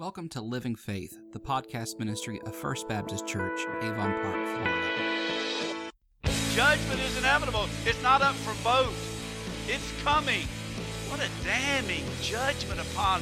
Welcome 0.00 0.30
to 0.30 0.40
Living 0.40 0.76
Faith, 0.76 1.18
the 1.34 1.38
podcast 1.38 1.98
ministry 1.98 2.40
of 2.46 2.56
First 2.56 2.88
Baptist 2.88 3.26
Church, 3.26 3.60
Avon 3.82 4.10
Park, 4.22 4.46
Florida. 4.46 5.90
Judgment 6.54 7.00
is 7.02 7.18
inevitable. 7.18 7.68
It's 7.84 8.02
not 8.02 8.22
up 8.22 8.34
for 8.36 8.54
vote. 8.62 8.94
It's 9.68 9.92
coming. 10.02 10.46
What 11.10 11.20
a 11.20 11.28
damning 11.44 12.04
judgment 12.22 12.80
upon 12.80 13.20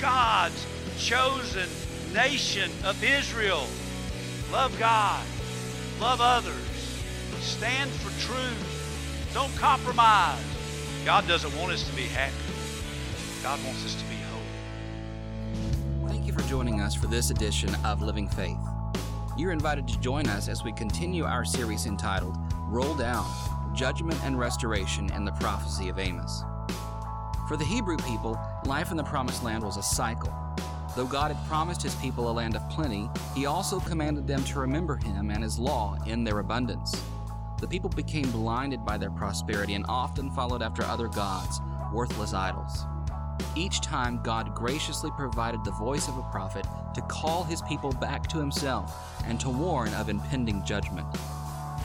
God's 0.00 0.64
chosen 0.96 1.68
nation 2.14 2.70
of 2.84 3.02
Israel. 3.02 3.66
Love 4.52 4.78
God. 4.78 5.26
Love 6.00 6.20
others. 6.20 7.02
Stand 7.40 7.90
for 7.90 8.10
truth. 8.24 9.30
Don't 9.34 9.52
compromise. 9.56 10.38
God 11.04 11.26
doesn't 11.26 11.52
want 11.56 11.72
us 11.72 11.82
to 11.90 11.96
be 11.96 12.02
happy. 12.02 12.36
God 13.42 13.58
wants 13.64 13.84
us 13.84 14.00
to 14.00 14.04
be 14.04 14.11
you 16.32 16.38
for 16.38 16.48
joining 16.48 16.80
us 16.80 16.94
for 16.94 17.06
this 17.06 17.30
edition 17.30 17.74
of 17.84 18.02
Living 18.02 18.28
Faith. 18.28 18.58
You're 19.36 19.52
invited 19.52 19.88
to 19.88 20.00
join 20.00 20.26
us 20.26 20.48
as 20.48 20.62
we 20.62 20.72
continue 20.72 21.24
our 21.24 21.44
series 21.44 21.86
entitled 21.86 22.36
Roll 22.68 22.94
Down 22.94 23.26
Judgment 23.74 24.22
and 24.24 24.38
Restoration 24.38 25.10
and 25.12 25.26
the 25.26 25.32
Prophecy 25.32 25.88
of 25.88 25.98
Amos. 25.98 26.42
For 27.48 27.56
the 27.56 27.64
Hebrew 27.64 27.96
people, 27.98 28.38
life 28.66 28.90
in 28.90 28.96
the 28.96 29.04
Promised 29.04 29.42
Land 29.42 29.64
was 29.64 29.76
a 29.76 29.82
cycle. 29.82 30.32
Though 30.94 31.06
God 31.06 31.32
had 31.32 31.48
promised 31.48 31.82
his 31.82 31.94
people 31.96 32.30
a 32.30 32.32
land 32.32 32.56
of 32.56 32.68
plenty, 32.70 33.08
he 33.34 33.46
also 33.46 33.80
commanded 33.80 34.26
them 34.26 34.44
to 34.44 34.60
remember 34.60 34.96
him 34.96 35.30
and 35.30 35.42
his 35.42 35.58
law 35.58 35.96
in 36.06 36.24
their 36.24 36.38
abundance. 36.38 36.94
The 37.60 37.68
people 37.68 37.90
became 37.90 38.30
blinded 38.30 38.84
by 38.84 38.98
their 38.98 39.10
prosperity 39.10 39.74
and 39.74 39.86
often 39.88 40.30
followed 40.30 40.62
after 40.62 40.82
other 40.84 41.08
gods, 41.08 41.60
worthless 41.92 42.34
idols. 42.34 42.84
Each 43.54 43.80
time, 43.80 44.20
God 44.22 44.54
graciously 44.54 45.10
provided 45.16 45.62
the 45.64 45.72
voice 45.72 46.08
of 46.08 46.16
a 46.16 46.22
prophet 46.30 46.66
to 46.94 47.02
call 47.02 47.44
his 47.44 47.60
people 47.62 47.92
back 47.92 48.26
to 48.28 48.38
himself 48.38 49.22
and 49.26 49.38
to 49.40 49.50
warn 49.50 49.92
of 49.94 50.08
impending 50.08 50.64
judgment. 50.64 51.06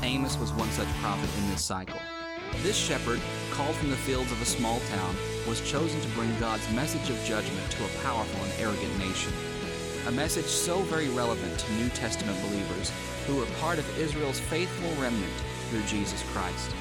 Amos 0.02 0.38
was 0.38 0.54
one 0.54 0.70
such 0.72 0.88
prophet 1.02 1.30
in 1.38 1.50
this 1.50 1.64
cycle. 1.64 2.00
This 2.64 2.78
shepherd, 2.78 3.20
called 3.52 3.76
from 3.76 3.90
the 3.90 3.96
fields 3.98 4.32
of 4.32 4.42
a 4.42 4.46
small 4.46 4.80
town, 4.92 5.16
was 5.48 5.62
chosen 5.70 6.00
to 6.02 6.08
bring 6.10 6.40
God's 6.40 6.70
message 6.72 7.10
of 7.10 7.24
judgment 7.26 7.70
to 7.72 7.86
a 7.86 8.04
powerful 8.04 8.44
and 8.44 8.54
arrogant 8.60 8.98
nation. 9.00 9.34
A 10.08 10.12
message 10.12 10.46
so 10.46 10.80
very 10.84 11.10
relevant 11.10 11.60
to 11.60 11.74
New 11.74 11.90
Testament 11.90 12.42
believers 12.42 12.92
who 13.26 13.36
were 13.36 13.46
part 13.60 13.78
of 13.78 14.00
Israel's 14.00 14.40
faithful 14.40 14.90
remnant 15.02 15.34
through 15.70 15.84
Jesus 15.84 16.24
Christ. 16.32 16.72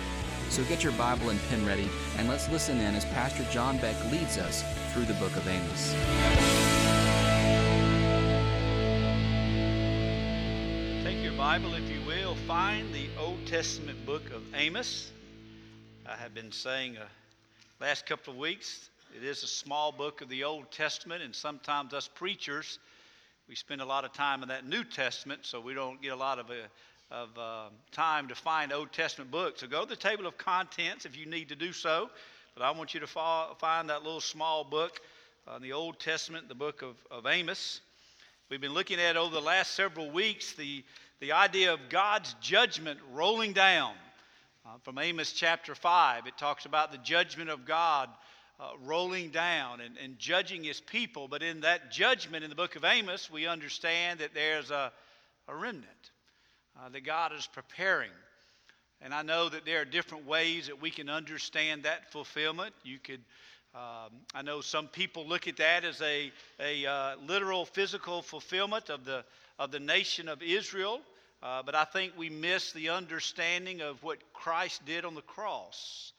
So 0.49 0.65
get 0.65 0.83
your 0.83 0.93
Bible 0.93 1.29
and 1.29 1.41
pen 1.49 1.67
ready, 1.67 1.89
and 2.17 2.29
let's 2.29 2.49
listen 2.49 2.79
in 2.79 2.95
as 2.95 3.05
Pastor 3.07 3.45
John 3.51 3.77
Beck 3.79 3.97
leads 4.11 4.39
us 4.39 4.65
through 4.93 5.05
the 5.05 5.15
book 5.15 5.37
of 5.37 5.47
Amos. 5.47 5.93
Take 11.05 11.23
your 11.23 11.35
Bible, 11.35 11.75
if 11.75 11.91
you 11.91 12.01
will, 12.07 12.35
find 12.47 12.95
the 12.95 13.09
Old 13.19 13.45
Testament 13.47 14.07
book 14.07 14.31
of 14.31 14.43
Amos. 14.55 15.13
I 16.07 16.17
have 16.17 16.33
been 16.33 16.51
saying 16.53 16.97
uh, 16.97 17.05
last 17.81 18.07
couple 18.07 18.33
of 18.33 18.39
weeks, 18.39 18.89
it 19.15 19.25
is 19.25 19.43
a 19.43 19.49
small 19.49 19.93
book 19.93 20.23
of 20.23 20.29
the 20.29 20.45
Old 20.45 20.71
Testament, 20.71 21.23
and 21.23 21.35
sometimes 21.35 21.93
us 21.93 22.09
preachers, 22.09 22.79
we 23.49 23.55
spend 23.55 23.81
a 23.81 23.85
lot 23.85 24.05
of 24.05 24.13
time 24.13 24.43
in 24.43 24.49
that 24.49 24.67
New 24.67 24.85
Testament, 24.85 25.41
so 25.45 25.61
we 25.61 25.75
don't 25.75 26.01
get 26.01 26.13
a 26.13 26.17
lot 26.17 26.39
of, 26.39 26.51
uh, 26.51 26.55
of 27.11 27.29
uh, 27.39 27.69
time 27.93 28.29
to 28.29 28.35
find 28.35 28.73
Old 28.73 28.93
Testament 28.93 29.31
books. 29.31 29.61
So 29.61 29.69
go 29.69 29.83
to 29.83 29.89
the 29.89 29.97
table 29.97 30.27
of 30.27 30.37
contents 30.37 31.05
if 31.05 31.17
you 31.17 31.27
need 31.27 31.51
to 31.51 31.57
do 31.57 31.73
so, 31.73 32.11
but 32.55 32.65
I 32.65 32.73
want 32.73 32.95
you 32.95 33.01
to 33.01 33.07
find 33.07 33.91
that 33.91 34.03
little 34.03 34.21
small 34.21 34.65
book 34.65 35.01
in 35.55 35.63
the 35.63 35.73
Old 35.73 36.01
Testament, 36.01 36.49
the 36.49 36.55
book 36.55 36.83
of, 36.83 36.97
of 37.11 37.27
Amos. 37.27 37.81
We've 38.51 38.61
been 38.61 38.75
looking 38.75 38.99
at 38.99 39.17
over 39.17 39.33
the 39.33 39.41
last 39.41 39.75
several 39.75 40.11
weeks 40.11 40.55
the, 40.55 40.83
the 41.21 41.33
idea 41.33 41.73
of 41.73 41.81
God's 41.89 42.35
judgment 42.41 42.99
rolling 43.13 43.53
down. 43.53 43.95
Uh, 44.65 44.71
from 44.83 44.99
Amos 44.99 45.33
chapter 45.33 45.77
5, 45.77 46.27
it 46.27 46.37
talks 46.37 46.67
about 46.67 46.91
the 46.91 46.99
judgment 46.99 47.51
of 47.51 47.65
God 47.65 48.09
uh, 48.59 48.71
rolling 48.85 49.31
down 49.31 49.81
and, 49.81 49.97
and 50.03 50.19
judging 50.19 50.65
his 50.65 50.81
people. 50.81 51.29
But 51.29 51.45
in 51.45 51.61
that 51.61 51.93
judgment 51.93 52.43
in 52.43 52.51
the 52.51 52.57
book 52.57 52.75
of 52.75 52.85
Amos, 52.85 53.31
we 53.31 53.47
understand 53.47 54.19
that 54.19 54.35
there's 54.35 54.73
a, 54.73 54.91
a 55.47 55.55
remnant 55.55 56.11
uh, 56.79 56.89
that 56.91 57.05
God 57.05 57.33
is 57.33 57.49
preparing. 57.53 58.11
And 59.01 59.13
I 59.13 59.23
know 59.23 59.49
that 59.49 59.65
there 59.65 59.83
are 59.83 59.85
different 59.85 60.27
ways 60.27 60.69
that 60.69 60.81
we 60.81 60.91
can 60.91 61.09
understand 61.09 61.83
that 61.83 62.13
fulfillment. 62.13 62.75
You 62.83 62.99
could 62.99 63.21
um, 63.77 64.11
I 64.35 64.41
know 64.41 64.63
some 64.63 64.89
people 64.89 65.27
look 65.27 65.49
at 65.49 65.59
that 65.59 65.85
as 65.85 66.01
a, 66.01 66.33
a 66.59 66.87
uh, 66.87 67.17
literal 67.27 67.67
physical 67.67 68.23
fulfillment 68.23 68.89
of 68.89 69.05
the, 69.05 69.23
of 69.59 69.71
the 69.71 69.81
nation 69.81 70.31
of 70.31 70.43
Israel, 70.43 71.03
uh, 71.43 71.63
but 71.63 71.75
I 71.75 71.85
think 71.85 72.15
we 72.17 72.31
miss 72.31 72.73
the 72.73 72.89
understanding 72.89 73.83
of 73.83 74.03
what 74.03 74.17
Christ 74.33 74.87
did 74.87 75.05
on 75.05 75.15
the 75.15 75.21
cross. 75.21 76.15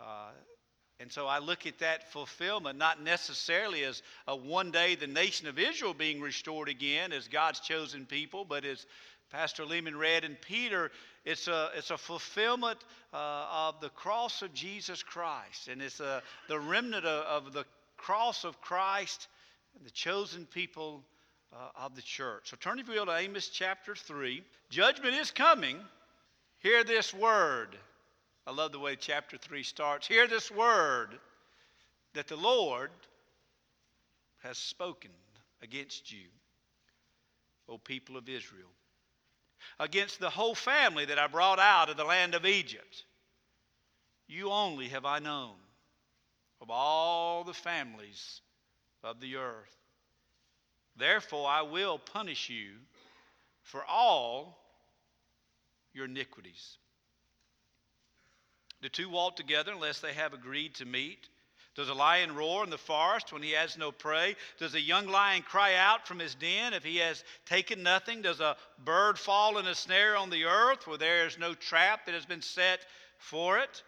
Uh, 0.00 0.30
and 0.98 1.12
so 1.12 1.26
I 1.26 1.40
look 1.40 1.66
at 1.66 1.78
that 1.80 2.10
fulfillment 2.10 2.78
not 2.78 3.02
necessarily 3.02 3.84
as 3.84 4.02
a 4.26 4.34
one 4.34 4.70
day 4.70 4.94
the 4.94 5.06
nation 5.06 5.46
of 5.46 5.58
Israel 5.58 5.92
being 5.92 6.22
restored 6.22 6.70
again 6.70 7.12
as 7.12 7.28
God's 7.28 7.60
chosen 7.60 8.06
people, 8.06 8.46
but 8.46 8.64
as 8.64 8.86
Pastor 9.30 9.64
Lehman 9.64 9.96
read 9.96 10.24
in 10.24 10.36
Peter, 10.36 10.90
it's 11.24 11.48
a, 11.48 11.70
it's 11.76 11.90
a 11.90 11.98
fulfillment 11.98 12.78
uh, 13.12 13.46
of 13.50 13.80
the 13.80 13.90
cross 13.90 14.40
of 14.42 14.54
Jesus 14.54 15.02
Christ. 15.02 15.68
And 15.68 15.82
it's 15.82 16.00
a, 16.00 16.22
the 16.48 16.58
remnant 16.58 17.04
of, 17.04 17.46
of 17.46 17.52
the 17.52 17.64
cross 17.96 18.44
of 18.44 18.60
Christ 18.60 19.28
the 19.84 19.90
chosen 19.90 20.46
people 20.46 21.04
uh, 21.52 21.84
of 21.84 21.94
the 21.94 22.02
church. 22.02 22.50
So 22.50 22.56
turn 22.58 22.78
if 22.78 22.88
you 22.88 22.94
will 22.94 23.06
to 23.06 23.16
Amos 23.16 23.48
chapter 23.48 23.94
3. 23.94 24.42
Judgment 24.70 25.14
is 25.14 25.30
coming. 25.30 25.78
Hear 26.58 26.84
this 26.84 27.14
word. 27.14 27.76
I 28.46 28.52
love 28.52 28.72
the 28.72 28.78
way 28.78 28.96
chapter 28.96 29.36
3 29.36 29.62
starts. 29.62 30.06
Hear 30.06 30.26
this 30.26 30.50
word 30.50 31.18
that 32.14 32.28
the 32.28 32.36
Lord 32.36 32.90
has 34.42 34.58
spoken 34.58 35.10
against 35.62 36.10
you, 36.10 36.26
O 37.68 37.78
people 37.78 38.16
of 38.16 38.28
Israel 38.28 38.68
against 39.78 40.20
the 40.20 40.30
whole 40.30 40.54
family 40.54 41.04
that 41.04 41.18
I 41.18 41.26
brought 41.26 41.58
out 41.58 41.90
of 41.90 41.96
the 41.96 42.04
land 42.04 42.34
of 42.34 42.46
Egypt. 42.46 43.04
You 44.26 44.50
only 44.50 44.88
have 44.88 45.04
I 45.04 45.18
known 45.18 45.56
of 46.60 46.70
all 46.70 47.44
the 47.44 47.54
families 47.54 48.40
of 49.02 49.20
the 49.20 49.36
earth. 49.36 49.76
Therefore, 50.96 51.48
I 51.48 51.62
will 51.62 51.98
punish 51.98 52.50
you 52.50 52.72
for 53.62 53.84
all 53.84 54.58
your 55.94 56.06
iniquities. 56.06 56.76
The 58.80 58.88
two 58.88 59.08
walk 59.08 59.36
together 59.36 59.72
unless 59.72 60.00
they 60.00 60.12
have 60.12 60.32
agreed 60.32 60.74
to 60.76 60.84
meet. 60.84 61.28
Does 61.78 61.90
a 61.90 61.94
lion 61.94 62.34
roar 62.34 62.64
in 62.64 62.70
the 62.70 62.76
forest 62.76 63.32
when 63.32 63.40
he 63.40 63.52
has 63.52 63.78
no 63.78 63.92
prey? 63.92 64.34
Does 64.58 64.74
a 64.74 64.80
young 64.80 65.06
lion 65.06 65.42
cry 65.42 65.76
out 65.76 66.08
from 66.08 66.18
his 66.18 66.34
den 66.34 66.72
if 66.72 66.82
he 66.82 66.96
has 66.96 67.22
taken 67.46 67.84
nothing? 67.84 68.20
Does 68.20 68.40
a 68.40 68.56
bird 68.84 69.16
fall 69.16 69.58
in 69.58 69.66
a 69.68 69.76
snare 69.76 70.16
on 70.16 70.28
the 70.28 70.46
earth 70.46 70.88
where 70.88 70.98
there 70.98 71.24
is 71.24 71.38
no 71.38 71.54
trap 71.54 72.06
that 72.06 72.16
has 72.16 72.26
been 72.26 72.42
set 72.42 72.80
for 73.18 73.60
it? 73.60 73.84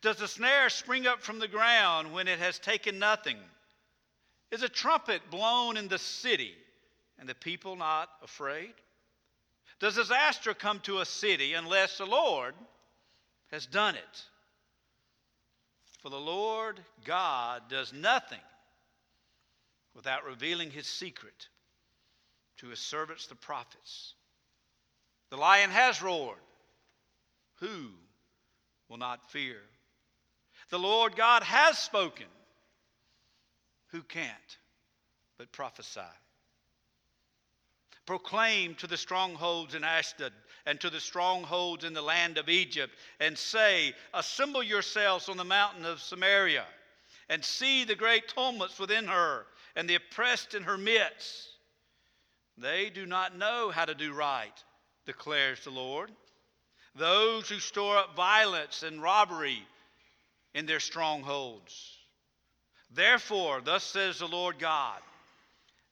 Does 0.00 0.22
a 0.22 0.28
snare 0.28 0.70
spring 0.70 1.06
up 1.06 1.20
from 1.20 1.40
the 1.40 1.46
ground 1.46 2.10
when 2.14 2.26
it 2.26 2.38
has 2.38 2.58
taken 2.58 2.98
nothing? 2.98 3.36
Is 4.50 4.62
a 4.62 4.68
trumpet 4.70 5.20
blown 5.30 5.76
in 5.76 5.88
the 5.88 5.98
city 5.98 6.54
and 7.18 7.28
the 7.28 7.34
people 7.34 7.76
not 7.76 8.08
afraid? 8.24 8.72
Does 9.78 9.96
disaster 9.96 10.54
come 10.54 10.80
to 10.84 11.00
a 11.00 11.04
city 11.04 11.52
unless 11.52 11.98
the 11.98 12.06
Lord 12.06 12.54
has 13.50 13.66
done 13.66 13.96
it? 13.96 14.24
For 16.00 16.08
the 16.08 16.16
Lord 16.16 16.80
God 17.04 17.62
does 17.68 17.92
nothing 17.92 18.40
without 19.94 20.24
revealing 20.24 20.70
his 20.70 20.86
secret 20.86 21.48
to 22.58 22.68
his 22.68 22.78
servants, 22.78 23.26
the 23.26 23.34
prophets. 23.34 24.14
The 25.30 25.36
lion 25.36 25.70
has 25.70 26.02
roared. 26.02 26.38
Who 27.60 27.90
will 28.88 28.96
not 28.96 29.30
fear? 29.30 29.58
The 30.70 30.78
Lord 30.78 31.16
God 31.16 31.42
has 31.42 31.78
spoken. 31.78 32.26
Who 33.88 34.02
can't 34.02 34.58
but 35.36 35.52
prophesy? 35.52 36.00
Proclaim 38.06 38.74
to 38.76 38.86
the 38.86 38.96
strongholds 38.96 39.74
in 39.74 39.84
Ashdod 39.84 40.32
and 40.70 40.78
to 40.78 40.88
the 40.88 41.00
strongholds 41.00 41.82
in 41.82 41.92
the 41.94 42.00
land 42.00 42.38
of 42.38 42.48
Egypt, 42.48 42.94
and 43.18 43.36
say, 43.36 43.92
Assemble 44.14 44.62
yourselves 44.62 45.28
on 45.28 45.36
the 45.36 45.42
mountain 45.42 45.84
of 45.84 46.00
Samaria, 46.00 46.64
and 47.28 47.44
see 47.44 47.82
the 47.82 47.96
great 47.96 48.28
tumults 48.28 48.78
within 48.78 49.08
her, 49.08 49.46
and 49.74 49.90
the 49.90 49.96
oppressed 49.96 50.54
in 50.54 50.62
her 50.62 50.78
midst. 50.78 51.48
They 52.56 52.88
do 52.88 53.04
not 53.04 53.36
know 53.36 53.72
how 53.72 53.84
to 53.84 53.96
do 53.96 54.12
right, 54.12 54.54
declares 55.06 55.64
the 55.64 55.70
Lord. 55.70 56.12
Those 56.94 57.48
who 57.48 57.58
store 57.58 57.98
up 57.98 58.14
violence 58.14 58.84
and 58.84 59.02
robbery 59.02 59.66
in 60.54 60.66
their 60.66 60.78
strongholds. 60.78 61.96
Therefore, 62.92 63.60
thus 63.60 63.82
says 63.82 64.20
the 64.20 64.28
Lord 64.28 64.60
God 64.60 65.00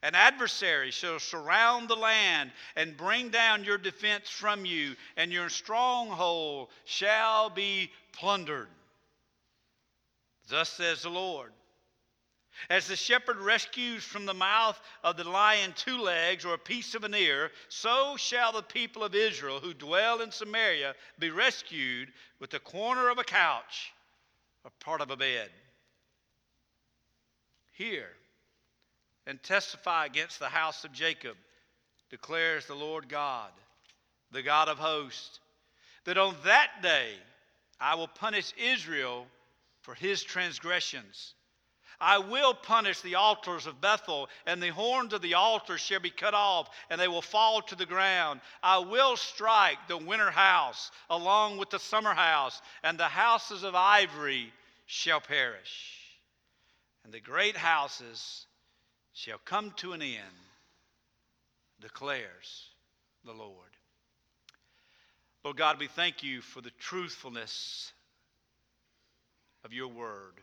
An 0.02 0.14
adversary 0.14 0.92
shall 0.92 1.18
surround 1.18 1.88
the 1.88 1.96
land 1.96 2.52
and 2.76 2.96
bring 2.96 3.30
down 3.30 3.64
your 3.64 3.78
defense 3.78 4.30
from 4.30 4.64
you, 4.64 4.94
and 5.16 5.32
your 5.32 5.48
stronghold 5.48 6.68
shall 6.84 7.50
be 7.50 7.90
plundered. 8.12 8.68
Thus 10.48 10.68
says 10.68 11.02
the 11.02 11.10
Lord. 11.10 11.52
As 12.70 12.86
the 12.86 12.96
shepherd 12.96 13.38
rescues 13.38 14.04
from 14.04 14.26
the 14.26 14.34
mouth 14.34 14.80
of 15.04 15.16
the 15.16 15.28
lion 15.28 15.72
two 15.76 15.98
legs 15.98 16.44
or 16.44 16.54
a 16.54 16.58
piece 16.58 16.94
of 16.94 17.04
an 17.04 17.14
ear, 17.14 17.50
so 17.68 18.16
shall 18.16 18.52
the 18.52 18.62
people 18.62 19.04
of 19.04 19.14
Israel 19.14 19.60
who 19.60 19.74
dwell 19.74 20.20
in 20.20 20.30
Samaria 20.30 20.94
be 21.18 21.30
rescued 21.30 22.12
with 22.40 22.50
the 22.50 22.58
corner 22.60 23.10
of 23.10 23.18
a 23.18 23.24
couch 23.24 23.92
or 24.64 24.70
part 24.80 25.00
of 25.00 25.10
a 25.10 25.16
bed. 25.16 25.50
Hear 27.72 28.08
and 29.28 29.40
testify 29.42 30.06
against 30.06 30.40
the 30.40 30.48
house 30.48 30.82
of 30.82 30.92
Jacob, 30.92 31.36
declares 32.10 32.66
the 32.66 32.74
Lord 32.74 33.08
God, 33.08 33.50
the 34.32 34.42
God 34.42 34.68
of 34.68 34.78
hosts, 34.78 35.38
that 36.04 36.18
on 36.18 36.34
that 36.44 36.70
day 36.82 37.12
I 37.80 37.94
will 37.94 38.08
punish 38.08 38.52
Israel 38.56 39.26
for 39.82 39.94
his 39.94 40.24
transgressions 40.24 41.34
I 42.00 42.18
will 42.18 42.54
punish 42.54 43.00
the 43.00 43.16
altars 43.16 43.66
of 43.66 43.80
Bethel, 43.80 44.28
and 44.46 44.62
the 44.62 44.68
horns 44.68 45.12
of 45.12 45.20
the 45.20 45.34
altar 45.34 45.78
shall 45.78 46.00
be 46.00 46.10
cut 46.10 46.34
off, 46.34 46.70
and 46.90 47.00
they 47.00 47.08
will 47.08 47.22
fall 47.22 47.60
to 47.62 47.74
the 47.74 47.86
ground. 47.86 48.40
I 48.62 48.78
will 48.78 49.16
strike 49.16 49.78
the 49.88 49.96
winter 49.96 50.30
house 50.30 50.92
along 51.10 51.58
with 51.58 51.70
the 51.70 51.80
summer 51.80 52.14
house, 52.14 52.62
and 52.84 52.98
the 52.98 53.04
houses 53.04 53.64
of 53.64 53.74
ivory 53.74 54.52
shall 54.86 55.20
perish. 55.20 55.96
And 57.04 57.12
the 57.12 57.20
great 57.20 57.56
houses 57.56 58.46
shall 59.18 59.38
come 59.44 59.72
to 59.72 59.94
an 59.94 60.00
end, 60.00 60.38
declares 61.80 62.68
the 63.24 63.32
Lord. 63.32 63.68
Lord 65.42 65.56
God, 65.56 65.80
we 65.80 65.88
thank 65.88 66.22
you 66.22 66.40
for 66.40 66.60
the 66.60 66.70
truthfulness 66.78 67.92
of 69.64 69.72
your 69.72 69.88
word 69.88 70.34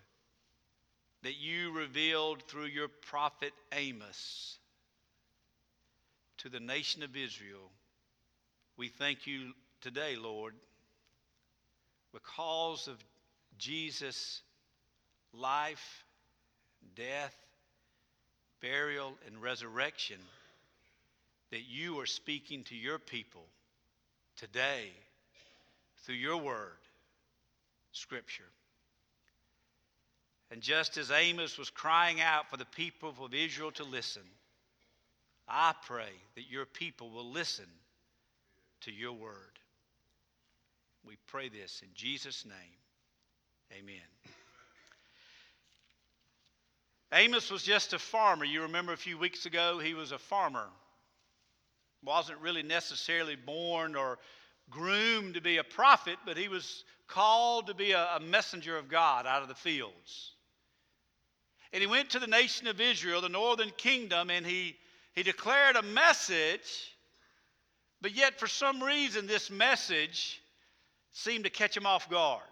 that 1.24 1.38
you 1.38 1.72
revealed 1.72 2.44
through 2.44 2.66
your 2.66 2.89
prophet 2.89 3.54
Amos 3.72 4.57
to 6.39 6.50
the 6.50 6.60
nation 6.60 7.01
of 7.01 7.16
Israel. 7.16 7.71
We 8.75 8.89
thank 8.89 9.25
you 9.25 9.54
today, 9.80 10.18
Lord, 10.21 10.54
because 12.12 12.89
of 12.89 12.98
Jesus' 13.57 14.42
life, 15.33 16.04
death, 16.94 17.44
burial, 18.66 19.14
and 19.28 19.42
resurrection, 19.42 20.18
that 21.52 21.62
you 21.70 22.00
are 22.00 22.08
speaking 22.08 22.64
to 22.64 22.76
your 22.76 22.98
people 22.98 23.44
today 24.38 24.90
through 26.04 26.16
your 26.16 26.38
word, 26.38 26.78
Scripture. 27.92 28.44
And 30.50 30.62
just 30.62 30.98
as 30.98 31.12
Amos 31.12 31.60
was 31.60 31.70
crying 31.70 32.22
out 32.22 32.50
for 32.50 32.58
the 32.58 32.66
people 32.66 33.14
of 33.22 33.34
Israel 33.34 33.72
to 33.74 33.84
listen, 33.84 34.24
I 35.48 35.74
pray 35.86 36.10
that 36.36 36.50
your 36.50 36.66
people 36.66 37.12
will 37.12 37.30
listen 37.30 37.66
to 38.82 38.92
your 38.92 39.14
word. 39.14 39.60
We 41.06 41.18
pray 41.28 41.50
this 41.50 41.82
in 41.84 41.90
Jesus' 41.94 42.46
name. 42.46 43.78
Amen. 43.80 44.35
Amos 47.16 47.50
was 47.50 47.64
just 47.64 47.94
a 47.94 48.00
farmer. 48.00 48.44
You 48.44 48.64
remember 48.64 48.92
a 48.92 48.98
few 48.98 49.18
weeks 49.18 49.46
ago, 49.46 49.80
he 49.80 49.94
was 49.94 50.12
a 50.12 50.18
farmer. 50.18 50.68
Wasn't 52.04 52.40
really 52.40 52.62
necessarily 52.62 53.38
born 53.38 53.96
or 53.96 54.20
groomed 54.70 55.36
to 55.36 55.42
be 55.42 55.58
a 55.58 55.64
prophet, 55.64 56.18
but 56.26 56.36
he 56.36 56.50
was 56.50 56.84
called 57.08 57.68
to 57.68 57.74
be 57.74 57.94
a, 57.94 58.16
a 58.16 58.20
messenger 58.20 58.78
of 58.78 58.90
God 58.90 59.26
out 59.26 59.42
of 59.42 59.48
the 59.48 59.56
fields. 59.56 60.34
And 61.72 61.80
he 61.80 61.88
went 61.88 62.10
to 62.12 62.20
the 62.20 62.28
nation 62.28 62.68
of 62.68 62.82
Israel, 62.82 63.22
the 63.22 63.30
northern 63.30 63.72
kingdom, 63.78 64.30
and 64.30 64.46
he, 64.46 64.76
he 65.14 65.24
declared 65.24 65.78
a 65.78 65.84
message, 65.84 66.94
but 68.02 68.14
yet 68.14 68.40
for 68.40 68.48
some 68.48 68.84
reason 68.84 69.26
this 69.26 69.50
message 69.50 70.42
seemed 71.14 71.46
to 71.46 71.50
catch 71.50 71.78
him 71.78 71.86
off 71.86 72.10
guard. 72.10 72.44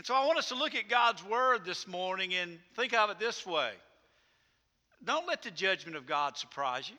And 0.00 0.06
so 0.06 0.14
I 0.14 0.24
want 0.24 0.38
us 0.38 0.48
to 0.48 0.54
look 0.54 0.74
at 0.74 0.88
God's 0.88 1.22
word 1.22 1.66
this 1.66 1.86
morning 1.86 2.32
and 2.32 2.58
think 2.74 2.94
of 2.94 3.10
it 3.10 3.18
this 3.18 3.44
way. 3.44 3.72
Don't 5.04 5.28
let 5.28 5.42
the 5.42 5.50
judgment 5.50 5.94
of 5.94 6.06
God 6.06 6.38
surprise 6.38 6.88
you. 6.88 6.96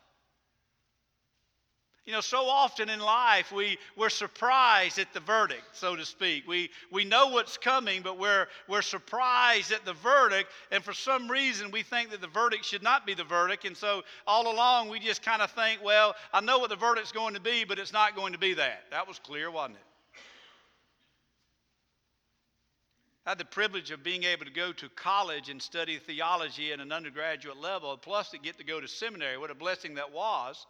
You 2.06 2.14
know, 2.14 2.22
so 2.22 2.46
often 2.46 2.92
in 2.92 3.00
life 3.00 3.52
we, 3.52 3.80
we're 3.98 4.10
surprised 4.10 5.00
at 5.00 5.12
the 5.16 5.20
verdict, 5.20 5.64
so 5.74 5.96
to 5.96 6.06
speak. 6.06 6.48
We, 6.48 6.70
we 6.92 7.04
know 7.04 7.30
what's 7.30 7.58
coming, 7.58 8.04
but 8.04 8.20
we're, 8.20 8.46
we're 8.70 8.84
surprised 8.84 9.72
at 9.72 9.84
the 9.84 9.94
verdict, 9.94 10.52
and 10.72 10.84
for 10.84 10.94
some 10.94 11.28
reason 11.28 11.72
we 11.72 11.82
think 11.82 12.12
that 12.12 12.22
the 12.22 12.28
verdict 12.28 12.66
should 12.66 12.84
not 12.84 13.08
be 13.08 13.16
the 13.16 13.24
verdict. 13.24 13.66
And 13.66 13.76
so 13.76 14.04
all 14.28 14.54
along 14.54 14.90
we 14.90 15.00
just 15.00 15.24
kind 15.24 15.42
of 15.42 15.50
think, 15.50 15.84
well, 15.84 16.14
I 16.32 16.42
know 16.42 16.60
what 16.60 16.70
the 16.70 16.76
verdict's 16.76 17.12
going 17.12 17.34
to 17.34 17.42
be, 17.42 17.64
but 17.64 17.80
it's 17.80 17.94
not 17.94 18.16
going 18.16 18.34
to 18.34 18.40
be 18.40 18.54
that. 18.54 18.84
That 18.92 19.08
was 19.08 19.18
clear, 19.18 19.50
wasn't 19.50 19.78
it? 19.78 19.91
I 23.26 23.32
had 23.32 23.38
the 23.38 23.46
privilege 23.46 23.92
of 23.92 24.04
being 24.04 24.24
able 24.24 24.46
to 24.46 24.52
go 24.52 24.72
to 24.74 24.90
college 24.90 25.50
and 25.50 25.62
study 25.62 25.98
theology 25.98 26.72
at 26.74 26.80
an 26.80 26.92
undergraduate 26.92 27.58
level, 27.58 27.96
plus 27.96 28.32
to 28.32 28.40
get 28.40 28.58
to 28.58 28.64
go 28.64 28.82
to 28.82 28.88
seminary. 28.88 29.38
What 29.38 29.52
a 29.52 29.56
blessing 29.56 29.96
that 29.96 30.12
was. 30.12 30.66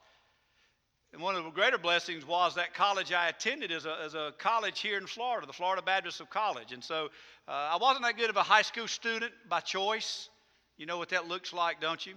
And 1.13 1.21
one 1.21 1.35
of 1.35 1.43
the 1.43 1.49
greater 1.49 1.77
blessings 1.77 2.25
was 2.25 2.55
that 2.55 2.73
college 2.73 3.13
I 3.13 3.29
attended 3.29 3.71
as 3.71 3.85
a, 3.85 3.97
as 4.03 4.15
a 4.15 4.33
college 4.37 4.79
here 4.79 4.97
in 4.97 5.07
Florida, 5.07 5.47
the 5.47 5.53
Florida 5.53 5.81
Baptist 5.81 6.19
of 6.19 6.29
College. 6.29 6.73
And 6.73 6.83
so 6.83 7.09
uh, 7.47 7.51
I 7.51 7.77
wasn't 7.81 8.05
that 8.05 8.17
good 8.17 8.29
of 8.29 8.37
a 8.37 8.43
high 8.43 8.61
school 8.61 8.87
student 8.87 9.31
by 9.49 9.61
choice. 9.61 10.29
You 10.77 10.85
know 10.85 10.97
what 10.97 11.09
that 11.09 11.27
looks 11.27 11.53
like, 11.53 11.79
don't 11.79 12.05
you? 12.05 12.13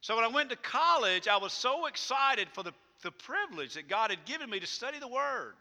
So 0.00 0.14
when 0.14 0.24
I 0.24 0.28
went 0.28 0.50
to 0.50 0.56
college, 0.56 1.28
I 1.28 1.38
was 1.38 1.52
so 1.52 1.86
excited 1.86 2.48
for 2.54 2.62
the, 2.62 2.72
the 3.02 3.10
privilege 3.10 3.74
that 3.74 3.88
God 3.88 4.10
had 4.10 4.24
given 4.24 4.48
me 4.48 4.60
to 4.60 4.66
study 4.66 4.98
the 4.98 5.08
Word. 5.08 5.54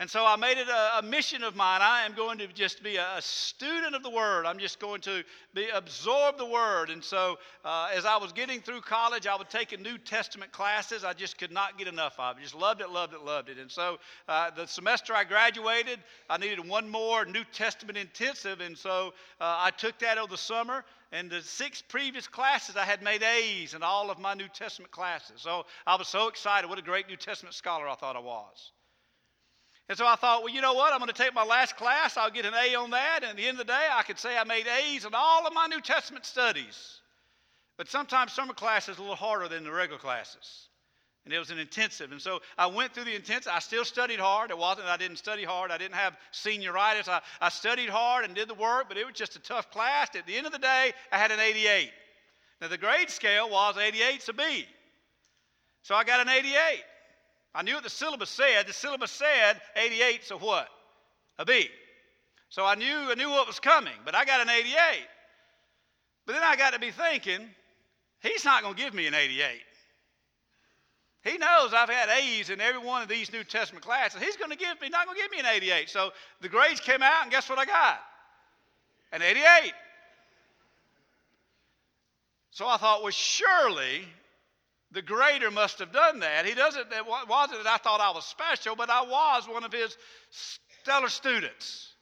And 0.00 0.10
so 0.10 0.26
I 0.26 0.34
made 0.34 0.58
it 0.58 0.66
a, 0.68 0.98
a, 0.98 1.02
mission 1.02 1.44
of 1.44 1.54
mine. 1.54 1.80
I 1.80 2.04
am 2.04 2.14
going 2.14 2.38
to 2.38 2.48
just 2.48 2.82
be 2.82 2.96
a, 2.96 3.18
a, 3.18 3.22
student 3.22 3.94
of 3.94 4.02
the 4.02 4.10
Word. 4.10 4.44
I'm 4.44 4.58
just 4.58 4.80
going 4.80 5.00
to 5.02 5.22
be 5.54 5.68
absorb 5.72 6.36
the 6.36 6.46
Word. 6.46 6.90
And 6.90 7.02
so 7.02 7.38
uh, 7.64 7.90
as 7.94 8.04
I 8.04 8.16
was 8.16 8.32
getting 8.32 8.60
through 8.60 8.80
college, 8.80 9.28
I 9.28 9.36
would 9.36 9.50
take 9.50 9.72
a 9.72 9.76
New 9.76 9.96
Testament 9.98 10.50
classes. 10.50 11.04
I 11.04 11.12
just 11.12 11.38
could 11.38 11.52
not 11.52 11.78
get 11.78 11.86
enough 11.86 12.16
of 12.18 12.36
it. 12.36 12.42
Just 12.42 12.56
loved 12.56 12.80
it, 12.80 12.90
loved 12.90 13.14
it, 13.14 13.24
loved 13.24 13.48
it. 13.48 13.58
And 13.58 13.70
so 13.70 13.98
uh, 14.26 14.50
the 14.50 14.66
semester 14.66 15.14
I 15.14 15.22
graduated, 15.22 16.00
I 16.28 16.38
needed 16.38 16.68
one 16.68 16.88
more 16.88 17.24
New 17.24 17.44
Testament 17.52 17.96
intensive. 17.96 18.60
And 18.60 18.76
so 18.76 19.14
uh, 19.40 19.58
I 19.60 19.70
took 19.70 20.00
that 20.00 20.18
over 20.18 20.32
the 20.32 20.36
summer. 20.36 20.84
And 21.12 21.30
the 21.30 21.40
six 21.40 21.80
previous 21.80 22.26
classes, 22.26 22.74
I 22.74 22.84
had 22.84 23.00
made 23.00 23.22
A's 23.22 23.74
in 23.74 23.84
all 23.84 24.10
of 24.10 24.18
my 24.18 24.34
New 24.34 24.48
Testament 24.48 24.90
classes. 24.90 25.40
So 25.40 25.66
I 25.86 25.94
was 25.94 26.08
so 26.08 26.26
excited. 26.26 26.68
What 26.68 26.80
a 26.80 26.82
great 26.82 27.06
New 27.06 27.16
Testament 27.16 27.54
scholar 27.54 27.86
I 27.86 27.94
thought 27.94 28.16
I 28.16 28.20
was. 28.20 28.72
And 29.88 29.98
so 29.98 30.06
I 30.06 30.16
thought, 30.16 30.42
well, 30.42 30.52
you 30.52 30.62
know 30.62 30.72
what? 30.72 30.92
I'm 30.92 30.98
going 30.98 31.10
to 31.10 31.22
take 31.22 31.34
my 31.34 31.44
last 31.44 31.76
class. 31.76 32.16
I'll 32.16 32.30
get 32.30 32.46
an 32.46 32.54
A 32.54 32.74
on 32.74 32.90
that. 32.90 33.20
And 33.22 33.30
at 33.32 33.36
the 33.36 33.46
end 33.46 33.60
of 33.60 33.66
the 33.66 33.72
day, 33.72 33.86
I 33.92 34.02
could 34.02 34.18
say 34.18 34.36
I 34.36 34.44
made 34.44 34.66
A's 34.66 35.04
in 35.04 35.12
all 35.14 35.46
of 35.46 35.52
my 35.52 35.66
New 35.66 35.80
Testament 35.80 36.24
studies. 36.24 37.00
But 37.76 37.88
sometimes 37.88 38.32
summer 38.32 38.54
class 38.54 38.88
is 38.88 38.96
a 38.96 39.00
little 39.00 39.16
harder 39.16 39.48
than 39.48 39.64
the 39.64 39.72
regular 39.72 39.98
classes. 39.98 40.68
And 41.24 41.34
it 41.34 41.38
was 41.38 41.50
an 41.50 41.58
intensive. 41.58 42.12
And 42.12 42.20
so 42.20 42.40
I 42.56 42.66
went 42.66 42.94
through 42.94 43.04
the 43.04 43.14
intensive. 43.14 43.52
I 43.54 43.58
still 43.58 43.84
studied 43.84 44.20
hard. 44.20 44.50
It 44.50 44.58
wasn't 44.58 44.88
I 44.88 44.96
didn't 44.96 45.16
study 45.16 45.44
hard. 45.44 45.70
I 45.70 45.78
didn't 45.78 45.94
have 45.94 46.16
senioritis. 46.32 47.08
I, 47.08 47.20
I 47.40 47.48
studied 47.50 47.88
hard 47.90 48.24
and 48.24 48.34
did 48.34 48.48
the 48.48 48.54
work, 48.54 48.86
but 48.88 48.96
it 48.96 49.04
was 49.04 49.14
just 49.14 49.36
a 49.36 49.40
tough 49.40 49.70
class. 49.70 50.08
At 50.14 50.26
the 50.26 50.36
end 50.36 50.46
of 50.46 50.52
the 50.52 50.58
day, 50.58 50.92
I 51.12 51.18
had 51.18 51.30
an 51.30 51.40
88. 51.40 51.90
Now, 52.60 52.68
the 52.68 52.78
grade 52.78 53.10
scale 53.10 53.50
was 53.50 53.76
88's 53.76 54.28
a 54.28 54.32
B. 54.32 54.66
So 55.82 55.94
I 55.94 56.04
got 56.04 56.20
an 56.20 56.28
88. 56.28 56.54
I 57.54 57.62
knew 57.62 57.74
what 57.74 57.84
the 57.84 57.90
syllabus 57.90 58.30
said. 58.30 58.66
The 58.66 58.72
syllabus 58.72 59.12
said 59.12 59.60
88, 59.76 60.24
so 60.24 60.38
what? 60.38 60.68
A 61.38 61.44
B. 61.44 61.68
So 62.48 62.64
I 62.64 62.74
knew, 62.74 62.96
I 62.96 63.14
knew 63.14 63.30
what 63.30 63.46
was 63.46 63.60
coming, 63.60 63.92
but 64.04 64.14
I 64.14 64.24
got 64.24 64.40
an 64.40 64.48
88. 64.48 64.74
But 66.26 66.32
then 66.34 66.42
I 66.42 66.56
got 66.56 66.72
to 66.72 66.80
be 66.80 66.90
thinking, 66.90 67.48
he's 68.20 68.44
not 68.44 68.62
going 68.62 68.74
to 68.74 68.82
give 68.82 68.94
me 68.94 69.06
an 69.06 69.14
88. 69.14 69.60
He 71.24 71.38
knows 71.38 71.72
I've 71.72 71.88
had 71.88 72.10
A's 72.10 72.50
in 72.50 72.60
every 72.60 72.80
one 72.80 73.02
of 73.02 73.08
these 73.08 73.32
New 73.32 73.44
Testament 73.44 73.84
classes. 73.84 74.20
He's 74.20 74.36
going 74.36 74.50
to 74.50 74.56
give 74.56 74.80
me, 74.80 74.90
not 74.90 75.06
going 75.06 75.16
to 75.16 75.22
give 75.22 75.30
me 75.30 75.38
an 75.38 75.46
88. 75.46 75.88
So 75.88 76.10
the 76.42 76.48
grades 76.48 76.80
came 76.80 77.02
out, 77.02 77.22
and 77.22 77.30
guess 77.30 77.48
what 77.48 77.58
I 77.58 77.64
got? 77.64 77.98
An 79.12 79.22
88. 79.22 79.72
So 82.50 82.66
I 82.66 82.76
thought, 82.76 83.02
well, 83.02 83.10
surely 83.10 84.04
the 84.94 85.02
grader 85.02 85.50
must 85.50 85.80
have 85.80 85.92
done 85.92 86.20
that. 86.20 86.46
He 86.46 86.54
doesn't, 86.54 86.86
it 86.92 87.04
wasn't 87.28 87.64
that 87.64 87.70
I 87.70 87.76
thought 87.78 88.00
I 88.00 88.10
was 88.12 88.24
special, 88.24 88.76
but 88.76 88.88
I 88.88 89.02
was 89.02 89.48
one 89.48 89.64
of 89.64 89.72
his 89.72 89.96
stellar 90.82 91.08
students. 91.08 91.92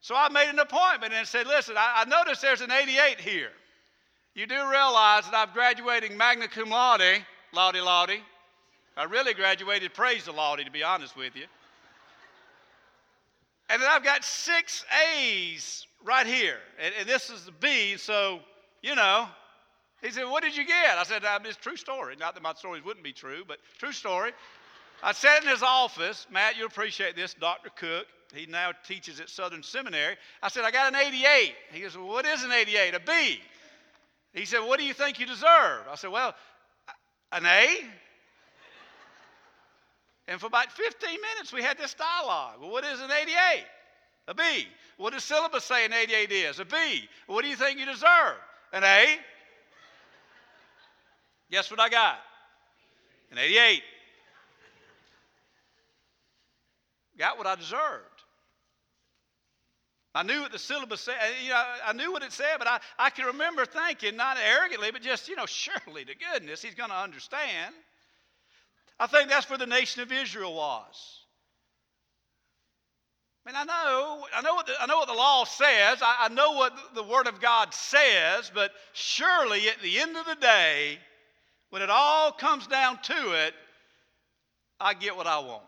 So 0.00 0.14
I 0.16 0.28
made 0.30 0.48
an 0.48 0.58
appointment 0.58 1.12
and 1.12 1.26
said, 1.26 1.46
Listen, 1.46 1.74
I, 1.76 2.02
I 2.02 2.08
noticed 2.08 2.40
there's 2.40 2.62
an 2.62 2.70
88 2.70 3.20
here. 3.20 3.50
you 4.34 4.46
do 4.46 4.54
realize 4.54 5.24
that 5.24 5.34
I'm 5.34 5.52
graduating 5.52 6.16
magna 6.16 6.48
cum 6.48 6.70
laude, 6.70 7.24
laude, 7.52 7.76
laude. 7.76 8.20
I 8.96 9.04
really 9.04 9.34
graduated 9.34 9.92
praise 9.92 10.24
the 10.24 10.32
laude, 10.32 10.64
to 10.64 10.70
be 10.70 10.82
honest 10.82 11.16
with 11.16 11.36
you. 11.36 11.44
And 13.68 13.80
then 13.80 13.88
I've 13.90 14.04
got 14.04 14.24
six 14.24 14.84
A's 15.16 15.86
right 16.04 16.26
here. 16.26 16.58
And, 16.82 16.94
and 17.00 17.08
this 17.08 17.30
is 17.30 17.44
the 17.44 17.52
B, 17.52 17.96
so, 17.96 18.40
you 18.82 18.94
know. 18.94 19.26
He 20.02 20.10
said, 20.10 20.24
What 20.24 20.42
did 20.42 20.56
you 20.56 20.66
get? 20.66 20.98
I 20.98 21.04
said, 21.04 21.24
um, 21.24 21.44
It's 21.44 21.56
true 21.56 21.76
story. 21.76 22.16
Not 22.16 22.34
that 22.34 22.42
my 22.42 22.54
stories 22.54 22.84
wouldn't 22.84 23.04
be 23.04 23.12
true, 23.12 23.44
but 23.46 23.58
true 23.78 23.92
story. 23.92 24.32
I 25.02 25.12
sat 25.12 25.42
in 25.42 25.48
his 25.48 25.62
office. 25.62 26.26
Matt, 26.30 26.56
you'll 26.56 26.66
appreciate 26.66 27.16
this. 27.16 27.34
Dr. 27.34 27.70
Cook, 27.74 28.06
he 28.34 28.46
now 28.46 28.72
teaches 28.86 29.18
at 29.18 29.28
Southern 29.28 29.62
Seminary. 29.62 30.16
I 30.42 30.48
said, 30.48 30.64
I 30.64 30.70
got 30.70 30.92
an 30.92 31.00
88. 31.00 31.54
He 31.72 31.80
goes, 31.80 31.96
well, 31.96 32.06
What 32.06 32.26
is 32.26 32.44
an 32.44 32.52
88? 32.52 32.94
A 32.94 33.00
B. 33.00 33.40
He 34.32 34.44
said, 34.44 34.60
What 34.60 34.78
do 34.78 34.86
you 34.86 34.94
think 34.94 35.18
you 35.18 35.26
deserve? 35.26 35.86
I 35.90 35.94
said, 35.96 36.10
Well, 36.10 36.34
an 37.32 37.46
A. 37.46 37.80
And 40.28 40.40
for 40.40 40.46
about 40.46 40.70
15 40.70 41.10
minutes, 41.10 41.52
we 41.52 41.60
had 41.60 41.76
this 41.76 41.94
dialogue. 41.94 42.60
Well, 42.60 42.70
what 42.70 42.84
is 42.84 43.00
an 43.00 43.10
88? 43.10 43.64
A 44.28 44.34
B. 44.34 44.42
What 44.96 45.12
does 45.12 45.24
syllabus 45.24 45.64
say 45.64 45.84
an 45.84 45.92
88 45.92 46.30
is? 46.30 46.60
A 46.60 46.64
B. 46.64 47.08
What 47.26 47.42
do 47.42 47.48
you 47.48 47.56
think 47.56 47.80
you 47.80 47.86
deserve? 47.86 48.36
An 48.72 48.84
A. 48.84 49.18
Guess 51.50 51.70
what 51.70 51.80
I 51.80 51.88
got? 51.88 52.18
An 53.32 53.38
88. 53.38 53.82
Got 57.18 57.38
what 57.38 57.46
I 57.46 57.54
deserved. 57.56 58.04
I 60.14 60.22
knew 60.24 60.40
what 60.40 60.50
the 60.52 60.58
syllabus 60.58 61.02
said. 61.02 61.14
You 61.44 61.50
know, 61.50 61.62
I 61.86 61.92
knew 61.92 62.10
what 62.10 62.22
it 62.22 62.32
said, 62.32 62.56
but 62.58 62.66
I, 62.66 62.80
I 62.98 63.10
can 63.10 63.26
remember 63.26 63.64
thinking, 63.64 64.16
not 64.16 64.38
arrogantly, 64.38 64.90
but 64.90 65.02
just, 65.02 65.28
you 65.28 65.36
know, 65.36 65.46
surely 65.46 66.04
to 66.04 66.14
goodness, 66.32 66.62
he's 66.62 66.74
going 66.74 66.90
to 66.90 66.96
understand. 66.96 67.74
I 68.98 69.06
think 69.06 69.28
that's 69.28 69.48
where 69.48 69.58
the 69.58 69.66
nation 69.66 70.02
of 70.02 70.10
Israel 70.10 70.54
was. 70.54 71.20
I 73.46 73.50
mean, 73.50 73.56
I 73.56 73.64
know, 73.64 74.26
I 74.34 74.42
know, 74.42 74.54
what 74.54 74.66
the, 74.66 74.72
I 74.80 74.86
know 74.86 74.98
what 74.98 75.08
the 75.08 75.14
law 75.14 75.44
says. 75.44 76.00
I, 76.02 76.26
I 76.26 76.28
know 76.28 76.52
what 76.52 76.72
the 76.94 77.02
Word 77.02 77.26
of 77.26 77.40
God 77.40 77.72
says, 77.72 78.50
but 78.52 78.72
surely 78.92 79.68
at 79.68 79.80
the 79.80 79.98
end 79.98 80.16
of 80.16 80.26
the 80.26 80.34
day, 80.34 80.98
when 81.70 81.82
it 81.82 81.90
all 81.90 82.32
comes 82.32 82.66
down 82.66 82.98
to 83.02 83.44
it, 83.46 83.54
I 84.78 84.94
get 84.94 85.16
what 85.16 85.26
I 85.26 85.38
want. 85.38 85.62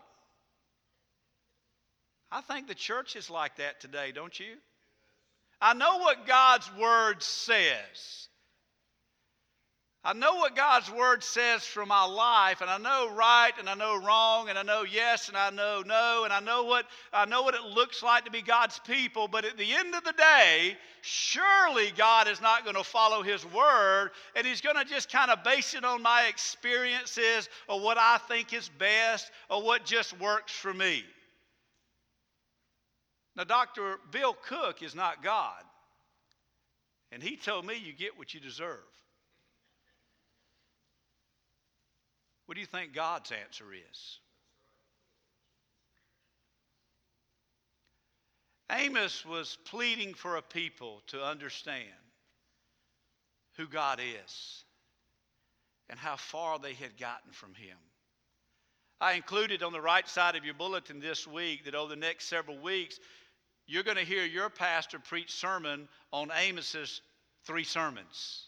I 2.31 2.41
think 2.41 2.67
the 2.67 2.75
church 2.75 3.15
is 3.15 3.29
like 3.29 3.57
that 3.57 3.79
today, 3.79 4.11
don't 4.11 4.37
you? 4.39 4.55
I 5.61 5.73
know 5.73 5.99
what 5.99 6.25
God's 6.25 6.69
Word 6.77 7.21
says. 7.21 8.27
I 10.05 10.11
know 10.11 10.35
what 10.35 10.53
God's 10.53 10.91
Word 10.91 11.23
says 11.23 11.63
for 11.63 11.85
my 11.85 12.03
life, 12.03 12.59
and 12.59 12.69
I 12.69 12.77
know 12.77 13.09
right 13.15 13.53
and 13.57 13.69
I 13.69 13.73
know 13.73 13.95
wrong, 13.95 14.49
and 14.49 14.59
I 14.59 14.63
know 14.63 14.83
yes 14.83 15.29
and 15.29 15.37
I 15.37 15.49
know 15.49 15.81
no, 15.85 16.25
and 16.25 16.33
I 16.33 16.41
know 16.41 16.65
what 16.65 16.85
I 17.13 17.23
know 17.25 17.43
what 17.43 17.55
it 17.55 17.63
looks 17.63 18.03
like 18.03 18.25
to 18.25 18.31
be 18.31 18.41
God's 18.41 18.77
people, 18.79 19.29
but 19.29 19.45
at 19.45 19.57
the 19.57 19.73
end 19.73 19.95
of 19.95 20.03
the 20.03 20.11
day, 20.11 20.75
surely 21.01 21.93
God 21.95 22.27
is 22.27 22.41
not 22.41 22.65
going 22.65 22.75
to 22.75 22.83
follow 22.83 23.23
His 23.23 23.45
Word, 23.45 24.11
and 24.35 24.45
He's 24.45 24.59
going 24.59 24.75
to 24.75 24.83
just 24.83 25.09
kind 25.09 25.31
of 25.31 25.41
base 25.41 25.73
it 25.73 25.85
on 25.85 26.01
my 26.01 26.25
experiences 26.25 27.47
or 27.69 27.79
what 27.79 27.97
I 27.97 28.17
think 28.27 28.53
is 28.53 28.69
best 28.77 29.31
or 29.49 29.63
what 29.63 29.85
just 29.85 30.19
works 30.19 30.51
for 30.51 30.73
me. 30.73 31.05
Now, 33.37 33.45
Dr. 33.45 33.99
Bill 34.11 34.33
Cook 34.33 34.83
is 34.83 34.95
not 34.95 35.23
God. 35.23 35.63
And 37.11 37.21
he 37.21 37.37
told 37.37 37.65
me 37.65 37.75
you 37.75 37.93
get 37.93 38.17
what 38.17 38.33
you 38.33 38.39
deserve. 38.39 38.79
What 42.45 42.55
do 42.55 42.61
you 42.61 42.67
think 42.67 42.93
God's 42.93 43.31
answer 43.31 43.65
is? 43.73 44.19
Amos 48.71 49.25
was 49.25 49.57
pleading 49.65 50.13
for 50.13 50.35
a 50.35 50.41
people 50.41 51.01
to 51.07 51.23
understand 51.23 51.83
who 53.57 53.67
God 53.67 53.99
is 53.99 54.63
and 55.89 55.99
how 55.99 56.15
far 56.15 56.57
they 56.59 56.73
had 56.73 56.97
gotten 56.97 57.31
from 57.31 57.53
Him. 57.53 57.77
I 58.99 59.13
included 59.13 59.63
on 59.63 59.73
the 59.73 59.81
right 59.81 60.07
side 60.07 60.35
of 60.35 60.45
your 60.45 60.53
bulletin 60.53 60.99
this 60.99 61.27
week 61.27 61.65
that 61.65 61.75
over 61.75 61.89
the 61.89 61.95
next 61.95 62.25
several 62.25 62.57
weeks, 62.57 62.99
you're 63.67 63.83
going 63.83 63.97
to 63.97 64.03
hear 64.03 64.25
your 64.25 64.49
pastor 64.49 64.97
preach 64.97 65.31
sermon 65.31 65.87
on 66.11 66.31
Amos's 66.31 67.01
three 67.45 67.63
sermons. 67.63 68.47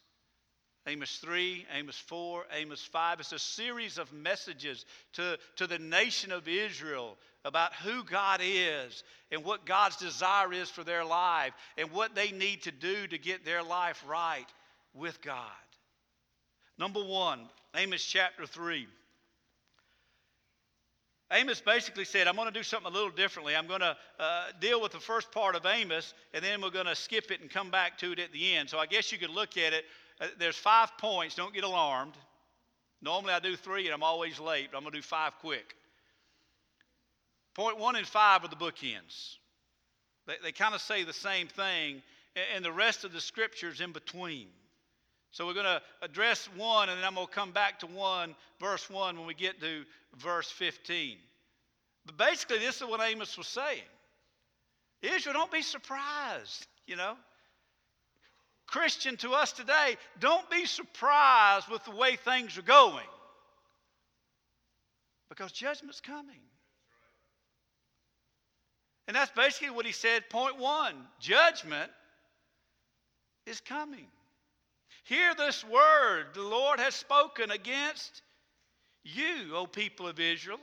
Amos 0.88 1.18
3, 1.18 1.65
Amos 1.74 1.98
4, 2.08 2.46
Amos 2.54 2.82
5. 2.84 3.20
It's 3.20 3.32
a 3.32 3.39
series 3.39 3.98
of 3.98 4.13
messages 4.13 4.86
to, 5.13 5.38
to 5.56 5.65
the 5.65 5.80
nation 5.80 6.32
of 6.32 6.48
Israel 6.48 7.18
about 7.44 7.74
who 7.74 8.04
God 8.04 8.39
is 8.44 9.04
and 9.32 9.44
what 9.44 9.65
God's 9.65 9.96
desire 9.96 10.54
is 10.54 10.70
for 10.70 10.84
their 10.84 11.04
life 11.04 11.54
and 11.77 11.92
what 11.92 12.13
they 12.13 12.32
need 12.32 12.63
to 12.63 12.72
do 12.72 13.08
to 13.08 13.18
get 13.18 13.44
their 13.44 13.63
life 13.63 14.04
right 14.08 14.46
with 14.94 15.22
God. 15.22 15.42
Number 16.77 17.04
one, 17.04 17.42
Amos 17.75 18.04
chapter 18.04 18.46
3. 18.46 18.88
Amos 21.32 21.60
basically 21.60 22.06
said, 22.06 22.27
I'm 22.27 22.36
going 22.36 22.48
to 22.48 22.54
do 22.54 22.62
something 22.62 22.92
a 22.92 22.94
little 22.94 23.10
differently. 23.10 23.56
I'm 23.56 23.65
going 23.65 23.80
to 23.80 23.98
uh, 24.20 24.46
deal 24.62 24.80
with 24.80 24.92
the 24.92 25.00
first 25.00 25.32
part 25.32 25.56
of 25.56 25.65
Amos, 25.65 26.13
and 26.34 26.44
then 26.44 26.62
we're 26.62 26.70
going 26.70 26.86
to 26.86 26.96
skip 26.96 27.32
it 27.32 27.42
and 27.42 27.50
come 27.50 27.72
back 27.72 27.98
to 28.00 28.12
it 28.12 28.20
at 28.20 28.32
the 28.32 28.56
end. 28.56 28.70
So 28.70 28.77
I 28.77 28.86
guess 28.86 29.12
you 29.12 29.18
could 29.18 29.32
look 29.32 29.58
at 29.58 29.74
it. 29.74 29.86
Uh, 30.19 30.27
there's 30.39 30.55
five 30.55 30.98
points. 30.98 31.36
Don't 31.36 31.53
get 31.53 31.63
alarmed. 31.63 32.13
Normally 33.01 33.34
I 33.34 33.39
do 33.39 33.55
three, 33.55 33.86
and 33.86 33.93
I'm 33.93 34.03
always 34.03 34.39
late, 34.39 34.69
but 34.72 34.77
I'm 34.77 34.84
going 34.84 34.93
to 34.93 35.00
do 35.00 35.03
five 35.03 35.34
quick. 35.41 35.75
Point 37.53 37.77
one 37.77 37.95
and 37.95 38.07
five 38.07 38.43
are 38.43 38.48
the 38.48 38.55
bookends. 38.55 39.36
They, 40.27 40.36
they 40.43 40.51
kind 40.51 40.74
of 40.74 40.81
say 40.81 41.03
the 41.03 41.13
same 41.13 41.48
thing, 41.48 42.01
and 42.53 42.63
the 42.63 42.72
rest 42.72 43.03
of 43.03 43.13
the 43.13 43.22
scriptures 43.22 43.81
in 43.81 43.91
between. 43.91 44.48
So 45.31 45.45
we're 45.45 45.53
going 45.53 45.65
to 45.65 45.81
address 46.01 46.48
one, 46.55 46.89
and 46.89 46.98
then 46.98 47.05
I'm 47.05 47.15
going 47.15 47.27
to 47.27 47.34
come 47.34 47.51
back 47.51 47.79
to 47.81 47.88
one, 47.88 48.36
verse 48.60 48.89
one, 48.89 49.17
when 49.17 49.27
we 49.27 49.34
get 49.34 49.60
to 49.60 49.84
verse 50.17 50.50
15. 50.50 51.17
But 52.05 52.17
basically, 52.17 52.60
this 52.60 52.77
is 52.77 52.84
what 52.84 53.01
Amos 53.01 53.38
was 53.38 53.48
saying 53.48 53.81
Israel, 55.01 55.34
don't 55.34 55.51
be 55.51 55.62
surprised, 55.62 56.67
you 56.88 56.95
know. 56.95 57.15
Christian 58.75 59.15
to 59.17 59.32
us 59.32 59.53
today, 59.53 59.96
don't 60.20 60.50
be 60.50 60.65
surprised 60.65 61.70
with 61.70 61.86
the 61.86 61.96
way 61.96 62.17
things 62.17 62.58
are 62.58 62.62
going 62.62 63.08
because 65.29 65.53
judgment's 65.53 66.01
coming. 66.01 66.41
And 69.08 69.15
that's 69.15 69.32
basically 69.32 69.70
what 69.70 69.86
he 69.86 69.94
said. 69.94 70.29
Point 70.29 70.60
one 70.60 70.94
judgment 71.22 71.89
is 73.46 73.62
coming. 73.62 74.08
Hear 75.05 75.34
this 75.36 75.63
word 75.63 76.25
the 76.34 76.41
Lord 76.41 76.82
has 76.82 76.96
spoken 76.96 77.51
against 77.51 78.24
you, 79.05 79.55
O 79.55 79.67
people 79.67 80.10
of 80.10 80.20
Israel, 80.20 80.60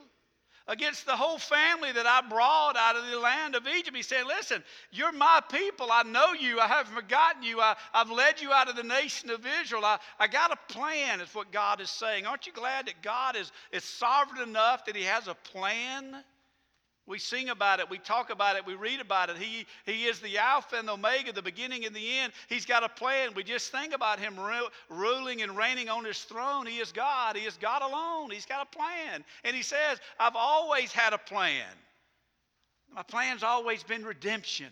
against 0.68 1.06
the 1.06 1.16
whole 1.16 1.38
family 1.38 1.92
that 1.92 2.06
I 2.06 2.20
brought 2.28 2.76
out 2.76 2.96
of 2.96 3.10
the 3.10 3.18
land 3.18 3.54
of 3.54 3.66
Egypt. 3.66 3.96
He 3.96 4.02
said, 4.02 4.26
Listen, 4.26 4.62
you're 4.90 5.12
my 5.12 5.40
people. 5.50 5.88
I 5.90 6.02
know 6.02 6.32
you. 6.32 6.60
I 6.60 6.66
haven't 6.66 6.94
forgotten 6.94 7.42
you. 7.42 7.60
I, 7.60 7.74
have 7.92 8.10
led 8.10 8.40
you 8.40 8.52
out 8.52 8.68
of 8.68 8.76
the 8.76 8.82
nation 8.82 9.30
of 9.30 9.46
Israel. 9.60 9.84
I, 9.84 9.98
I 10.18 10.28
got 10.28 10.52
a 10.52 10.72
plan, 10.72 11.20
is 11.20 11.34
what 11.34 11.52
God 11.52 11.80
is 11.80 11.90
saying. 11.90 12.26
Aren't 12.26 12.46
you 12.46 12.52
glad 12.52 12.86
that 12.86 13.02
God 13.02 13.36
is, 13.36 13.52
is 13.72 13.84
sovereign 13.84 14.48
enough 14.48 14.84
that 14.86 14.96
He 14.96 15.04
has 15.04 15.28
a 15.28 15.34
plan? 15.34 16.24
We 17.06 17.18
sing 17.18 17.48
about 17.48 17.80
it, 17.80 17.90
we 17.90 17.98
talk 17.98 18.30
about 18.30 18.56
it, 18.56 18.64
we 18.64 18.74
read 18.74 19.00
about 19.00 19.28
it. 19.28 19.36
He, 19.36 19.66
he 19.84 20.04
is 20.04 20.20
the 20.20 20.38
Alpha 20.38 20.76
and 20.76 20.86
the 20.86 20.92
Omega, 20.92 21.32
the 21.32 21.42
beginning 21.42 21.84
and 21.84 21.94
the 21.94 22.18
end. 22.18 22.32
He's 22.48 22.64
got 22.64 22.84
a 22.84 22.88
plan. 22.88 23.34
We 23.34 23.42
just 23.42 23.72
think 23.72 23.92
about 23.92 24.20
Him 24.20 24.38
ru- 24.38 24.68
ruling 24.88 25.42
and 25.42 25.56
reigning 25.56 25.88
on 25.88 26.04
His 26.04 26.18
throne. 26.18 26.64
He 26.64 26.78
is 26.78 26.92
God. 26.92 27.36
He 27.36 27.44
is 27.44 27.56
God 27.56 27.82
alone. 27.82 28.30
He's 28.30 28.46
got 28.46 28.68
a 28.72 28.76
plan. 28.76 29.24
And 29.42 29.56
He 29.56 29.62
says, 29.62 29.98
I've 30.20 30.36
always 30.36 30.92
had 30.92 31.12
a 31.12 31.18
plan. 31.18 31.66
My 32.94 33.02
plan's 33.02 33.42
always 33.42 33.82
been 33.82 34.04
redemption. 34.04 34.70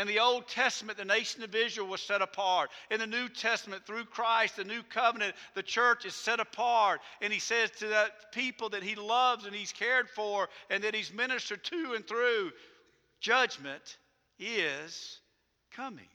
In 0.00 0.06
the 0.06 0.18
Old 0.18 0.48
Testament, 0.48 0.96
the 0.96 1.04
nation 1.04 1.42
of 1.42 1.54
Israel 1.54 1.86
was 1.86 2.00
set 2.00 2.22
apart. 2.22 2.70
In 2.90 3.00
the 3.00 3.06
New 3.06 3.28
Testament, 3.28 3.84
through 3.84 4.06
Christ, 4.06 4.56
the 4.56 4.64
new 4.64 4.82
covenant, 4.82 5.34
the 5.54 5.62
church 5.62 6.06
is 6.06 6.14
set 6.14 6.40
apart. 6.40 7.02
And 7.20 7.30
he 7.30 7.38
says 7.38 7.70
to 7.80 7.88
that 7.88 8.32
people 8.32 8.70
that 8.70 8.82
he 8.82 8.94
loves 8.94 9.44
and 9.44 9.54
he's 9.54 9.72
cared 9.72 10.08
for 10.08 10.48
and 10.70 10.82
that 10.84 10.94
he's 10.94 11.12
ministered 11.12 11.62
to 11.64 11.92
and 11.94 12.08
through, 12.08 12.50
judgment 13.20 13.98
is 14.38 15.18
coming. 15.70 16.08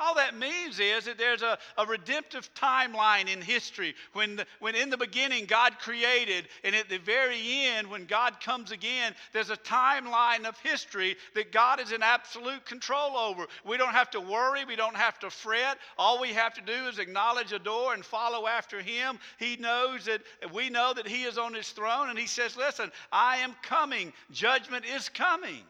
All 0.00 0.14
that 0.14 0.36
means 0.36 0.78
is 0.78 1.06
that 1.06 1.18
there's 1.18 1.42
a, 1.42 1.58
a 1.76 1.84
redemptive 1.84 2.52
timeline 2.54 3.28
in 3.32 3.40
history 3.40 3.94
when, 4.12 4.36
the, 4.36 4.46
when 4.60 4.76
in 4.76 4.90
the 4.90 4.96
beginning 4.96 5.46
God 5.46 5.78
created, 5.80 6.48
and 6.62 6.74
at 6.74 6.88
the 6.88 6.98
very 6.98 7.40
end, 7.66 7.88
when 7.88 8.04
God 8.04 8.40
comes 8.40 8.70
again, 8.70 9.14
there's 9.32 9.50
a 9.50 9.56
timeline 9.56 10.44
of 10.44 10.56
history 10.60 11.16
that 11.34 11.50
God 11.50 11.80
is 11.80 11.90
in 11.90 12.02
absolute 12.02 12.64
control 12.64 13.16
over. 13.16 13.46
We 13.64 13.76
don't 13.76 13.92
have 13.92 14.10
to 14.10 14.20
worry, 14.20 14.64
we 14.64 14.76
don't 14.76 14.96
have 14.96 15.18
to 15.20 15.30
fret. 15.30 15.78
All 15.98 16.20
we 16.20 16.28
have 16.28 16.54
to 16.54 16.60
do 16.60 16.86
is 16.86 16.98
acknowledge, 17.00 17.52
adore, 17.52 17.94
and 17.94 18.04
follow 18.04 18.46
after 18.46 18.80
Him. 18.80 19.18
He 19.38 19.56
knows 19.56 20.04
that 20.04 20.22
we 20.52 20.70
know 20.70 20.92
that 20.94 21.08
He 21.08 21.24
is 21.24 21.38
on 21.38 21.54
His 21.54 21.70
throne, 21.70 22.10
and 22.10 22.18
He 22.18 22.26
says, 22.26 22.56
Listen, 22.56 22.92
I 23.10 23.38
am 23.38 23.54
coming, 23.62 24.12
judgment 24.30 24.84
is 24.84 25.08
coming. 25.08 25.64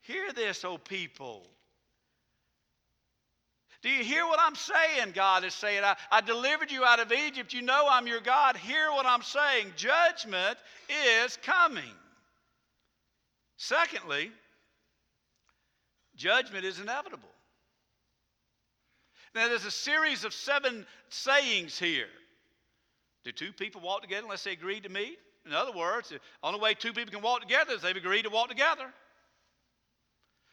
Hear 0.00 0.32
this, 0.32 0.64
O 0.64 0.78
people. 0.78 1.46
Do 3.82 3.88
you 3.88 4.04
hear 4.04 4.26
what 4.26 4.38
I'm 4.40 4.56
saying? 4.56 5.12
God 5.14 5.44
is 5.44 5.54
saying, 5.54 5.82
I, 5.84 5.96
I, 6.10 6.20
delivered 6.20 6.70
you 6.70 6.84
out 6.84 7.00
of 7.00 7.12
Egypt. 7.12 7.54
You 7.54 7.62
know 7.62 7.86
I'm 7.90 8.06
your 8.06 8.20
God. 8.20 8.56
Hear 8.58 8.90
what 8.90 9.06
I'm 9.06 9.22
saying. 9.22 9.72
Judgment 9.76 10.58
is 11.24 11.38
coming. 11.42 11.82
Secondly, 13.56 14.30
judgment 16.14 16.66
is 16.66 16.78
inevitable. 16.78 17.28
Now, 19.34 19.48
there's 19.48 19.64
a 19.64 19.70
series 19.70 20.24
of 20.24 20.34
seven 20.34 20.86
sayings 21.08 21.78
here. 21.78 22.08
Do 23.24 23.32
two 23.32 23.52
people 23.52 23.80
walk 23.80 24.02
together 24.02 24.24
unless 24.24 24.44
they 24.44 24.52
agree 24.52 24.80
to 24.80 24.88
meet? 24.88 25.18
In 25.46 25.52
other 25.54 25.72
words, 25.72 26.10
the 26.10 26.20
only 26.42 26.60
way 26.60 26.74
two 26.74 26.92
people 26.92 27.12
can 27.12 27.22
walk 27.22 27.40
together 27.40 27.72
is 27.72 27.82
they've 27.82 27.96
agreed 27.96 28.22
to 28.22 28.30
walk 28.30 28.48
together. 28.48 28.92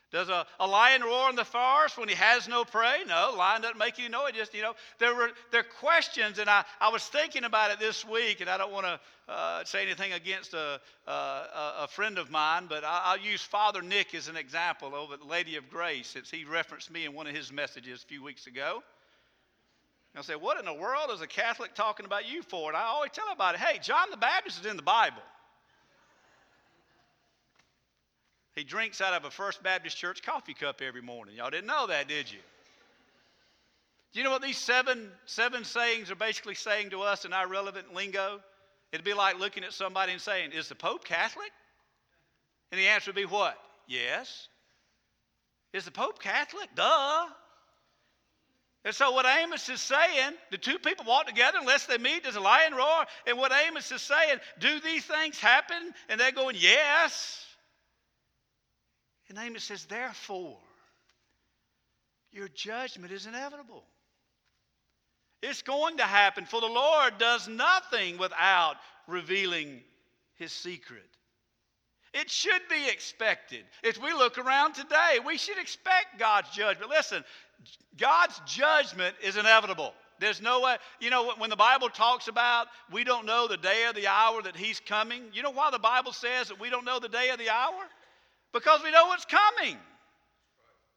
Does 0.09 0.29
a, 0.29 0.45
a 0.59 0.67
lion 0.67 1.01
roar 1.01 1.29
in 1.29 1.35
the 1.35 1.43
forest 1.43 1.97
when 1.97 2.07
he 2.07 2.15
has 2.15 2.47
no 2.47 2.63
prey? 2.63 2.99
No, 3.07 3.33
lion 3.37 3.61
doesn't 3.61 3.77
make 3.77 3.99
any 3.99 4.07
noise. 4.07 4.31
Just, 4.33 4.53
you 4.53 4.61
know, 4.61 4.73
there 4.99 5.13
were 5.13 5.31
there 5.51 5.61
are 5.61 5.79
questions, 5.81 6.39
and 6.39 6.49
I, 6.49 6.63
I 6.79 6.89
was 6.89 7.03
thinking 7.03 7.43
about 7.43 7.71
it 7.71 7.79
this 7.79 8.05
week, 8.05 8.39
and 8.39 8.49
I 8.49 8.57
don't 8.57 8.71
want 8.71 8.85
to 8.85 8.99
uh, 9.27 9.65
say 9.65 9.83
anything 9.83 10.13
against 10.13 10.53
a, 10.53 10.79
a, 11.05 11.11
a, 11.11 11.87
friend 11.89 12.17
of 12.17 12.31
mine, 12.31 12.67
but 12.69 12.85
I, 12.85 13.17
will 13.17 13.25
use 13.25 13.41
Father 13.41 13.81
Nick 13.81 14.15
as 14.15 14.29
an 14.29 14.37
example 14.37 14.95
over 14.95 15.15
at 15.15 15.27
Lady 15.27 15.57
of 15.57 15.69
Grace, 15.69 16.07
since 16.07 16.31
he 16.31 16.45
referenced 16.45 16.89
me 16.89 17.03
in 17.03 17.13
one 17.13 17.27
of 17.27 17.35
his 17.35 17.51
messages 17.51 18.01
a 18.03 18.05
few 18.05 18.23
weeks 18.23 18.47
ago. 18.47 18.81
I 20.17 20.21
said, 20.21 20.37
What 20.37 20.57
in 20.57 20.65
the 20.65 20.73
world 20.73 21.11
is 21.13 21.21
a 21.21 21.27
Catholic 21.27 21.75
talking 21.75 22.05
about 22.05 22.27
you 22.27 22.41
for? 22.41 22.69
And 22.69 22.77
I 22.77 22.83
always 22.85 23.11
tell 23.11 23.31
about 23.31 23.55
it. 23.55 23.61
Hey, 23.61 23.79
John 23.79 24.09
the 24.09 24.17
Baptist 24.17 24.61
is 24.61 24.65
in 24.65 24.77
the 24.77 24.83
Bible. 24.83 25.21
He 28.57 28.63
drinks 28.63 29.01
out 29.01 29.13
of 29.13 29.23
a 29.23 29.29
First 29.29 29.61
Baptist 29.61 29.95
Church 29.97 30.23
coffee 30.23 30.55
cup 30.55 30.81
every 30.81 31.03
morning. 31.03 31.35
Y'all 31.35 31.51
didn't 31.51 31.67
know 31.67 31.85
that, 31.85 32.07
did 32.07 32.31
you? 32.31 32.39
Do 34.11 34.19
you 34.19 34.23
know 34.23 34.31
what 34.31 34.41
these 34.41 34.57
seven, 34.57 35.11
seven 35.27 35.63
sayings 35.63 36.09
are 36.09 36.15
basically 36.15 36.55
saying 36.55 36.89
to 36.89 37.01
us 37.01 37.23
in 37.23 37.33
our 37.33 37.47
relevant 37.47 37.93
lingo? 37.93 38.39
It'd 38.91 39.05
be 39.05 39.13
like 39.13 39.37
looking 39.39 39.63
at 39.63 39.73
somebody 39.73 40.11
and 40.11 40.19
saying, 40.19 40.53
Is 40.53 40.69
the 40.69 40.75
Pope 40.75 41.05
Catholic? 41.05 41.51
And 42.71 42.79
the 42.81 42.87
answer 42.87 43.11
would 43.11 43.15
be 43.15 43.25
what? 43.25 43.55
Yes. 43.87 44.47
Is 45.71 45.85
the 45.85 45.91
Pope 45.91 46.19
Catholic? 46.19 46.69
Duh. 46.73 47.27
And 48.85 48.95
so, 48.95 49.11
what 49.11 49.27
Amos 49.27 49.69
is 49.69 49.81
saying, 49.81 50.33
the 50.49 50.57
two 50.57 50.79
people 50.79 51.05
walk 51.05 51.27
together 51.27 51.59
unless 51.61 51.85
they 51.85 51.99
meet, 51.99 52.23
does 52.23 52.37
a 52.37 52.41
lion 52.41 52.73
roar? 52.73 53.05
And 53.27 53.37
what 53.37 53.51
Amos 53.67 53.91
is 53.91 54.01
saying, 54.01 54.39
do 54.57 54.79
these 54.79 55.05
things 55.05 55.37
happen? 55.37 55.93
And 56.09 56.19
they're 56.19 56.31
going, 56.31 56.55
yes. 56.57 57.46
And 59.29 59.37
Amos 59.37 59.63
says, 59.63 59.85
therefore, 59.85 60.57
your 62.31 62.47
judgment 62.49 63.11
is 63.11 63.25
inevitable. 63.25 63.83
It's 65.43 65.61
going 65.61 65.97
to 65.97 66.03
happen, 66.03 66.45
for 66.45 66.61
the 66.61 66.67
Lord 66.67 67.17
does 67.19 67.47
nothing 67.47 68.17
without 68.17 68.75
revealing 69.07 69.81
his 70.35 70.51
secret. 70.51 71.05
It 72.13 72.29
should 72.29 72.61
be 72.69 72.87
expected. 72.89 73.63
If 73.83 74.01
we 74.01 74.13
look 74.13 74.37
around 74.37 74.73
today, 74.73 75.19
we 75.25 75.37
should 75.37 75.59
expect 75.59 76.17
God's 76.17 76.49
judgment. 76.49 76.89
Listen, 76.89 77.23
God's 77.97 78.39
judgment 78.45 79.15
is 79.23 79.37
inevitable. 79.37 79.93
There's 80.19 80.41
no 80.41 80.61
way, 80.61 80.77
you 80.99 81.11
know, 81.11 81.33
when 81.37 81.51
the 81.51 81.55
Bible 81.55 81.89
talks 81.89 82.27
about 82.27 82.67
we 82.91 83.03
don't 83.03 83.27
know 83.27 83.47
the 83.47 83.57
day 83.57 83.85
or 83.87 83.93
the 83.93 84.07
hour 84.07 84.41
that 84.41 84.55
He's 84.55 84.79
coming, 84.79 85.21
you 85.33 85.43
know 85.43 85.51
why 85.51 85.69
the 85.69 85.77
Bible 85.77 86.11
says 86.11 86.47
that 86.47 86.59
we 86.59 86.71
don't 86.71 86.85
know 86.85 86.99
the 86.99 87.09
day 87.09 87.29
or 87.29 87.37
the 87.37 87.49
hour? 87.49 87.83
Because 88.57 88.81
we 88.83 88.89
know 88.89 89.05
what's 89.05 89.25
coming. 89.25 89.77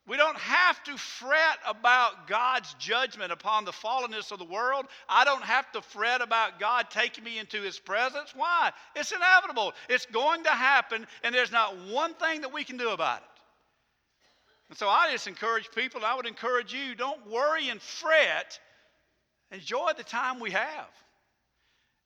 We 0.09 0.17
don't 0.17 0.39
have 0.39 0.83
to 0.85 0.97
fret 0.97 1.59
about 1.69 2.27
God's 2.27 2.73
judgment 2.79 3.33
upon 3.33 3.67
the 3.67 3.71
fallenness 3.71 4.33
of 4.33 4.39
the 4.39 4.47
world. 4.47 4.87
I 5.07 5.27
don't 5.27 5.45
have 5.45 5.71
to 5.73 5.83
fret 5.83 6.23
about 6.23 6.59
God 6.59 6.87
taking 6.89 7.23
me 7.23 7.39
into 7.39 7.61
His 7.61 7.79
presence. 7.79 8.33
Why? 8.35 8.73
It's 8.97 9.13
inevitable. 9.13 9.75
It's 9.91 10.07
going 10.07 10.45
to 10.45 10.51
happen, 10.51 11.07
and 11.23 11.35
there's 11.35 11.53
not 11.53 11.77
one 11.91 12.15
thing 12.15 12.41
that 12.41 12.53
we 12.53 12.65
can 12.65 12.79
do 12.79 12.91
about 12.91 13.19
it. 13.19 13.25
And 14.71 14.79
so 14.79 14.89
I 14.89 15.13
just 15.13 15.27
encourage 15.27 15.71
people, 15.71 16.01
I 16.03 16.15
would 16.15 16.27
encourage 16.27 16.73
you 16.73 16.95
don't 16.95 17.29
worry 17.29 17.69
and 17.69 17.81
fret. 17.83 18.59
Enjoy 19.53 19.91
the 19.99 20.05
time 20.05 20.41
we 20.41 20.53
have. 20.53 20.89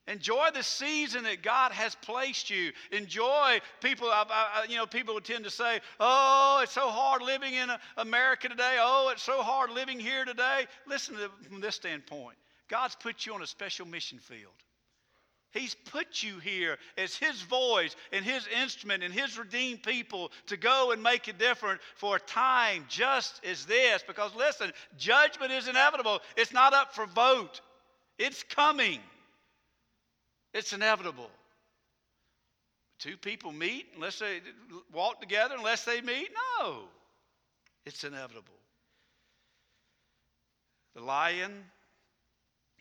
Enjoy 0.06 0.48
the 0.52 0.62
season 0.62 1.24
that 1.24 1.42
God 1.42 1.72
has 1.72 1.94
placed 1.94 2.50
you. 2.50 2.72
Enjoy 2.92 3.58
people. 3.80 4.08
I, 4.10 4.24
I, 4.28 4.66
you 4.68 4.76
know, 4.76 4.84
people 4.84 5.18
tend 5.20 5.44
to 5.44 5.50
say, 5.50 5.80
"Oh, 5.98 6.60
it's 6.62 6.72
so 6.72 6.90
hard 6.90 7.22
living 7.22 7.54
in 7.54 7.70
uh, 7.70 7.78
America 7.96 8.48
today. 8.50 8.76
Oh, 8.78 9.08
it's 9.10 9.22
so 9.22 9.42
hard 9.42 9.70
living 9.70 9.98
here 9.98 10.26
today." 10.26 10.66
Listen 10.86 11.16
to 11.16 11.30
from 11.48 11.62
this 11.62 11.74
standpoint. 11.74 12.36
God's 12.68 12.94
put 12.96 13.24
you 13.24 13.32
on 13.34 13.40
a 13.40 13.46
special 13.46 13.86
mission 13.86 14.18
field. 14.18 14.52
He's 15.52 15.74
put 15.74 16.22
you 16.22 16.38
here 16.38 16.76
as 16.98 17.16
His 17.16 17.40
voice 17.42 17.96
and 18.12 18.24
His 18.24 18.46
instrument 18.60 19.04
and 19.04 19.14
His 19.14 19.38
redeemed 19.38 19.84
people 19.84 20.32
to 20.48 20.58
go 20.58 20.90
and 20.90 21.02
make 21.02 21.28
a 21.28 21.32
difference 21.32 21.80
for 21.94 22.16
a 22.16 22.20
time 22.20 22.84
just 22.88 23.40
as 23.42 23.64
this. 23.64 24.02
Because 24.06 24.34
listen, 24.34 24.72
judgment 24.98 25.52
is 25.52 25.68
inevitable. 25.68 26.20
It's 26.36 26.52
not 26.52 26.74
up 26.74 26.94
for 26.94 27.06
vote. 27.06 27.62
It's 28.18 28.42
coming. 28.42 29.00
It's 30.54 30.72
inevitable. 30.72 31.30
Two 33.00 33.16
people 33.16 33.52
meet 33.52 33.86
unless 33.96 34.20
they 34.20 34.40
walk 34.92 35.20
together, 35.20 35.56
unless 35.58 35.84
they 35.84 36.00
meet? 36.00 36.28
No. 36.60 36.84
It's 37.84 38.04
inevitable. 38.04 38.54
The 40.94 41.02
lion 41.02 41.52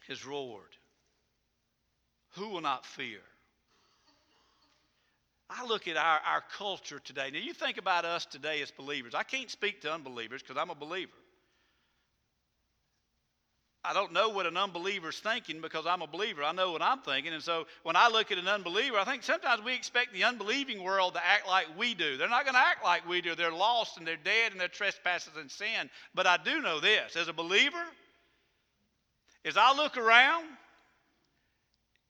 has 0.07 0.25
roared. 0.25 0.61
Who 2.35 2.49
will 2.49 2.61
not 2.61 2.85
fear? 2.85 3.19
I 5.49 5.65
look 5.65 5.87
at 5.87 5.97
our, 5.97 6.19
our 6.25 6.43
culture 6.57 6.99
today. 6.99 7.29
Now, 7.31 7.39
you 7.39 7.53
think 7.53 7.77
about 7.77 8.05
us 8.05 8.25
today 8.25 8.61
as 8.61 8.71
believers. 8.71 9.13
I 9.13 9.23
can't 9.23 9.49
speak 9.49 9.81
to 9.81 9.91
unbelievers 9.91 10.41
because 10.41 10.57
I'm 10.57 10.69
a 10.69 10.75
believer. 10.75 11.11
I 13.85 13.93
don't 13.93 14.13
know 14.13 14.29
what 14.29 14.45
an 14.45 14.55
unbeliever's 14.55 15.19
thinking 15.19 15.59
because 15.59 15.85
I'm 15.85 16.01
a 16.01 16.07
believer. 16.07 16.41
I 16.41 16.53
know 16.53 16.71
what 16.71 16.81
I'm 16.81 16.99
thinking. 16.99 17.33
And 17.33 17.43
so 17.43 17.65
when 17.83 17.97
I 17.97 18.07
look 18.07 18.31
at 18.31 18.37
an 18.37 18.47
unbeliever, 18.47 18.97
I 18.97 19.03
think 19.03 19.23
sometimes 19.23 19.61
we 19.61 19.73
expect 19.73 20.13
the 20.13 20.23
unbelieving 20.23 20.81
world 20.81 21.15
to 21.15 21.25
act 21.25 21.47
like 21.47 21.67
we 21.77 21.93
do. 21.93 22.15
They're 22.15 22.29
not 22.29 22.45
going 22.45 22.53
to 22.53 22.61
act 22.61 22.83
like 22.83 23.07
we 23.07 23.19
do. 23.19 23.35
They're 23.35 23.51
lost 23.51 23.97
and 23.97 24.07
they're 24.07 24.15
dead 24.15 24.53
and 24.53 24.61
they're 24.61 24.69
trespasses 24.69 25.33
and 25.37 25.51
sin. 25.51 25.89
But 26.15 26.27
I 26.27 26.37
do 26.37 26.61
know 26.61 26.79
this 26.79 27.17
as 27.17 27.27
a 27.27 27.33
believer, 27.33 27.83
as 29.43 29.57
I 29.57 29.75
look 29.75 29.97
around, 29.97 30.45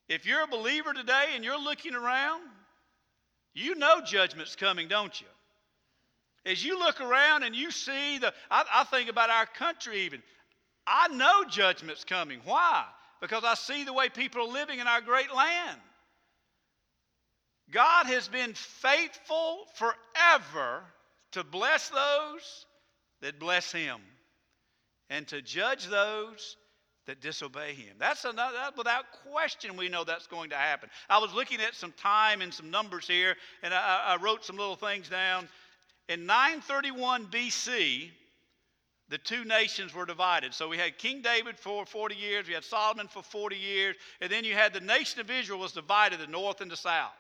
if 0.08 0.28
you're 0.28 0.44
a 0.44 0.48
believer 0.48 0.94
today 0.94 1.30
and 1.34 1.44
you're 1.44 1.60
looking 1.60 1.96
around, 1.96 2.44
you 3.56 3.74
know 3.74 4.02
judgment's 4.06 4.56
coming, 4.56 4.88
don't 4.88 5.20
you? 5.20 5.28
As 6.46 6.64
you 6.64 6.78
look 6.78 7.02
around 7.02 7.44
and 7.44 7.56
you 7.56 7.72
see 7.72 8.20
the, 8.20 8.32
I, 8.52 8.64
I 8.72 8.84
think 8.84 9.10
about 9.10 9.32
our 9.32 9.48
country 9.48 10.02
even. 10.02 10.22
I 10.86 11.08
know 11.10 11.44
judgment's 11.50 12.04
coming. 12.04 12.40
Why? 12.46 12.86
Because 13.22 13.44
I 13.44 13.56
see 13.56 13.84
the 13.84 13.94
way 13.94 14.10
people 14.10 14.42
are 14.42 14.52
living 14.52 14.80
in 14.80 14.88
our 14.88 15.02
great 15.02 15.34
land. 15.34 15.80
God 17.72 18.06
has 18.06 18.28
been 18.28 18.54
faithful 18.54 19.66
forever 19.76 20.84
to 21.32 21.44
bless 21.44 21.90
those 21.90 22.66
that 23.22 23.40
bless 23.40 23.72
Him 23.72 24.00
and 25.10 25.28
to 25.30 25.42
judge 25.42 25.88
those 25.88 26.58
that 27.06 27.22
disobey 27.22 27.74
Him. 27.74 27.96
That's 28.00 28.26
another, 28.26 28.58
that, 28.58 28.78
without 28.78 29.06
question, 29.32 29.76
we 29.76 29.90
know 29.90 30.04
that's 30.04 30.28
going 30.28 30.52
to 30.52 30.56
happen. 30.56 30.90
I 31.10 31.20
was 31.20 31.34
looking 31.34 31.62
at 31.62 31.76
some 31.76 31.94
time 31.94 32.42
and 32.42 32.54
some 32.54 32.72
numbers 32.72 33.08
here, 33.08 33.36
and 33.62 33.74
I, 33.74 34.16
I 34.18 34.24
wrote 34.24 34.46
some 34.46 34.58
little 34.58 34.76
things 34.76 35.10
down. 35.10 35.48
In 36.10 36.26
931 36.26 37.28
BC, 37.28 38.12
the 39.10 39.18
two 39.18 39.44
nations 39.46 39.94
were 39.94 40.06
divided. 40.06 40.54
So 40.54 40.68
we 40.68 40.78
had 40.78 40.98
King 40.98 41.22
David 41.22 41.58
for 41.60 41.86
40 41.86 42.16
years, 42.16 42.48
we 42.48 42.54
had 42.54 42.64
Solomon 42.64 43.08
for 43.08 43.22
40 43.22 43.56
years, 43.56 43.96
and 44.22 44.32
then 44.32 44.44
you 44.44 44.54
had 44.54 44.74
the 44.74 44.80
nation 44.80 45.22
of 45.22 45.30
Israel 45.30 45.60
was 45.60 45.74
divided, 45.74 46.20
the 46.20 46.28
north 46.28 46.62
and 46.62 46.72
the 46.72 46.78
south. 46.78 47.12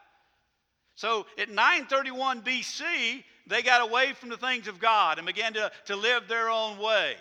So 0.96 1.26
at 1.38 1.50
931 1.50 2.42
BC, 2.42 3.24
they 3.48 3.62
got 3.62 3.82
away 3.82 4.14
from 4.14 4.30
the 4.30 4.38
things 4.38 4.68
of 4.68 4.80
God 4.80 5.18
and 5.18 5.26
began 5.28 5.54
to, 5.54 5.72
to 5.86 5.96
live 5.96 6.28
their 6.28 6.50
own 6.50 6.78
way. 6.78 7.16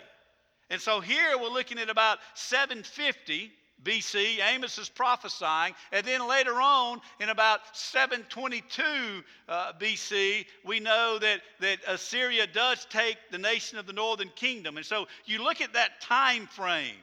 And 0.69 0.79
so 0.79 1.01
here 1.01 1.37
we're 1.37 1.49
looking 1.49 1.79
at 1.79 1.89
about 1.89 2.19
750 2.35 3.51
BC, 3.83 4.39
Amos 4.53 4.77
is 4.77 4.89
prophesying. 4.89 5.73
And 5.91 6.05
then 6.05 6.27
later 6.27 6.53
on, 6.53 7.01
in 7.19 7.29
about 7.29 7.59
722 7.73 8.83
uh, 9.47 9.73
BC, 9.79 10.45
we 10.65 10.79
know 10.79 11.19
that, 11.19 11.41
that 11.59 11.79
Assyria 11.87 12.47
does 12.47 12.85
take 12.85 13.17
the 13.31 13.37
nation 13.37 13.77
of 13.77 13.85
the 13.85 13.93
northern 13.93 14.31
kingdom. 14.35 14.77
And 14.77 14.85
so 14.85 15.07
you 15.25 15.43
look 15.43 15.61
at 15.61 15.73
that 15.73 16.01
time 16.01 16.47
frame. 16.47 16.95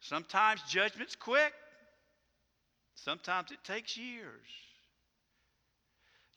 Sometimes 0.00 0.62
judgment's 0.68 1.16
quick, 1.16 1.52
sometimes 2.94 3.50
it 3.50 3.58
takes 3.64 3.96
years 3.96 4.46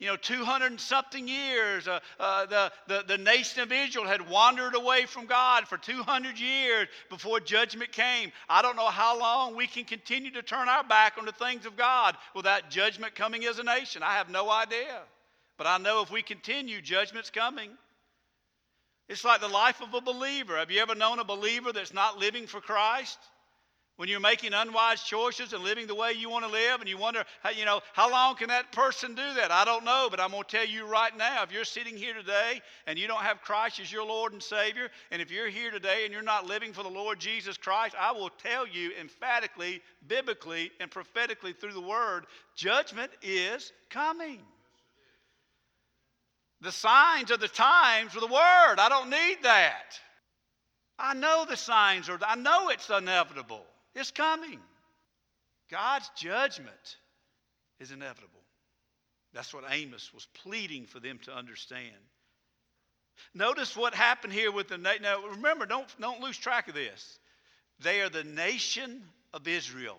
you 0.02 0.08
know, 0.08 0.16
200 0.16 0.72
and 0.72 0.82
something 0.82 1.28
years, 1.28 1.88
uh, 1.88 2.00
uh, 2.20 2.48
the, 2.48 2.72
the, 2.88 3.04
the 3.08 3.18
nation 3.20 3.62
of 3.62 3.72
Israel 3.72 4.08
had 4.08 4.28
wandered 4.28 4.74
away 4.74 5.06
from 5.06 5.28
God 5.28 5.68
for 5.68 5.78
200 5.78 6.40
years 6.40 6.88
before 7.12 7.40
judgment 7.40 7.92
came. 7.92 8.32
I 8.50 8.64
don't 8.64 8.76
know 8.76 8.88
how 8.88 9.20
long 9.20 9.56
we 9.56 9.68
can 9.68 9.86
continue 9.86 10.32
to 10.32 10.42
turn 10.42 10.68
our 10.68 10.84
back 10.84 11.20
on 11.20 11.26
the 11.26 11.32
things 11.32 11.68
of 11.68 11.78
God 11.78 12.18
without 12.36 12.72
judgment 12.72 13.14
coming 13.14 13.46
as 13.46 13.60
a 13.60 13.64
nation. 13.64 14.02
I 14.02 14.16
have 14.16 14.28
no 14.28 14.50
idea. 14.50 15.04
But 15.60 15.68
I 15.68 15.78
know 15.78 16.02
if 16.02 16.10
we 16.10 16.24
continue, 16.24 16.82
judgment's 16.82 17.30
coming. 17.30 17.70
It's 19.08 19.24
like 19.24 19.40
the 19.40 19.48
life 19.50 19.82
of 19.82 19.94
a 19.94 20.02
believer. 20.02 20.58
Have 20.58 20.72
you 20.72 20.82
ever 20.82 20.96
known 20.96 21.20
a 21.20 21.24
believer 21.24 21.72
that's 21.72 21.94
not 21.94 22.18
living 22.18 22.48
for 22.48 22.60
Christ? 22.60 23.20
When 24.02 24.10
you're 24.10 24.20
making 24.20 24.52
unwise 24.52 25.04
choices 25.04 25.54
and 25.54 25.64
living 25.64 25.86
the 25.86 25.94
way 25.94 26.14
you 26.14 26.28
want 26.28 26.44
to 26.44 26.50
live 26.50 26.80
and 26.80 26.90
you 26.90 26.98
wonder 26.98 27.24
how, 27.44 27.52
you 27.52 27.66
know 27.66 27.82
how 27.94 28.10
long 28.10 28.36
can 28.36 28.48
that 28.48 28.72
person 28.72 29.14
do 29.14 29.34
that? 29.36 29.52
I 29.52 29.64
don't 29.64 29.86
know 29.86 30.08
but 30.10 30.20
i'm 30.20 30.32
going 30.32 30.42
to 30.42 30.58
tell 30.58 30.66
you 30.66 30.88
right 30.88 31.16
now 31.16 31.44
if 31.44 31.52
you're 31.52 31.64
sitting 31.64 31.96
here 31.96 32.16
today 32.16 32.64
and 32.88 32.98
you 32.98 33.08
don't 33.08 33.22
have 33.22 33.44
christ 33.44 33.80
as 33.80 33.92
your 33.92 34.04
lord 34.04 34.34
and 34.34 34.42
savior 34.42 34.90
and 35.12 35.22
if 35.22 35.30
you're 35.30 35.50
here 35.50 35.70
today 35.70 36.04
and 36.04 36.12
you're 36.12 36.24
not 36.24 36.48
living 36.48 36.74
for 36.74 36.82
the 36.82 36.90
lord 36.90 37.20
jesus 37.20 37.58
christ 37.58 37.94
i 38.00 38.12
will 38.12 38.32
tell 38.42 38.68
you 38.68 38.90
emphatically 39.00 39.84
biblically 40.08 40.72
and 40.80 40.90
prophetically 40.90 41.54
through 41.54 41.74
the 41.74 41.80
word 41.80 42.26
judgment 42.56 43.12
is 43.22 43.72
coming. 43.92 44.40
The 46.62 46.72
signs 46.72 47.30
of 47.30 47.40
the 47.40 47.48
times 47.48 48.16
are 48.16 48.20
the 48.20 48.26
word. 48.26 48.78
I 48.80 48.90
don't 48.90 49.12
need 49.12 49.38
that. 49.44 50.00
I 50.98 51.14
know 51.14 51.46
the 51.48 51.58
signs 51.58 52.10
are 52.10 52.20
i 52.26 52.36
know 52.36 52.70
it's 52.70 52.90
inevitable 52.90 53.66
it's 53.96 54.12
coming. 54.12 54.60
God's 55.70 56.10
judgment 56.16 56.98
is 57.80 57.92
inevitable. 57.92 58.42
That's 59.34 59.54
what 59.54 59.64
Amos 59.70 60.14
was 60.14 60.28
pleading 60.44 60.86
for 60.86 61.00
them 61.00 61.20
to 61.24 61.34
understand. 61.34 61.96
Notice 63.34 63.76
what 63.76 63.94
happened 63.94 64.34
here 64.34 64.52
with 64.52 64.68
the 64.68 64.78
nation. 64.78 65.04
Now, 65.04 65.26
remember, 65.26 65.66
don't, 65.66 65.88
don't 66.00 66.22
lose 66.22 66.38
track 66.38 66.68
of 66.68 66.74
this. 66.74 67.20
They 67.80 68.02
are 68.02 68.10
the 68.10 68.24
nation 68.24 69.04
of 69.34 69.48
Israel. 69.48 69.98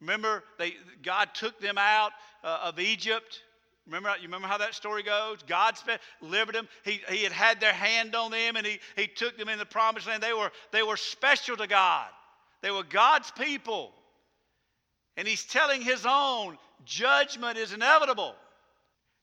Remember, 0.00 0.42
they, 0.58 0.74
God 1.02 1.28
took 1.34 1.60
them 1.60 1.76
out 1.76 2.12
uh, 2.42 2.60
of 2.64 2.80
Egypt. 2.80 3.42
Remember, 3.86 4.10
you 4.16 4.24
remember 4.24 4.48
how 4.48 4.58
that 4.58 4.74
story 4.74 5.02
goes? 5.02 5.42
God 5.46 5.74
delivered 6.20 6.54
them. 6.54 6.68
He, 6.84 7.00
he 7.10 7.24
had 7.24 7.32
had 7.32 7.60
their 7.60 7.72
hand 7.72 8.14
on 8.14 8.30
them, 8.30 8.56
and 8.56 8.66
he, 8.66 8.78
he 8.96 9.06
took 9.06 9.36
them 9.36 9.48
in 9.48 9.58
the 9.58 9.66
promised 9.66 10.06
land. 10.06 10.22
They 10.22 10.32
were, 10.32 10.50
they 10.72 10.82
were 10.82 10.96
special 10.96 11.56
to 11.56 11.66
God. 11.66 12.08
They 12.62 12.70
were 12.70 12.82
God's 12.82 13.30
people. 13.32 13.92
And 15.16 15.26
he's 15.26 15.44
telling 15.44 15.82
his 15.82 16.06
own 16.06 16.58
judgment 16.84 17.58
is 17.58 17.72
inevitable. 17.72 18.34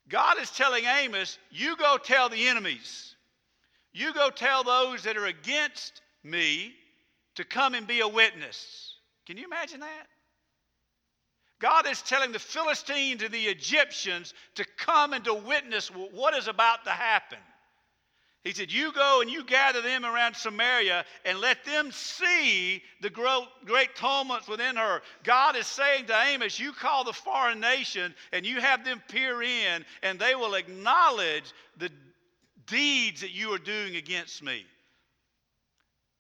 God 0.10 0.40
is 0.40 0.52
telling 0.52 0.86
Amos, 0.86 1.38
you 1.52 1.76
go 1.76 1.98
tell 1.98 2.30
the 2.30 2.48
enemies, 2.48 3.16
you 3.94 4.14
go 4.14 4.30
tell 4.30 4.64
those 4.64 5.04
that 5.04 5.18
are 5.18 5.26
against 5.26 6.02
me 6.24 6.74
to 7.36 7.44
come 7.44 7.74
and 7.74 7.86
be 7.86 8.00
a 8.00 8.08
witness. 8.08 8.96
Can 9.26 9.38
you 9.38 9.46
imagine 9.46 9.82
that? 9.82 10.08
God 11.60 11.88
is 11.88 12.02
telling 12.04 12.32
the 12.32 12.40
Philistines 12.40 13.24
and 13.24 13.34
the 13.34 13.46
Egyptians 13.46 14.34
to 14.56 14.66
come 14.78 15.14
and 15.14 15.26
to 15.26 15.34
witness 15.34 15.88
what 15.90 16.36
is 16.36 16.48
about 16.48 16.86
to 16.86 16.92
happen. 16.92 17.40
He 18.48 18.54
said, 18.54 18.72
You 18.72 18.94
go 18.94 19.20
and 19.20 19.30
you 19.30 19.44
gather 19.44 19.82
them 19.82 20.06
around 20.06 20.38
Samaria 20.38 21.04
and 21.26 21.42
let 21.42 21.66
them 21.66 21.92
see 21.92 22.82
the 23.02 23.10
great 23.10 23.94
tumults 23.96 24.48
within 24.48 24.78
her. 24.78 25.02
God 25.26 25.58
is 25.58 25.68
saying 25.68 26.06
to 26.06 26.18
Amos, 26.28 26.58
You 26.58 26.72
call 26.72 27.04
the 27.04 27.12
foreign 27.12 27.60
nation 27.60 28.16
and 28.32 28.46
you 28.46 28.62
have 28.62 28.86
them 28.86 29.04
peer 29.10 29.44
in, 29.44 29.84
and 30.02 30.18
they 30.18 30.34
will 30.34 30.56
acknowledge 30.56 31.52
the 31.76 31.92
deeds 32.68 33.20
that 33.20 33.32
you 33.32 33.54
are 33.54 33.60
doing 33.60 33.98
against 33.98 34.42
me. 34.42 34.66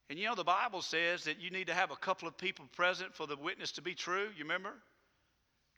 And 0.09 0.19
you 0.19 0.25
know, 0.25 0.35
the 0.35 0.43
Bible 0.43 0.81
says 0.81 1.23
that 1.23 1.39
you 1.39 1.49
need 1.49 1.67
to 1.67 1.73
have 1.73 1.91
a 1.91 1.95
couple 1.95 2.27
of 2.27 2.37
people 2.37 2.65
present 2.75 3.15
for 3.15 3.25
the 3.25 3.37
witness 3.37 3.71
to 3.73 3.81
be 3.81 3.93
true. 3.93 4.27
You 4.35 4.43
remember? 4.43 4.73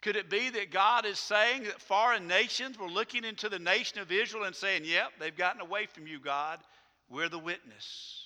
Could 0.02 0.16
it 0.16 0.30
be 0.30 0.48
that 0.50 0.70
God 0.70 1.04
is 1.04 1.18
saying 1.18 1.64
that 1.64 1.80
foreign 1.80 2.26
nations 2.26 2.78
were 2.78 2.88
looking 2.88 3.24
into 3.24 3.48
the 3.48 3.58
nation 3.58 3.98
of 3.98 4.10
Israel 4.10 4.44
and 4.44 4.56
saying, 4.56 4.82
Yep, 4.84 5.12
they've 5.18 5.36
gotten 5.36 5.60
away 5.60 5.86
from 5.86 6.06
you, 6.06 6.18
God. 6.18 6.58
We're 7.10 7.28
the 7.28 7.38
witness. 7.38 8.24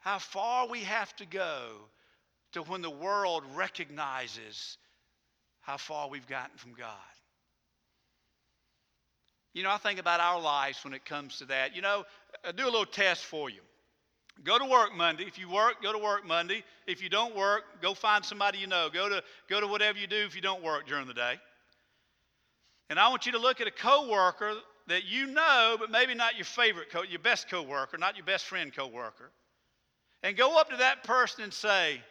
How 0.00 0.18
far 0.18 0.68
we 0.68 0.80
have 0.80 1.14
to 1.16 1.26
go 1.26 1.68
to 2.52 2.62
when 2.62 2.82
the 2.82 2.90
world 2.90 3.44
recognizes 3.54 4.78
how 5.60 5.76
far 5.76 6.08
we've 6.08 6.26
gotten 6.26 6.56
from 6.56 6.72
God. 6.74 6.88
You 9.54 9.62
know, 9.62 9.70
I 9.70 9.78
think 9.78 10.00
about 10.00 10.20
our 10.20 10.40
lives 10.40 10.84
when 10.84 10.94
it 10.94 11.04
comes 11.04 11.38
to 11.38 11.46
that. 11.46 11.76
You 11.76 11.82
know, 11.82 12.04
I'll 12.44 12.52
do 12.52 12.64
a 12.64 12.66
little 12.66 12.84
test 12.84 13.24
for 13.24 13.48
you. 13.48 13.60
Go 14.42 14.58
to 14.58 14.64
work 14.64 14.94
Monday. 14.94 15.24
If 15.24 15.38
you 15.38 15.48
work, 15.48 15.82
go 15.82 15.92
to 15.92 15.98
work 15.98 16.26
Monday. 16.26 16.64
If 16.86 17.02
you 17.02 17.08
don't 17.08 17.36
work, 17.36 17.62
go 17.80 17.94
find 17.94 18.24
somebody 18.24 18.58
you 18.58 18.66
know. 18.66 18.90
Go 18.92 19.08
to, 19.08 19.22
go 19.48 19.60
to 19.60 19.66
whatever 19.66 19.98
you 19.98 20.06
do 20.06 20.16
if 20.16 20.34
you 20.34 20.42
don't 20.42 20.62
work 20.62 20.86
during 20.86 21.06
the 21.06 21.14
day. 21.14 21.34
And 22.90 22.98
I 22.98 23.08
want 23.08 23.26
you 23.26 23.32
to 23.32 23.38
look 23.38 23.60
at 23.60 23.66
a 23.66 23.70
coworker 23.70 24.54
that 24.88 25.04
you 25.04 25.26
know, 25.26 25.76
but 25.78 25.90
maybe 25.90 26.14
not 26.14 26.36
your 26.36 26.44
favorite, 26.44 26.90
co- 26.90 27.02
your 27.02 27.20
best 27.20 27.48
coworker, 27.48 27.96
not 27.96 28.16
your 28.16 28.26
best 28.26 28.44
friend 28.44 28.74
coworker, 28.74 29.30
and 30.22 30.36
go 30.36 30.58
up 30.58 30.70
to 30.70 30.76
that 30.76 31.04
person 31.04 31.44
and 31.44 31.54
say, 31.54 32.02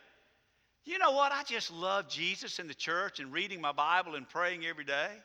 "You 0.85 0.97
know 0.97 1.11
what? 1.11 1.31
I 1.31 1.43
just 1.43 1.71
love 1.71 2.09
Jesus 2.09 2.57
and 2.57 2.67
the 2.69 2.73
church 2.73 3.19
and 3.19 3.31
reading 3.31 3.61
my 3.61 3.71
Bible 3.71 4.15
and 4.15 4.27
praying 4.27 4.65
every 4.65 4.83
day." 4.83 5.21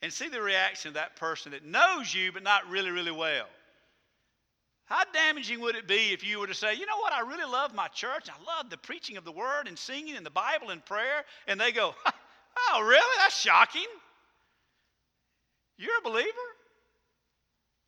And 0.00 0.12
see 0.12 0.28
the 0.28 0.40
reaction 0.40 0.88
of 0.88 0.94
that 0.94 1.16
person 1.16 1.52
that 1.52 1.64
knows 1.64 2.14
you, 2.14 2.30
but 2.30 2.44
not 2.44 2.68
really, 2.68 2.90
really 2.90 3.10
well. 3.10 3.48
How 4.88 5.04
damaging 5.12 5.60
would 5.60 5.76
it 5.76 5.86
be 5.86 6.12
if 6.12 6.26
you 6.26 6.38
were 6.38 6.46
to 6.46 6.54
say, 6.54 6.74
you 6.74 6.86
know 6.86 6.98
what, 7.00 7.12
I 7.12 7.20
really 7.20 7.50
love 7.50 7.74
my 7.74 7.88
church. 7.88 8.28
I 8.28 8.56
love 8.56 8.70
the 8.70 8.78
preaching 8.78 9.18
of 9.18 9.24
the 9.24 9.32
word 9.32 9.68
and 9.68 9.78
singing 9.78 10.16
and 10.16 10.24
the 10.24 10.30
Bible 10.30 10.70
and 10.70 10.84
prayer. 10.84 11.24
And 11.46 11.60
they 11.60 11.72
go, 11.72 11.94
oh, 12.06 12.82
really? 12.82 13.16
That's 13.18 13.38
shocking. 13.38 13.86
You're 15.76 15.98
a 15.98 16.02
believer? 16.02 16.28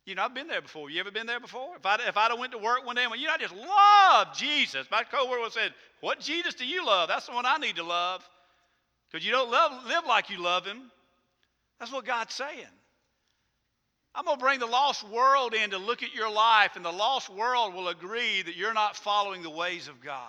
You 0.05 0.15
know, 0.15 0.23
I've 0.23 0.33
been 0.33 0.47
there 0.47 0.61
before. 0.61 0.89
You 0.89 0.99
ever 0.99 1.11
been 1.11 1.27
there 1.27 1.39
before? 1.39 1.75
If, 1.75 1.85
I, 1.85 1.95
if 2.07 2.17
I'd 2.17 2.31
have 2.31 2.39
went 2.39 2.51
to 2.51 2.57
work 2.59 2.85
one 2.85 2.95
day 2.95 3.03
and 3.03 3.11
went, 3.11 3.21
you 3.21 3.27
know, 3.27 3.33
I 3.33 3.37
just 3.37 3.55
love 3.55 4.35
Jesus. 4.35 4.85
My 4.91 5.03
coworker 5.03 5.49
said, 5.49 5.73
what 6.01 6.19
Jesus 6.19 6.53
do 6.53 6.65
you 6.65 6.85
love? 6.85 7.09
That's 7.09 7.27
the 7.27 7.33
one 7.33 7.45
I 7.45 7.57
need 7.57 7.77
to 7.77 7.83
love. 7.83 8.27
Because 9.11 9.25
you 9.25 9.31
don't 9.31 9.51
love, 9.51 9.85
live 9.87 10.03
like 10.07 10.29
you 10.29 10.41
love 10.41 10.65
him. 10.65 10.91
That's 11.79 11.91
what 11.91 12.05
God's 12.05 12.33
saying. 12.33 12.65
I'm 14.13 14.25
going 14.25 14.37
to 14.37 14.43
bring 14.43 14.59
the 14.59 14.65
lost 14.65 15.07
world 15.07 15.53
in 15.53 15.69
to 15.69 15.77
look 15.77 16.03
at 16.03 16.13
your 16.13 16.29
life, 16.29 16.75
and 16.75 16.83
the 16.83 16.91
lost 16.91 17.29
world 17.29 17.73
will 17.73 17.87
agree 17.87 18.41
that 18.41 18.55
you're 18.55 18.73
not 18.73 18.97
following 18.97 19.41
the 19.41 19.49
ways 19.49 19.87
of 19.87 20.01
God. 20.01 20.27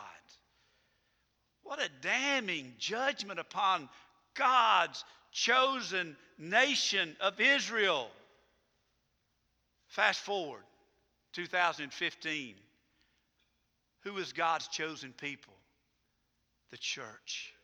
What 1.65 1.81
a 1.81 1.89
damning 2.01 2.75
judgment 2.79 3.41
upon 3.41 3.89
God's 4.35 5.05
chosen 5.33 6.17
nation 6.39 7.17
of 7.21 7.41
Israel. 7.41 8.09
Fast 9.89 10.21
forward 10.21 10.63
2015. 11.33 12.55
Who 14.05 14.17
is 14.19 14.33
God's 14.33 14.69
chosen 14.69 15.13
people? 15.13 15.55
The 16.71 16.79
church. 16.79 17.55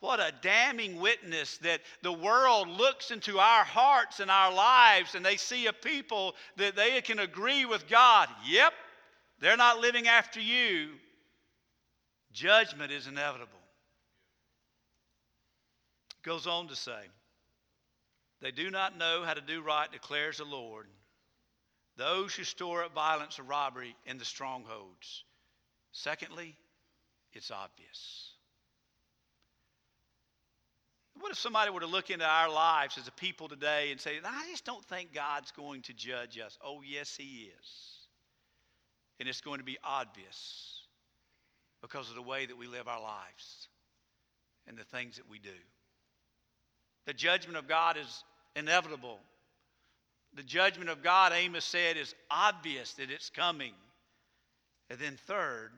What 0.00 0.20
a 0.20 0.32
damning 0.42 1.00
witness 1.00 1.58
that 1.58 1.80
the 2.02 2.12
world 2.12 2.68
looks 2.68 3.10
into 3.10 3.40
our 3.40 3.64
hearts 3.64 4.20
and 4.20 4.30
our 4.30 4.52
lives 4.52 5.16
and 5.16 5.26
they 5.26 5.36
see 5.36 5.66
a 5.66 5.72
people 5.72 6.36
that 6.56 6.76
they 6.76 7.00
can 7.00 7.18
agree 7.18 7.64
with 7.64 7.88
God. 7.88 8.28
Yep, 8.46 8.72
they're 9.40 9.56
not 9.56 9.80
living 9.80 10.06
after 10.06 10.40
you. 10.40 10.90
Judgment 12.32 12.92
is 12.92 13.08
inevitable. 13.08 13.58
It 16.10 16.22
goes 16.22 16.46
on 16.46 16.68
to 16.68 16.76
say, 16.76 17.00
They 18.40 18.52
do 18.52 18.70
not 18.70 18.96
know 18.96 19.24
how 19.24 19.34
to 19.34 19.40
do 19.40 19.62
right, 19.62 19.90
declares 19.90 20.38
the 20.38 20.44
Lord. 20.44 20.86
Those 21.96 22.32
who 22.36 22.44
store 22.44 22.84
up 22.84 22.94
violence 22.94 23.40
or 23.40 23.42
robbery 23.42 23.96
in 24.06 24.18
the 24.18 24.24
strongholds. 24.24 25.24
Secondly, 25.90 26.54
it's 27.32 27.50
obvious. 27.50 28.37
What 31.20 31.32
if 31.32 31.38
somebody 31.38 31.70
were 31.70 31.80
to 31.80 31.86
look 31.86 32.10
into 32.10 32.24
our 32.24 32.50
lives 32.50 32.96
as 32.98 33.08
a 33.08 33.12
people 33.12 33.48
today 33.48 33.90
and 33.90 34.00
say, 34.00 34.18
I 34.24 34.46
just 34.50 34.64
don't 34.64 34.84
think 34.84 35.12
God's 35.12 35.50
going 35.52 35.82
to 35.82 35.92
judge 35.92 36.38
us? 36.38 36.56
Oh, 36.64 36.80
yes, 36.86 37.16
He 37.16 37.50
is. 37.58 37.98
And 39.18 39.28
it's 39.28 39.40
going 39.40 39.58
to 39.58 39.64
be 39.64 39.78
obvious 39.82 40.82
because 41.82 42.08
of 42.08 42.14
the 42.14 42.22
way 42.22 42.46
that 42.46 42.56
we 42.56 42.66
live 42.66 42.86
our 42.88 43.00
lives 43.00 43.68
and 44.66 44.76
the 44.76 44.84
things 44.84 45.16
that 45.16 45.28
we 45.28 45.38
do. 45.38 45.50
The 47.06 47.14
judgment 47.14 47.56
of 47.56 47.66
God 47.66 47.96
is 47.96 48.24
inevitable. 48.54 49.18
The 50.34 50.42
judgment 50.42 50.90
of 50.90 51.02
God, 51.02 51.32
Amos 51.34 51.64
said, 51.64 51.96
is 51.96 52.14
obvious 52.30 52.92
that 52.94 53.10
it's 53.10 53.30
coming. 53.30 53.72
And 54.90 54.98
then, 54.98 55.16
third, 55.26 55.70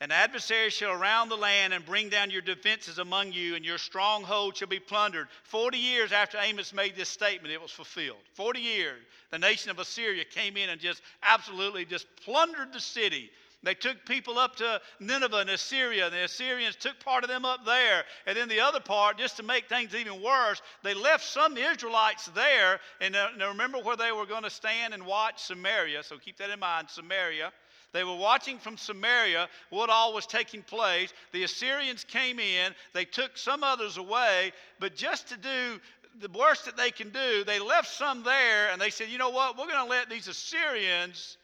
an 0.00 0.10
adversary 0.10 0.70
shall 0.70 0.96
surround 0.96 1.30
the 1.30 1.36
land 1.36 1.74
and 1.74 1.84
bring 1.84 2.08
down 2.08 2.30
your 2.30 2.42
defenses 2.42 2.98
among 2.98 3.32
you, 3.32 3.54
and 3.54 3.64
your 3.64 3.78
stronghold 3.78 4.56
shall 4.56 4.68
be 4.68 4.78
plundered. 4.78 5.28
Forty 5.44 5.78
years 5.78 6.12
after 6.12 6.38
Amos 6.38 6.72
made 6.72 6.96
this 6.96 7.08
statement, 7.08 7.52
it 7.52 7.60
was 7.60 7.70
fulfilled. 7.70 8.18
Forty 8.34 8.60
years, 8.60 9.00
the 9.30 9.38
nation 9.38 9.70
of 9.70 9.78
Assyria 9.78 10.24
came 10.24 10.56
in 10.56 10.70
and 10.70 10.80
just 10.80 11.02
absolutely 11.22 11.84
just 11.84 12.06
plundered 12.24 12.72
the 12.72 12.80
city. 12.80 13.30
They 13.62 13.74
took 13.74 14.06
people 14.06 14.38
up 14.38 14.56
to 14.56 14.80
Nineveh 15.00 15.36
and 15.36 15.50
Assyria, 15.50 16.06
and 16.06 16.14
the 16.14 16.24
Assyrians 16.24 16.76
took 16.76 16.98
part 17.00 17.24
of 17.24 17.28
them 17.28 17.44
up 17.44 17.66
there. 17.66 18.04
And 18.26 18.34
then 18.34 18.48
the 18.48 18.60
other 18.60 18.80
part, 18.80 19.18
just 19.18 19.36
to 19.36 19.42
make 19.42 19.68
things 19.68 19.94
even 19.94 20.22
worse, 20.22 20.62
they 20.82 20.94
left 20.94 21.24
some 21.24 21.58
Israelites 21.58 22.30
there. 22.34 22.80
And 23.02 23.14
uh, 23.14 23.28
remember 23.38 23.78
where 23.78 23.98
they 23.98 24.12
were 24.12 24.24
going 24.24 24.44
to 24.44 24.50
stand 24.50 24.94
and 24.94 25.04
watch 25.04 25.42
Samaria. 25.42 26.02
So 26.04 26.16
keep 26.16 26.38
that 26.38 26.48
in 26.48 26.58
mind 26.58 26.88
Samaria. 26.88 27.52
They 27.92 28.04
were 28.04 28.16
watching 28.16 28.58
from 28.58 28.76
Samaria 28.76 29.48
what 29.70 29.90
all 29.90 30.14
was 30.14 30.26
taking 30.26 30.62
place. 30.62 31.12
The 31.32 31.42
Assyrians 31.42 32.04
came 32.04 32.38
in, 32.38 32.72
they 32.94 33.04
took 33.04 33.36
some 33.36 33.64
others 33.64 33.96
away, 33.96 34.52
but 34.78 34.94
just 34.94 35.28
to 35.28 35.36
do 35.36 35.80
the 36.20 36.28
worst 36.38 36.66
that 36.66 36.76
they 36.76 36.90
can 36.90 37.10
do, 37.10 37.44
they 37.44 37.58
left 37.58 37.88
some 37.88 38.22
there 38.22 38.70
and 38.70 38.80
they 38.80 38.90
said, 38.90 39.08
you 39.08 39.18
know 39.18 39.30
what, 39.30 39.56
we're 39.56 39.66
going 39.66 39.84
to 39.84 39.90
let 39.90 40.08
these 40.08 40.28
Assyrians 40.28 41.36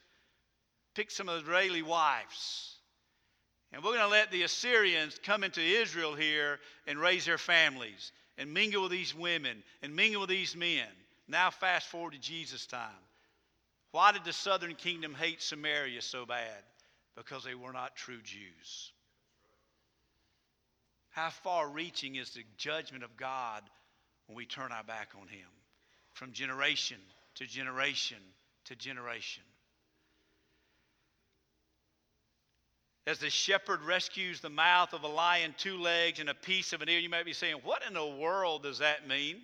pick 0.95 1.11
some 1.11 1.29
Israeli 1.29 1.83
wives. 1.83 2.75
And 3.73 3.83
we're 3.83 3.93
going 3.93 4.05
to 4.05 4.09
let 4.09 4.31
the 4.31 4.45
Assyrians 4.45 5.19
come 5.23 5.45
into 5.45 5.61
Israel 5.61 6.15
here 6.15 6.61
and 6.87 6.99
raise 6.99 7.25
their 7.27 7.39
families 7.39 8.13
and 8.39 8.55
mingle 8.55 8.83
with 8.83 8.93
these 8.93 9.15
women 9.15 9.63
and 9.83 9.95
mingle 9.95 10.23
with 10.23 10.31
these 10.31 10.57
men. 10.57 10.87
Now, 11.29 11.51
fast 11.51 11.89
forward 11.89 12.13
to 12.13 12.21
Jesus' 12.21 12.67
time. 12.67 13.06
Why 13.93 14.13
did 14.13 14.25
the 14.25 14.33
southern 14.33 14.75
kingdom 14.75 15.15
hate 15.15 15.41
Samaria 15.41 16.03
so 16.03 16.27
bad? 16.27 16.63
Because 17.17 17.45
they 17.45 17.55
were 17.55 17.73
not 17.73 17.97
true 17.97 18.21
Jews. 18.23 18.93
How 21.11 21.31
far 21.31 21.69
reaching 21.69 22.17
is 22.17 22.31
the 22.31 22.45
judgment 22.59 23.03
of 23.03 23.17
God 23.17 23.63
when 24.27 24.37
we 24.37 24.45
turn 24.45 24.71
our 24.71 24.85
back 24.85 25.13
on 25.19 25.29
Him? 25.29 25.49
From 26.13 26.33
generation 26.33 26.99
to 27.37 27.47
generation 27.47 28.19
to 28.67 28.77
generation. 28.77 29.43
As 33.07 33.19
the 33.21 33.31
shepherd 33.31 33.83
rescues 33.83 34.41
the 34.41 34.51
mouth 34.51 34.93
of 34.93 35.05
a 35.05 35.09
lion, 35.09 35.55
two 35.57 35.79
legs, 35.79 36.19
and 36.19 36.29
a 36.29 36.35
piece 36.35 36.73
of 36.73 36.83
an 36.83 36.89
ear, 36.89 36.99
you 36.99 37.09
might 37.09 37.25
be 37.25 37.33
saying, 37.33 37.57
What 37.63 37.83
in 37.87 37.95
the 37.95 38.05
world 38.05 38.65
does 38.65 38.79
that 38.79 39.07
mean? 39.09 39.37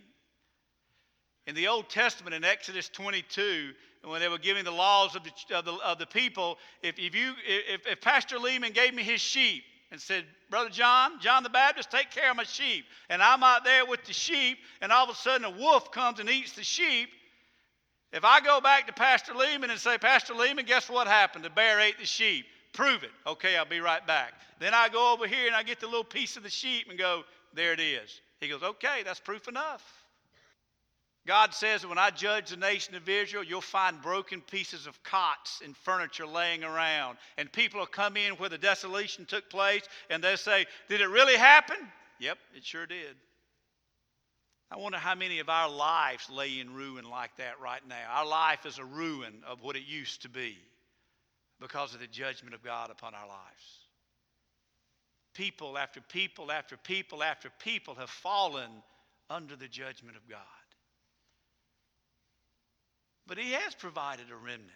In 1.47 1.55
the 1.55 1.69
Old 1.69 1.89
Testament, 1.89 2.35
in 2.35 2.45
Exodus 2.45 2.89
22, 2.89 3.73
when 4.11 4.21
they 4.21 4.29
were 4.29 4.39
giving 4.39 4.65
the 4.65 4.73
laws 4.73 5.15
of 5.15 5.23
the, 5.23 5.57
of 5.57 5.65
the, 5.65 5.73
of 5.75 5.99
the 5.99 6.07
people, 6.07 6.59
if, 6.83 6.99
if, 6.99 7.15
you, 7.15 7.35
if, 7.47 7.87
if 7.87 8.01
Pastor 8.01 8.39
Lehman 8.39 8.73
gave 8.73 8.95
me 8.95 9.03
his 9.03 9.21
sheep 9.21 9.63
and 9.93 10.01
said, 10.01 10.25
Brother 10.51 10.71
John, 10.71 11.21
John 11.21 11.43
the 11.43 11.51
Baptist, 11.51 11.91
take 11.91 12.11
care 12.11 12.31
of 12.31 12.37
my 12.37 12.45
sheep, 12.45 12.85
and 13.09 13.23
I'm 13.23 13.43
out 13.43 13.65
there 13.65 13.87
with 13.87 14.05
the 14.05 14.13
sheep, 14.13 14.59
and 14.81 14.91
all 14.91 15.05
of 15.05 15.11
a 15.11 15.15
sudden 15.15 15.45
a 15.45 15.51
wolf 15.51 15.93
comes 15.93 16.19
and 16.19 16.29
eats 16.29 16.53
the 16.53 16.65
sheep, 16.65 17.11
if 18.13 18.25
I 18.25 18.41
go 18.41 18.61
back 18.61 18.87
to 18.89 18.93
Pastor 18.93 19.35
Lehman 19.35 19.71
and 19.71 19.81
say, 19.81 19.97
Pastor 19.97 20.35
Lehman, 20.35 20.67
guess 20.67 20.91
what 20.91 21.07
happened? 21.07 21.45
The 21.45 21.51
bear 21.51 21.81
ate 21.81 21.99
the 21.99 22.05
sheep. 22.05 22.45
Prove 22.75 23.03
it. 23.03 23.11
Okay, 23.27 23.57
I'll 23.57 23.65
be 23.65 23.81
right 23.81 24.07
back. 24.07 24.35
Then 24.59 24.75
I 24.75 24.89
go 24.89 25.13
over 25.13 25.27
here 25.27 25.47
and 25.47 25.57
I 25.57 25.63
get 25.63 25.81
the 25.81 25.87
little 25.87 26.05
piece 26.05 26.37
of 26.37 26.43
the 26.43 26.51
sheep 26.51 26.87
and 26.91 26.99
go, 26.99 27.23
there 27.55 27.73
it 27.73 27.81
is. 27.81 28.21
He 28.41 28.49
goes, 28.49 28.63
okay, 28.63 29.03
that's 29.05 29.21
proof 29.21 29.49
enough. 29.49 30.02
God 31.27 31.55
says 31.55 31.87
when 31.87 31.99
I 31.99 32.11
judge 32.11 32.51
the 32.51 32.57
nation 32.57 32.97
of 32.97 33.09
Israel, 33.09 33.45
you'll 33.45 33.61
find 33.61 34.03
broken 34.03 34.41
pieces 34.41 34.89
of 34.89 35.01
cots 35.05 35.61
and 35.65 35.77
furniture 35.77 36.27
laying 36.27 36.65
around. 36.65 37.17
And 37.39 37.53
people 37.53 37.79
will 37.79 37.87
come 37.87 38.17
in 38.17 38.33
where 38.35 38.49
the 38.49 38.59
desolation 38.59 39.25
took 39.25 39.49
place 39.49 39.83
and 40.11 40.23
they'll 40.23 40.37
say, 40.37 40.67
Did 40.89 41.01
it 41.01 41.09
really 41.09 41.37
happen? 41.37 41.77
Yep, 42.19 42.39
it 42.57 42.65
sure 42.65 42.87
did. 42.87 43.17
I 44.71 44.79
wonder 44.79 44.99
how 44.99 45.15
many 45.15 45.39
of 45.39 45.49
our 45.49 45.71
lives 45.71 46.29
lay 46.31 46.59
in 46.59 46.73
ruin 46.73 47.05
like 47.09 47.37
that 47.37 47.61
right 47.61 47.87
now. 47.87 48.09
Our 48.11 48.27
life 48.27 48.67
is 48.67 48.79
a 48.79 48.85
ruin 48.85 49.43
of 49.47 49.63
what 49.63 49.77
it 49.77 49.83
used 49.87 50.23
to 50.23 50.29
be 50.29 50.57
because 51.61 51.95
of 51.95 52.01
the 52.01 52.07
judgment 52.07 52.55
of 52.55 52.65
God 52.65 52.91
upon 52.91 53.15
our 53.15 53.29
lives. 53.29 53.87
People 55.35 55.79
after 55.79 56.01
people 56.01 56.51
after 56.51 56.77
people 56.77 57.23
after 57.23 57.51
people 57.61 57.95
have 57.95 58.11
fallen 58.11 58.71
under 59.31 59.57
the 59.57 59.69
judgment 59.69 60.17
of 60.17 60.29
God. 60.29 60.39
But 63.27 63.39
He 63.39 63.53
has 63.53 63.75
provided 63.75 64.27
a 64.31 64.37
remnant, 64.37 64.71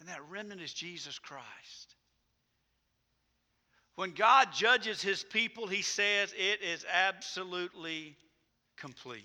and 0.00 0.08
that 0.08 0.20
remnant 0.28 0.60
is 0.60 0.72
Jesus 0.72 1.18
Christ. 1.18 1.94
When 3.96 4.12
God 4.12 4.48
judges 4.52 5.02
His 5.02 5.24
people, 5.24 5.66
He 5.66 5.82
says 5.82 6.32
it 6.36 6.62
is 6.62 6.84
absolutely 6.90 8.16
complete. 8.76 9.24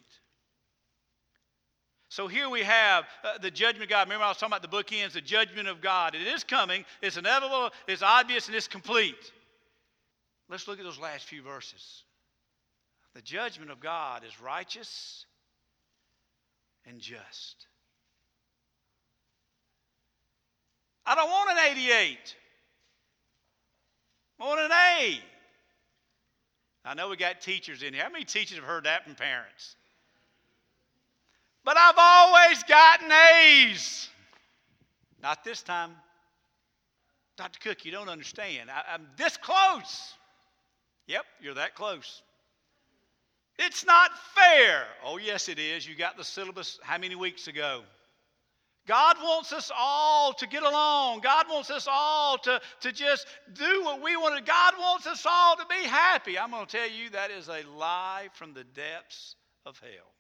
So 2.09 2.27
here 2.27 2.49
we 2.49 2.61
have 2.61 3.05
uh, 3.23 3.39
the 3.39 3.51
judgment 3.51 3.83
of 3.83 3.89
God. 3.89 4.07
Remember, 4.07 4.23
I 4.23 4.29
was 4.29 4.37
talking 4.37 4.55
about 4.55 4.61
the 4.61 4.77
bookends, 4.77 5.11
the 5.11 5.21
judgment 5.21 5.67
of 5.67 5.81
God. 5.81 6.15
It 6.15 6.21
is 6.21 6.45
coming, 6.45 6.85
it's 7.01 7.17
inevitable, 7.17 7.71
it's 7.87 8.01
obvious, 8.01 8.47
and 8.47 8.55
it's 8.55 8.69
complete. 8.69 9.31
Let's 10.47 10.67
look 10.67 10.79
at 10.79 10.85
those 10.85 10.99
last 10.99 11.25
few 11.25 11.41
verses. 11.41 12.03
The 13.15 13.21
judgment 13.21 13.71
of 13.71 13.79
God 13.79 14.23
is 14.23 14.39
righteous 14.39 15.25
and 16.87 16.99
just. 16.99 17.67
I 21.05 21.15
don't 21.15 21.29
want 21.29 21.51
an 21.51 21.57
88. 21.71 22.35
I 24.39 24.43
want 24.45 24.59
an 24.59 24.71
A. 24.71 25.19
I 26.83 26.93
know 26.93 27.09
we 27.09 27.17
got 27.17 27.41
teachers 27.41 27.83
in 27.83 27.93
here. 27.93 28.03
How 28.03 28.09
many 28.09 28.25
teachers 28.25 28.57
have 28.57 28.65
heard 28.65 28.83
that 28.85 29.03
from 29.03 29.15
parents? 29.15 29.75
But 31.63 31.77
I've 31.77 31.95
always 31.97 32.63
gotten 32.63 33.11
A's. 33.11 34.07
Not 35.21 35.43
this 35.43 35.63
time. 35.63 35.91
Dr. 37.37 37.59
Cook, 37.59 37.85
you 37.85 37.91
don't 37.91 38.07
understand. 38.07 38.69
I, 38.69 38.93
am 38.93 39.07
this 39.17 39.35
close. 39.37 40.13
Yep, 41.07 41.25
you're 41.41 41.55
that 41.55 41.75
close. 41.75 42.21
It's 43.57 43.85
not 43.85 44.11
fair. 44.35 44.83
Oh, 45.03 45.17
yes, 45.17 45.47
it 45.47 45.59
is. 45.59 45.87
You 45.87 45.95
got 45.95 46.17
the 46.17 46.23
syllabus 46.23 46.79
how 46.83 46.97
many 46.97 47.15
weeks 47.15 47.47
ago? 47.47 47.83
God 48.87 49.15
wants 49.23 49.51
us 49.51 49.71
all 49.75 50.33
to 50.33 50.47
get 50.47 50.61
along. 50.61 51.21
God 51.21 51.47
wants 51.49 51.71
us 51.71 51.87
all 51.89 52.37
to, 52.39 52.61
to 52.81 52.91
just 52.91 53.25
do 53.53 53.83
what 53.83 54.03
we 54.03 54.15
want 54.15 54.37
to. 54.37 54.43
God 54.43 54.73
wants 54.79 55.07
us 55.07 55.25
all 55.27 55.55
to 55.55 55.65
be 55.67 55.87
happy. 55.87 56.37
I'm 56.37 56.51
going 56.51 56.65
to 56.65 56.77
tell 56.77 56.89
you 56.89 57.09
that 57.11 57.31
is 57.31 57.47
a 57.47 57.63
lie 57.75 58.27
from 58.33 58.53
the 58.53 58.63
depths 58.63 59.35
of 59.65 59.79
hell. 59.79 60.11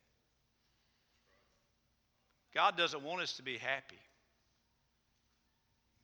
God 2.55 2.77
doesn't 2.77 3.03
want 3.03 3.21
us 3.21 3.33
to 3.33 3.43
be 3.43 3.57
happy. 3.57 3.99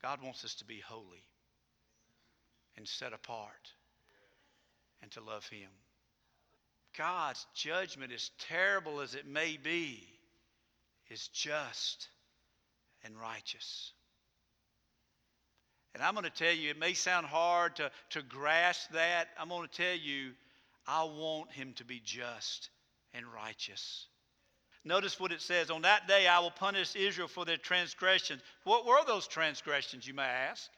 God 0.02 0.22
wants 0.22 0.44
us 0.44 0.54
to 0.56 0.64
be 0.64 0.80
holy 0.80 1.24
and 2.76 2.86
set 2.86 3.12
apart 3.12 3.72
and 5.00 5.10
to 5.12 5.20
love 5.20 5.48
Him. 5.48 5.70
God's 6.96 7.46
judgment, 7.54 8.12
as 8.12 8.30
terrible 8.38 9.00
as 9.00 9.14
it 9.14 9.26
may 9.26 9.56
be, 9.56 10.06
is 11.10 11.28
just 11.28 12.08
and 13.04 13.18
righteous. 13.18 13.92
And 15.94 16.02
I'm 16.02 16.14
going 16.14 16.24
to 16.24 16.30
tell 16.30 16.52
you, 16.52 16.70
it 16.70 16.78
may 16.78 16.94
sound 16.94 17.26
hard 17.26 17.76
to, 17.76 17.90
to 18.10 18.22
grasp 18.22 18.92
that. 18.92 19.28
I'm 19.38 19.48
going 19.48 19.68
to 19.68 19.74
tell 19.74 19.96
you, 19.96 20.32
I 20.86 21.04
want 21.04 21.52
him 21.52 21.74
to 21.74 21.84
be 21.84 22.00
just 22.02 22.70
and 23.12 23.26
righteous. 23.26 24.06
Notice 24.84 25.20
what 25.20 25.32
it 25.32 25.42
says 25.42 25.70
On 25.70 25.82
that 25.82 26.08
day 26.08 26.26
I 26.26 26.40
will 26.40 26.50
punish 26.50 26.96
Israel 26.96 27.28
for 27.28 27.44
their 27.44 27.56
transgressions. 27.56 28.42
What 28.64 28.86
were 28.86 29.04
those 29.06 29.26
transgressions, 29.26 30.06
you 30.06 30.14
may 30.14 30.22
ask? 30.22 30.68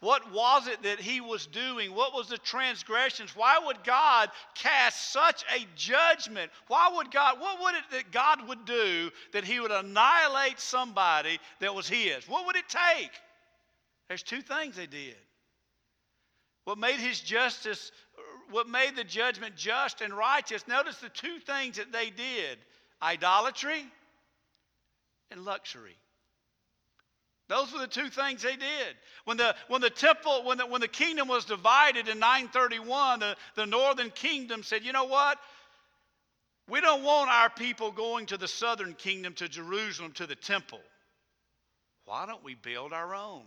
What 0.00 0.30
was 0.30 0.68
it 0.68 0.82
that 0.82 1.00
he 1.00 1.20
was 1.20 1.46
doing? 1.46 1.94
What 1.94 2.14
was 2.14 2.28
the 2.28 2.38
transgressions? 2.38 3.34
Why 3.34 3.58
would 3.64 3.82
God 3.82 4.30
cast 4.54 5.12
such 5.12 5.42
a 5.54 5.66
judgment? 5.74 6.52
Why 6.68 6.90
would 6.94 7.10
God, 7.10 7.40
what 7.40 7.60
would 7.62 7.74
it 7.74 7.84
that 7.92 8.12
God 8.12 8.46
would 8.46 8.66
do 8.66 9.10
that 9.32 9.44
he 9.44 9.58
would 9.58 9.70
annihilate 9.70 10.60
somebody 10.60 11.38
that 11.60 11.74
was 11.74 11.88
his? 11.88 12.28
What 12.28 12.46
would 12.46 12.56
it 12.56 12.68
take? 12.68 13.10
There's 14.08 14.22
two 14.22 14.42
things 14.42 14.76
they 14.76 14.86
did. 14.86 15.16
What 16.64 16.78
made 16.78 16.96
his 16.96 17.20
justice 17.20 17.90
what 18.50 18.68
made 18.68 18.96
the 18.96 19.04
judgment 19.04 19.56
just 19.56 20.00
and 20.00 20.12
righteous, 20.14 20.66
notice 20.68 20.98
the 20.98 21.08
two 21.08 21.38
things 21.40 21.76
that 21.76 21.92
they 21.92 22.10
did 22.10 22.58
idolatry 23.02 23.84
and 25.30 25.44
luxury. 25.44 25.96
Those 27.48 27.72
were 27.72 27.78
the 27.78 27.86
two 27.86 28.08
things 28.08 28.42
they 28.42 28.56
did. 28.56 28.96
When 29.24 29.36
the, 29.36 29.54
when 29.68 29.80
the 29.80 29.90
temple, 29.90 30.44
when 30.44 30.58
the, 30.58 30.66
when 30.66 30.80
the 30.80 30.88
kingdom 30.88 31.28
was 31.28 31.44
divided 31.44 32.08
in 32.08 32.18
931, 32.18 33.20
the, 33.20 33.36
the 33.54 33.66
northern 33.66 34.10
kingdom 34.10 34.62
said, 34.62 34.84
you 34.84 34.92
know 34.92 35.04
what? 35.04 35.38
We 36.68 36.80
don't 36.80 37.04
want 37.04 37.30
our 37.30 37.50
people 37.50 37.92
going 37.92 38.26
to 38.26 38.36
the 38.36 38.48
southern 38.48 38.94
kingdom, 38.94 39.34
to 39.34 39.48
Jerusalem, 39.48 40.12
to 40.12 40.26
the 40.26 40.34
temple. 40.34 40.80
Why 42.04 42.26
don't 42.26 42.42
we 42.42 42.54
build 42.54 42.92
our 42.92 43.14
own? 43.14 43.44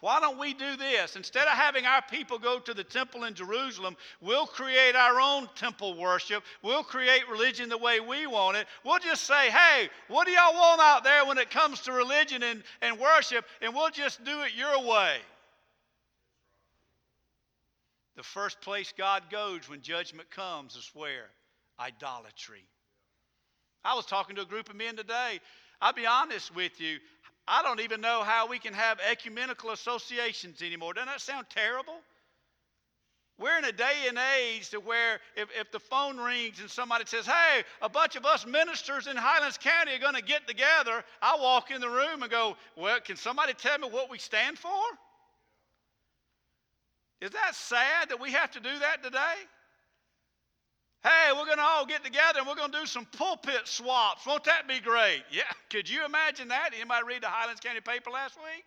Why 0.00 0.18
don't 0.18 0.38
we 0.38 0.54
do 0.54 0.76
this? 0.76 1.14
Instead 1.16 1.42
of 1.42 1.52
having 1.52 1.84
our 1.84 2.02
people 2.10 2.38
go 2.38 2.58
to 2.58 2.72
the 2.72 2.84
temple 2.84 3.24
in 3.24 3.34
Jerusalem, 3.34 3.96
we'll 4.22 4.46
create 4.46 4.96
our 4.96 5.20
own 5.20 5.48
temple 5.54 5.94
worship. 5.94 6.42
We'll 6.62 6.82
create 6.82 7.28
religion 7.28 7.68
the 7.68 7.76
way 7.76 8.00
we 8.00 8.26
want 8.26 8.56
it. 8.56 8.66
We'll 8.82 8.98
just 8.98 9.24
say, 9.24 9.50
hey, 9.50 9.90
what 10.08 10.26
do 10.26 10.32
y'all 10.32 10.54
want 10.54 10.80
out 10.80 11.04
there 11.04 11.26
when 11.26 11.36
it 11.36 11.50
comes 11.50 11.80
to 11.82 11.92
religion 11.92 12.42
and, 12.42 12.62
and 12.80 12.98
worship? 12.98 13.44
And 13.60 13.74
we'll 13.74 13.90
just 13.90 14.24
do 14.24 14.42
it 14.42 14.52
your 14.56 14.82
way. 14.88 15.18
The 18.16 18.22
first 18.22 18.60
place 18.62 18.94
God 18.96 19.24
goes 19.30 19.68
when 19.68 19.82
judgment 19.82 20.30
comes 20.30 20.76
is 20.76 20.90
where? 20.94 21.28
Idolatry. 21.78 22.64
I 23.84 23.94
was 23.94 24.06
talking 24.06 24.36
to 24.36 24.42
a 24.42 24.46
group 24.46 24.70
of 24.70 24.76
men 24.76 24.96
today. 24.96 25.40
I'll 25.80 25.94
be 25.94 26.06
honest 26.06 26.54
with 26.54 26.80
you. 26.80 26.98
I 27.52 27.62
don't 27.62 27.80
even 27.80 28.00
know 28.00 28.22
how 28.22 28.46
we 28.46 28.60
can 28.60 28.72
have 28.74 29.00
ecumenical 29.10 29.70
associations 29.70 30.62
anymore. 30.62 30.94
Doesn't 30.94 31.08
that 31.08 31.20
sound 31.20 31.46
terrible? 31.50 31.96
We're 33.40 33.58
in 33.58 33.64
a 33.64 33.72
day 33.72 34.06
and 34.06 34.16
age 34.38 34.70
to 34.70 34.78
where 34.78 35.18
if, 35.34 35.48
if 35.58 35.72
the 35.72 35.80
phone 35.80 36.18
rings 36.18 36.60
and 36.60 36.70
somebody 36.70 37.06
says, 37.06 37.26
Hey, 37.26 37.64
a 37.82 37.88
bunch 37.88 38.14
of 38.14 38.24
us 38.24 38.46
ministers 38.46 39.08
in 39.08 39.16
Highlands 39.16 39.58
County 39.58 39.94
are 39.94 39.98
going 39.98 40.14
to 40.14 40.22
get 40.22 40.46
together, 40.46 41.02
I 41.20 41.38
walk 41.40 41.72
in 41.72 41.80
the 41.80 41.88
room 41.88 42.22
and 42.22 42.30
go, 42.30 42.56
Well, 42.76 43.00
can 43.00 43.16
somebody 43.16 43.54
tell 43.54 43.78
me 43.78 43.88
what 43.88 44.10
we 44.10 44.18
stand 44.18 44.56
for? 44.56 44.70
Is 47.20 47.30
that 47.30 47.56
sad 47.56 48.10
that 48.10 48.20
we 48.20 48.30
have 48.30 48.52
to 48.52 48.60
do 48.60 48.78
that 48.78 49.02
today? 49.02 49.34
Hey, 51.02 51.32
we're 51.32 51.46
going 51.46 51.56
to 51.56 51.62
all 51.62 51.86
get 51.86 52.04
together 52.04 52.40
and 52.40 52.46
we're 52.46 52.56
going 52.56 52.72
to 52.72 52.80
do 52.80 52.86
some 52.86 53.06
pulpit 53.06 53.62
swaps. 53.64 54.26
Won't 54.26 54.44
that 54.44 54.68
be 54.68 54.80
great? 54.80 55.22
Yeah. 55.32 55.44
Could 55.70 55.88
you 55.88 56.04
imagine 56.04 56.48
that? 56.48 56.70
Anybody 56.74 57.04
read 57.06 57.22
the 57.22 57.28
Highlands 57.28 57.60
County 57.60 57.80
paper 57.80 58.10
last 58.10 58.36
week? 58.36 58.64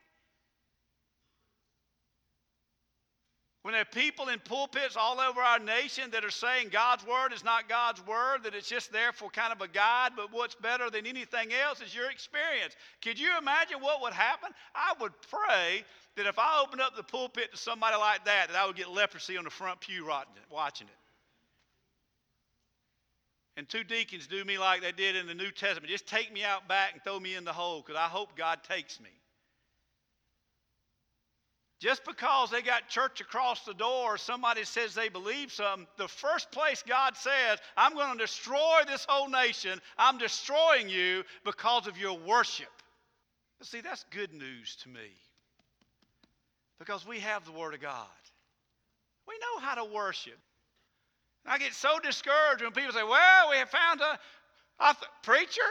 When 3.61 3.73
there 3.73 3.81
are 3.81 3.85
people 3.85 4.29
in 4.29 4.39
pulpits 4.39 4.97
all 4.97 5.19
over 5.19 5.39
our 5.39 5.59
nation 5.59 6.09
that 6.11 6.25
are 6.25 6.31
saying 6.31 6.69
God's 6.69 7.05
word 7.05 7.33
is 7.33 7.43
not 7.43 7.69
God's 7.69 8.05
word, 8.05 8.43
that 8.43 8.55
it's 8.55 8.67
just 8.67 8.91
there 8.91 9.13
for 9.13 9.29
kind 9.29 9.53
of 9.53 9.61
a 9.61 9.67
guide, 9.67 10.13
but 10.17 10.33
what's 10.33 10.55
better 10.55 10.89
than 10.89 11.05
anything 11.05 11.53
else 11.53 11.81
is 11.81 11.95
your 11.95 12.09
experience. 12.09 12.75
Could 13.01 13.19
you 13.19 13.37
imagine 13.37 13.79
what 13.79 14.01
would 14.01 14.13
happen? 14.13 14.49
I 14.75 14.93
would 14.99 15.13
pray 15.29 15.85
that 16.17 16.25
if 16.25 16.39
I 16.39 16.61
opened 16.61 16.81
up 16.81 16.95
the 16.97 17.03
pulpit 17.03 17.51
to 17.51 17.57
somebody 17.57 17.95
like 17.95 18.25
that, 18.25 18.47
that 18.49 18.57
I 18.57 18.65
would 18.65 18.75
get 18.75 18.89
leprosy 18.89 19.37
on 19.37 19.43
the 19.43 19.49
front 19.49 19.79
pew 19.79 20.09
watching 20.49 20.87
it 20.87 21.02
and 23.55 23.69
two 23.69 23.83
deacons 23.83 24.27
do 24.27 24.43
me 24.43 24.57
like 24.57 24.81
they 24.81 24.91
did 24.91 25.15
in 25.15 25.27
the 25.27 25.33
New 25.33 25.51
Testament. 25.51 25.91
Just 25.91 26.07
take 26.07 26.33
me 26.33 26.43
out 26.43 26.67
back 26.67 26.93
and 26.93 27.03
throw 27.03 27.19
me 27.19 27.35
in 27.35 27.43
the 27.43 27.53
hole 27.53 27.83
because 27.85 27.99
I 27.99 28.07
hope 28.07 28.35
God 28.35 28.59
takes 28.63 28.99
me. 28.99 29.09
Just 31.79 32.05
because 32.05 32.49
they 32.49 32.61
got 32.61 32.87
church 32.87 33.19
across 33.19 33.65
the 33.65 33.73
door 33.73 34.13
or 34.13 34.17
somebody 34.17 34.63
says 34.63 34.95
they 34.95 35.09
believe 35.09 35.51
something, 35.51 35.85
the 35.97 36.07
first 36.07 36.49
place 36.49 36.81
God 36.87 37.17
says, 37.17 37.59
I'm 37.75 37.93
going 37.93 38.13
to 38.13 38.23
destroy 38.23 38.83
this 38.87 39.05
whole 39.07 39.27
nation, 39.27 39.81
I'm 39.97 40.17
destroying 40.17 40.87
you 40.87 41.23
because 41.43 41.85
of 41.85 41.97
your 41.97 42.17
worship. 42.17 42.71
But 43.59 43.67
see, 43.67 43.81
that's 43.81 44.05
good 44.11 44.33
news 44.33 44.77
to 44.83 44.89
me 44.89 45.11
because 46.79 47.05
we 47.05 47.19
have 47.19 47.43
the 47.45 47.51
Word 47.51 47.73
of 47.73 47.81
God. 47.81 48.07
We 49.27 49.35
know 49.39 49.65
how 49.65 49.75
to 49.75 49.83
worship. 49.83 50.39
I 51.45 51.57
get 51.57 51.73
so 51.73 51.99
discouraged 51.99 52.61
when 52.61 52.71
people 52.71 52.93
say, 52.93 53.03
Well, 53.03 53.49
we 53.49 53.57
have 53.57 53.69
found 53.69 54.01
a, 54.01 54.19
th- 54.93 55.11
preacher. 55.23 55.61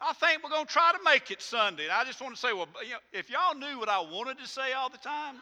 I 0.00 0.12
think 0.12 0.44
we're 0.44 0.50
going 0.50 0.66
to 0.66 0.72
try 0.72 0.92
to 0.92 0.98
make 1.04 1.30
it 1.30 1.42
Sunday. 1.42 1.84
And 1.84 1.92
I 1.92 2.04
just 2.04 2.20
want 2.20 2.34
to 2.34 2.40
say, 2.40 2.52
well, 2.52 2.68
you 2.84 2.92
know, 2.92 2.98
if 3.12 3.30
y'all 3.30 3.56
knew 3.56 3.80
what 3.80 3.88
I 3.88 3.98
wanted 3.98 4.38
to 4.38 4.46
say 4.46 4.72
all 4.72 4.88
the 4.88 4.98
time, 4.98 5.36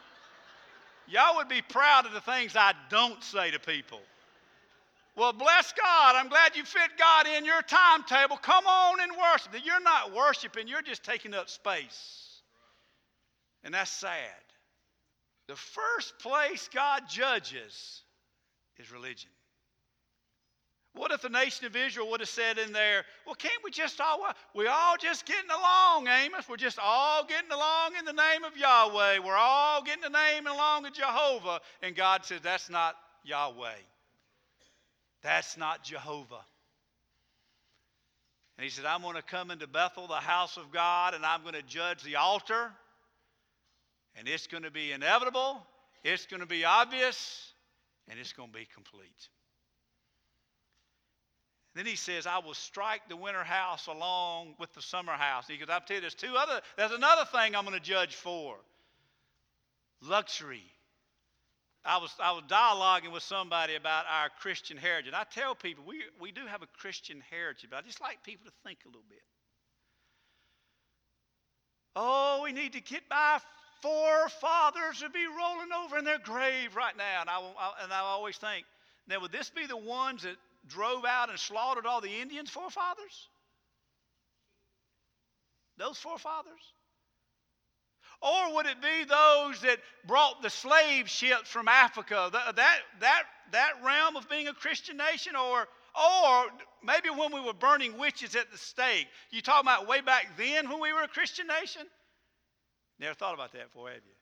y'all 1.07 1.35
would 1.35 1.47
be 1.47 1.61
proud 1.61 2.07
of 2.07 2.13
the 2.13 2.21
things 2.21 2.55
I 2.55 2.73
don't 2.89 3.23
say 3.23 3.51
to 3.51 3.59
people. 3.59 3.99
Well, 5.15 5.33
bless 5.33 5.73
God. 5.73 6.15
I'm 6.15 6.27
glad 6.29 6.55
you 6.55 6.63
fit 6.63 6.91
God 6.97 7.27
in 7.27 7.45
your 7.45 7.61
timetable. 7.63 8.37
Come 8.37 8.65
on 8.65 9.01
and 9.01 9.11
worship. 9.11 9.51
You're 9.63 9.81
not 9.81 10.13
worshiping, 10.13 10.67
you're 10.67 10.81
just 10.81 11.03
taking 11.03 11.33
up 11.33 11.49
space. 11.49 12.41
And 13.63 13.73
that's 13.73 13.91
sad. 13.91 14.13
The 15.47 15.55
first 15.55 16.17
place 16.19 16.69
God 16.73 17.03
judges 17.09 18.03
is 18.77 18.91
religion. 18.91 19.31
What 20.97 21.11
if 21.11 21.21
the 21.21 21.29
nation 21.29 21.67
of 21.67 21.75
Israel 21.75 22.09
would 22.09 22.21
have 22.21 22.29
said 22.29 22.57
in 22.57 22.73
there, 22.73 23.05
well, 23.25 23.35
can't 23.35 23.63
we 23.63 23.69
just 23.69 24.01
all, 24.01 24.23
uh, 24.23 24.33
we 24.55 24.65
all 24.67 24.97
just 24.99 25.25
getting 25.25 25.49
along, 25.49 26.07
Amos? 26.07 26.49
We're 26.49 26.57
just 26.57 26.79
all 26.81 27.23
getting 27.23 27.51
along 27.51 27.91
in 27.99 28.05
the 28.05 28.13
name 28.13 28.43
of 28.43 28.57
Yahweh. 28.57 29.19
We're 29.19 29.37
all 29.37 29.83
getting 29.83 30.01
the 30.01 30.09
name 30.09 30.47
along 30.47 30.87
of 30.87 30.93
Jehovah. 30.93 31.61
And 31.83 31.95
God 31.95 32.25
says, 32.25 32.39
that's 32.41 32.69
not 32.69 32.95
Yahweh. 33.23 33.69
That's 35.21 35.55
not 35.55 35.83
Jehovah. 35.83 36.43
And 38.57 38.63
he 38.63 38.71
said, 38.71 38.85
I'm 38.85 39.03
going 39.03 39.15
to 39.15 39.21
come 39.21 39.51
into 39.51 39.67
Bethel, 39.67 40.07
the 40.07 40.15
house 40.15 40.57
of 40.57 40.71
God, 40.71 41.13
and 41.13 41.23
I'm 41.23 41.43
going 41.43 41.53
to 41.53 41.61
judge 41.61 42.01
the 42.01 42.15
altar. 42.15 42.71
And 44.15 44.27
it's 44.27 44.47
going 44.47 44.63
to 44.63 44.71
be 44.71 44.91
inevitable, 44.93 45.63
it's 46.03 46.25
going 46.25 46.39
to 46.39 46.47
be 46.47 46.65
obvious, 46.65 47.53
and 48.09 48.19
it's 48.19 48.33
going 48.33 48.51
to 48.51 48.57
be 48.57 48.67
complete. 48.73 49.29
Then 51.77 51.85
he 51.85 51.95
says, 51.95 52.25
I 52.25 52.39
will 52.39 52.55
strike 52.55 53.07
the 53.07 53.15
winter 53.15 53.43
house 53.43 53.85
along 53.85 54.55
with 54.59 54.73
the 54.73 54.81
summer 54.81 55.11
house. 55.11 55.47
He 55.47 55.57
goes, 55.57 55.67
I'll 55.69 55.79
tell 55.79 55.97
you, 55.97 56.01
there's 56.01 56.15
two 56.15 56.33
other, 56.35 56.59
there's 56.75 56.91
another 56.91 57.23
thing 57.25 57.55
I'm 57.55 57.65
going 57.65 57.77
to 57.77 57.79
judge 57.79 58.15
for. 58.15 58.55
Luxury. 60.01 60.63
I 61.85 61.97
was, 61.97 62.11
I 62.19 62.31
was 62.31 62.45
dialoguing 62.47 63.13
with 63.13 63.21
somebody 63.21 63.75
about 63.75 64.05
our 64.11 64.29
Christian 64.39 64.75
heritage. 64.75 65.13
I 65.15 65.23
tell 65.31 65.53
people 65.53 65.83
we, 65.87 66.01
we 66.19 66.31
do 66.31 66.41
have 66.47 66.63
a 66.63 66.67
Christian 66.79 67.21
heritage, 67.29 67.69
but 67.69 67.77
I 67.77 67.81
just 67.83 68.01
like 68.01 68.23
people 68.23 68.47
to 68.47 68.53
think 68.65 68.79
a 68.85 68.87
little 68.87 69.05
bit. 69.07 69.21
Oh, 71.95 72.41
we 72.43 72.53
need 72.53 72.73
to 72.73 72.81
get 72.81 73.07
by 73.07 73.37
forefathers 73.83 75.01
to 75.01 75.09
be 75.11 75.27
rolling 75.27 75.71
over 75.71 75.99
in 75.99 76.05
their 76.05 76.17
grave 76.17 76.75
right 76.75 76.97
now. 76.97 77.21
And 77.21 77.29
I, 77.29 77.39
and 77.83 77.93
I 77.93 77.99
always 77.99 78.37
think, 78.37 78.65
now, 79.07 79.21
would 79.21 79.31
this 79.31 79.49
be 79.49 79.67
the 79.67 79.77
ones 79.77 80.23
that 80.23 80.35
drove 80.67 81.05
out 81.05 81.29
and 81.29 81.39
slaughtered 81.39 81.85
all 81.85 82.01
the 82.01 82.21
Indians' 82.21 82.49
forefathers? 82.49 83.29
Those 85.77 85.97
forefathers? 85.97 86.73
Or 88.21 88.55
would 88.55 88.65
it 88.65 88.81
be 88.81 89.03
those 89.03 89.61
that 89.61 89.77
brought 90.07 90.41
the 90.41 90.49
slave 90.49 91.07
ships 91.07 91.49
from 91.49 91.67
Africa? 91.67 92.29
That, 92.33 92.55
that, 92.55 92.79
that, 92.99 93.23
that 93.51 93.73
realm 93.83 94.15
of 94.15 94.27
being 94.27 94.47
a 94.47 94.53
Christian 94.53 94.97
nation? 94.97 95.35
Or, 95.35 95.67
or 95.95 96.45
maybe 96.83 97.09
when 97.09 97.31
we 97.31 97.39
were 97.39 97.53
burning 97.53 97.97
witches 97.99 98.35
at 98.35 98.51
the 98.51 98.57
stake? 98.57 99.07
You 99.29 99.41
talking 99.41 99.67
about 99.67 99.87
way 99.87 100.01
back 100.01 100.35
then 100.35 100.67
when 100.69 100.81
we 100.81 100.93
were 100.93 101.03
a 101.03 101.07
Christian 101.07 101.45
nation? 101.47 101.83
Never 102.99 103.13
thought 103.13 103.35
about 103.35 103.53
that 103.53 103.65
before, 103.65 103.89
have 103.89 103.97
you? 103.97 104.16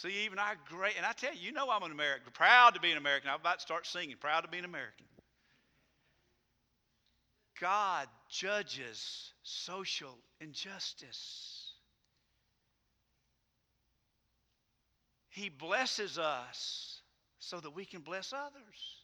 See, 0.00 0.24
even 0.24 0.38
our 0.38 0.54
great, 0.66 0.94
and 0.96 1.04
I 1.04 1.12
tell 1.12 1.34
you, 1.34 1.40
you 1.42 1.52
know 1.52 1.68
I'm 1.70 1.82
an 1.82 1.92
American, 1.92 2.32
proud 2.32 2.72
to 2.72 2.80
be 2.80 2.90
an 2.90 2.96
American. 2.96 3.28
I'm 3.28 3.38
about 3.38 3.58
to 3.58 3.60
start 3.60 3.86
singing, 3.86 4.16
proud 4.18 4.40
to 4.40 4.48
be 4.48 4.56
an 4.56 4.64
American. 4.64 5.04
God 7.60 8.08
judges 8.30 9.34
social 9.42 10.16
injustice. 10.40 11.74
He 15.28 15.50
blesses 15.50 16.18
us 16.18 17.02
so 17.38 17.60
that 17.60 17.74
we 17.74 17.84
can 17.84 18.00
bless 18.00 18.32
others. 18.32 19.02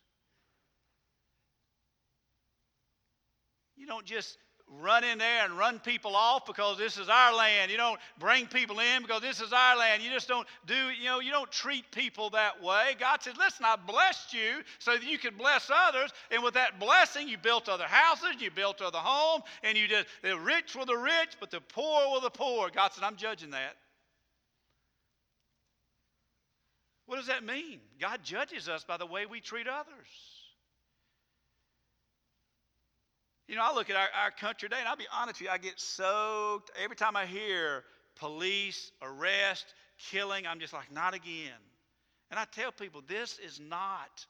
You 3.77 3.87
don't 3.87 4.07
just 4.07 4.39
run 4.81 5.05
in 5.05 5.19
there 5.19 5.45
and 5.45 5.57
run 5.57 5.79
people 5.79 6.17
off 6.17 6.45
because 6.47 6.77
this 6.77 6.99
is 6.99 7.09
our 7.09 7.35
land. 7.35 7.71
You 7.71 7.77
don't 7.77 8.01
bring 8.19 8.47
people 8.47 8.81
in 8.81 9.03
because 9.03 9.23
this 9.23 9.41
is 9.41 9.53
our 9.53 9.77
land. 9.77 10.03
You 10.03 10.11
just 10.11 10.29
don't 10.29 10.47
do, 10.67 10.75
you 10.75 11.05
know, 11.05 11.21
you 11.21 11.31
don't 11.31 11.51
treat 11.51 11.91
people 11.93 12.31
that 12.31 12.63
way. 12.63 12.97
God 12.99 13.23
says, 13.23 13.37
listen, 13.37 13.65
I 13.65 13.77
blessed 13.77 14.33
you 14.33 14.63
so 14.79 14.93
that 14.93 15.05
you 15.05 15.19
could 15.19 15.39
bless 15.39 15.71
others. 15.73 16.11
And 16.31 16.43
with 16.43 16.55
that 16.55 16.81
blessing, 16.81 17.29
you 17.29 17.39
built 17.39 17.69
other 17.69 17.85
houses, 17.85 18.41
you 18.41 18.51
built 18.51 18.83
other 18.83 18.99
homes, 18.99 19.45
and 19.63 19.79
you 19.79 19.87
did 19.87 20.07
the 20.23 20.39
rich 20.39 20.75
were 20.75 20.85
the 20.85 20.97
rich, 20.97 21.37
but 21.39 21.51
the 21.51 21.61
poor 21.61 22.13
were 22.13 22.21
the 22.21 22.31
poor. 22.31 22.69
God 22.71 22.93
said, 22.93 23.05
I'm 23.05 23.17
judging 23.17 23.51
that. 23.51 23.77
What 27.07 27.17
does 27.17 27.29
that 27.29 27.45
mean? 27.45 27.79
God 28.01 28.25
judges 28.25 28.69
us 28.69 28.83
by 28.83 28.97
the 28.97 29.07
way 29.07 29.27
we 29.27 29.41
treat 29.41 29.69
others. 29.69 30.36
You 33.49 33.55
know, 33.55 33.63
I 33.63 33.75
look 33.75 33.91
at 33.91 33.97
our, 33.97 34.09
our 34.25 34.31
country 34.31 34.69
today, 34.69 34.81
and 34.81 34.89
I'll 34.89 34.97
be 34.97 35.07
honest 35.15 35.41
with 35.41 35.49
you, 35.49 35.53
I 35.53 35.59
get 35.59 35.79
soaked 35.79 36.71
every 36.83 36.97
time 36.97 37.17
I 37.17 37.27
hear 37.27 37.85
police, 38.17 38.91
arrest, 39.03 39.67
killing. 40.11 40.47
I'm 40.47 40.59
just 40.59 40.73
like, 40.73 40.91
not 40.93 41.15
again. 41.15 41.53
And 42.31 42.41
I 42.41 42.45
tell 42.45 42.73
people, 42.73 43.03
this 43.07 43.39
is 43.39 43.61
not 43.61 44.27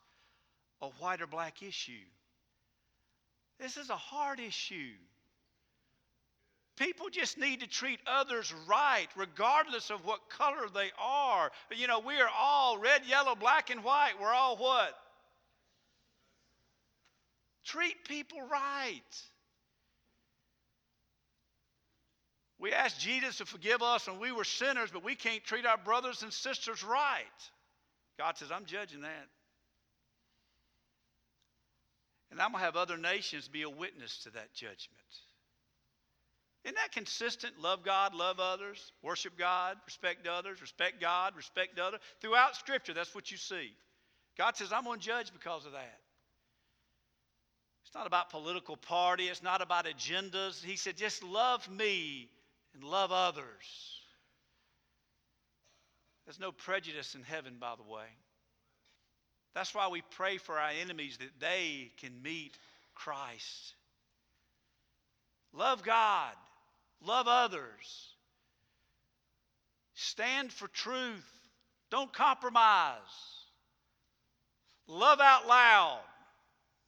a 0.81 0.87
white 0.99 1.21
or 1.21 1.27
black 1.27 1.63
issue. 1.63 1.93
This 3.59 3.77
is 3.77 3.89
a 3.89 3.95
hard 3.95 4.39
issue. 4.39 4.93
People 6.77 7.09
just 7.09 7.39
need 7.39 7.61
to 7.61 7.67
treat 7.67 7.99
others 8.05 8.53
right, 8.67 9.07
regardless 9.15 9.89
of 9.89 10.05
what 10.05 10.29
color 10.29 10.67
they 10.71 10.91
are. 11.01 11.51
You 11.75 11.87
know, 11.87 11.99
we 11.99 12.21
are 12.21 12.29
all 12.37 12.77
red, 12.77 13.01
yellow, 13.07 13.33
black, 13.33 13.71
and 13.71 13.83
white. 13.83 14.13
We're 14.21 14.33
all 14.33 14.57
what? 14.57 14.93
Treat 17.67 18.05
people 18.05 18.39
right. 18.49 19.01
We 22.59 22.71
asked 22.71 22.99
Jesus 22.99 23.37
to 23.37 23.45
forgive 23.45 23.81
us 23.83 24.07
when 24.07 24.19
we 24.19 24.31
were 24.31 24.45
sinners, 24.45 24.89
but 24.91 25.03
we 25.03 25.15
can't 25.15 25.43
treat 25.43 25.65
our 25.65 25.77
brothers 25.77 26.23
and 26.23 26.31
sisters 26.31 26.83
right. 26.83 27.25
God 28.17 28.37
says, 28.37 28.51
I'm 28.51 28.65
judging 28.65 29.01
that. 29.01 29.27
And 32.31 32.41
I'm 32.41 32.51
going 32.51 32.61
to 32.61 32.65
have 32.65 32.75
other 32.77 32.97
nations 32.97 33.47
be 33.47 33.63
a 33.63 33.69
witness 33.69 34.23
to 34.23 34.31
that 34.31 34.53
judgment. 34.53 34.79
Isn't 36.63 36.75
that 36.75 36.93
consistent? 36.93 37.59
Love 37.61 37.83
God, 37.83 38.15
love 38.15 38.39
others, 38.39 38.91
worship 39.03 39.37
God, 39.37 39.77
respect 39.85 40.25
others, 40.25 40.61
respect 40.61 40.99
God, 40.99 41.35
respect 41.35 41.79
others. 41.79 41.99
Throughout 42.21 42.55
Scripture, 42.55 42.93
that's 42.93 43.13
what 43.13 43.29
you 43.29 43.37
see. 43.37 43.71
God 44.37 44.55
says, 44.55 44.71
I'm 44.71 44.85
going 44.85 44.99
to 44.99 45.05
judge 45.05 45.31
because 45.33 45.65
of 45.65 45.73
that. 45.73 45.99
It's 47.87 47.95
not 47.95 48.05
about 48.05 48.31
political 48.31 48.75
party, 48.75 49.29
it's 49.29 49.41
not 49.41 49.61
about 49.61 49.85
agendas. 49.85 50.61
He 50.61 50.75
said, 50.75 50.97
just 50.97 51.23
love 51.23 51.69
me 51.69 52.29
and 52.73 52.83
love 52.83 53.13
others. 53.13 53.45
There's 56.25 56.39
no 56.39 56.51
prejudice 56.51 57.15
in 57.15 57.23
heaven, 57.23 57.55
by 57.61 57.75
the 57.77 57.89
way. 57.89 58.07
That's 59.55 59.73
why 59.73 59.87
we 59.87 60.01
pray 60.11 60.35
for 60.35 60.59
our 60.59 60.71
enemies 60.81 61.15
that 61.17 61.39
they 61.39 61.91
can 62.01 62.21
meet 62.21 62.57
Christ. 62.93 63.73
Love 65.53 65.81
God, 65.81 66.33
love 67.01 67.27
others, 67.29 68.09
stand 69.95 70.51
for 70.51 70.67
truth, 70.67 71.25
don't 71.89 72.11
compromise, 72.11 72.99
love 74.87 75.21
out 75.21 75.47
loud, 75.47 76.01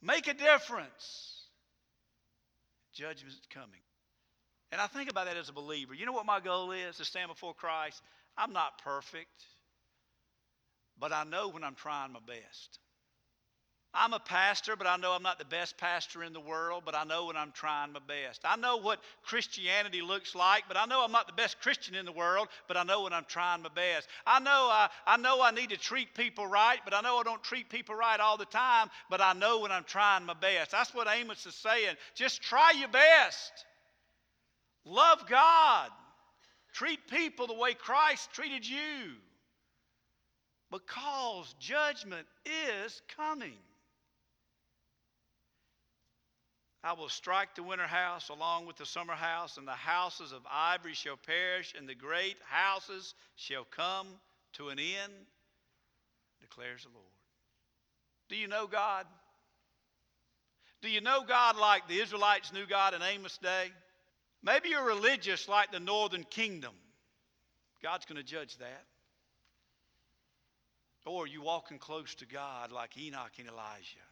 make 0.02 0.26
a 0.28 0.34
difference. 0.34 1.44
Judgment's 2.94 3.40
coming. 3.52 3.80
And 4.72 4.80
I 4.80 4.86
think 4.86 5.10
about 5.10 5.26
that 5.26 5.36
as 5.36 5.48
a 5.48 5.52
believer. 5.52 5.94
You 5.94 6.06
know 6.06 6.12
what 6.12 6.26
my 6.26 6.40
goal 6.40 6.72
is 6.72 6.96
to 6.96 7.04
stand 7.04 7.28
before 7.28 7.54
Christ? 7.54 8.00
I'm 8.36 8.52
not 8.52 8.82
perfect. 8.82 9.44
But 10.98 11.12
I 11.12 11.24
know 11.24 11.48
when 11.48 11.64
I'm 11.64 11.74
trying 11.74 12.12
my 12.12 12.20
best. 12.26 12.78
I'm 13.92 14.12
a 14.12 14.20
pastor, 14.20 14.76
but 14.76 14.86
I 14.86 14.96
know 14.96 15.12
I'm 15.12 15.22
not 15.22 15.40
the 15.40 15.44
best 15.44 15.76
pastor 15.76 16.22
in 16.22 16.32
the 16.32 16.40
world, 16.40 16.84
but 16.86 16.94
I 16.94 17.02
know 17.02 17.26
when 17.26 17.36
I'm 17.36 17.50
trying 17.50 17.92
my 17.92 17.98
best. 18.06 18.42
I 18.44 18.54
know 18.54 18.76
what 18.76 19.00
Christianity 19.24 20.00
looks 20.00 20.36
like, 20.36 20.64
but 20.68 20.76
I 20.76 20.86
know 20.86 21.02
I'm 21.04 21.10
not 21.10 21.26
the 21.26 21.32
best 21.32 21.60
Christian 21.60 21.96
in 21.96 22.06
the 22.06 22.12
world, 22.12 22.46
but 22.68 22.76
I 22.76 22.84
know 22.84 23.02
when 23.02 23.12
I'm 23.12 23.24
trying 23.26 23.62
my 23.62 23.68
best. 23.74 24.06
I 24.24 24.38
know 24.38 24.68
I, 24.70 24.90
I 25.08 25.16
know 25.16 25.42
I 25.42 25.50
need 25.50 25.70
to 25.70 25.76
treat 25.76 26.14
people 26.14 26.46
right, 26.46 26.78
but 26.84 26.94
I 26.94 27.00
know 27.00 27.18
I 27.18 27.24
don't 27.24 27.42
treat 27.42 27.68
people 27.68 27.96
right 27.96 28.20
all 28.20 28.36
the 28.36 28.44
time, 28.44 28.90
but 29.10 29.20
I 29.20 29.32
know 29.32 29.58
when 29.58 29.72
I'm 29.72 29.84
trying 29.84 30.24
my 30.24 30.34
best. 30.34 30.70
That's 30.70 30.94
what 30.94 31.08
Amos 31.08 31.44
is 31.44 31.56
saying. 31.56 31.96
Just 32.14 32.42
try 32.42 32.70
your 32.78 32.90
best. 32.90 33.64
Love 34.84 35.26
God. 35.28 35.90
Treat 36.72 37.00
people 37.08 37.48
the 37.48 37.54
way 37.54 37.74
Christ 37.74 38.32
treated 38.32 38.64
you 38.64 39.16
because 40.70 41.56
judgment 41.58 42.28
is 42.46 43.02
coming. 43.16 43.56
I 46.82 46.94
will 46.94 47.10
strike 47.10 47.54
the 47.54 47.62
winter 47.62 47.86
house 47.86 48.30
along 48.30 48.66
with 48.66 48.76
the 48.76 48.86
summer 48.86 49.12
house, 49.12 49.58
and 49.58 49.68
the 49.68 49.72
houses 49.72 50.32
of 50.32 50.40
ivory 50.50 50.94
shall 50.94 51.16
perish, 51.16 51.74
and 51.76 51.86
the 51.86 51.94
great 51.94 52.36
houses 52.48 53.14
shall 53.36 53.64
come 53.64 54.06
to 54.54 54.70
an 54.70 54.78
end, 54.78 55.12
declares 56.40 56.84
the 56.84 56.88
Lord. 56.88 57.04
Do 58.30 58.36
you 58.36 58.48
know 58.48 58.66
God? 58.66 59.06
Do 60.80 60.88
you 60.88 61.02
know 61.02 61.22
God 61.26 61.56
like 61.56 61.86
the 61.86 62.00
Israelites 62.00 62.52
knew 62.52 62.66
God 62.66 62.94
in 62.94 63.02
Amos' 63.02 63.36
day? 63.38 63.70
Maybe 64.42 64.70
you're 64.70 64.86
religious 64.86 65.48
like 65.48 65.72
the 65.72 65.80
northern 65.80 66.24
kingdom. 66.24 66.72
God's 67.82 68.06
going 68.06 68.16
to 68.16 68.22
judge 68.22 68.56
that. 68.58 68.84
Or 71.04 71.26
you 71.26 71.42
walking 71.42 71.78
close 71.78 72.14
to 72.16 72.26
God 72.26 72.72
like 72.72 72.96
Enoch 72.96 73.32
and 73.38 73.48
Elijah. 73.48 74.06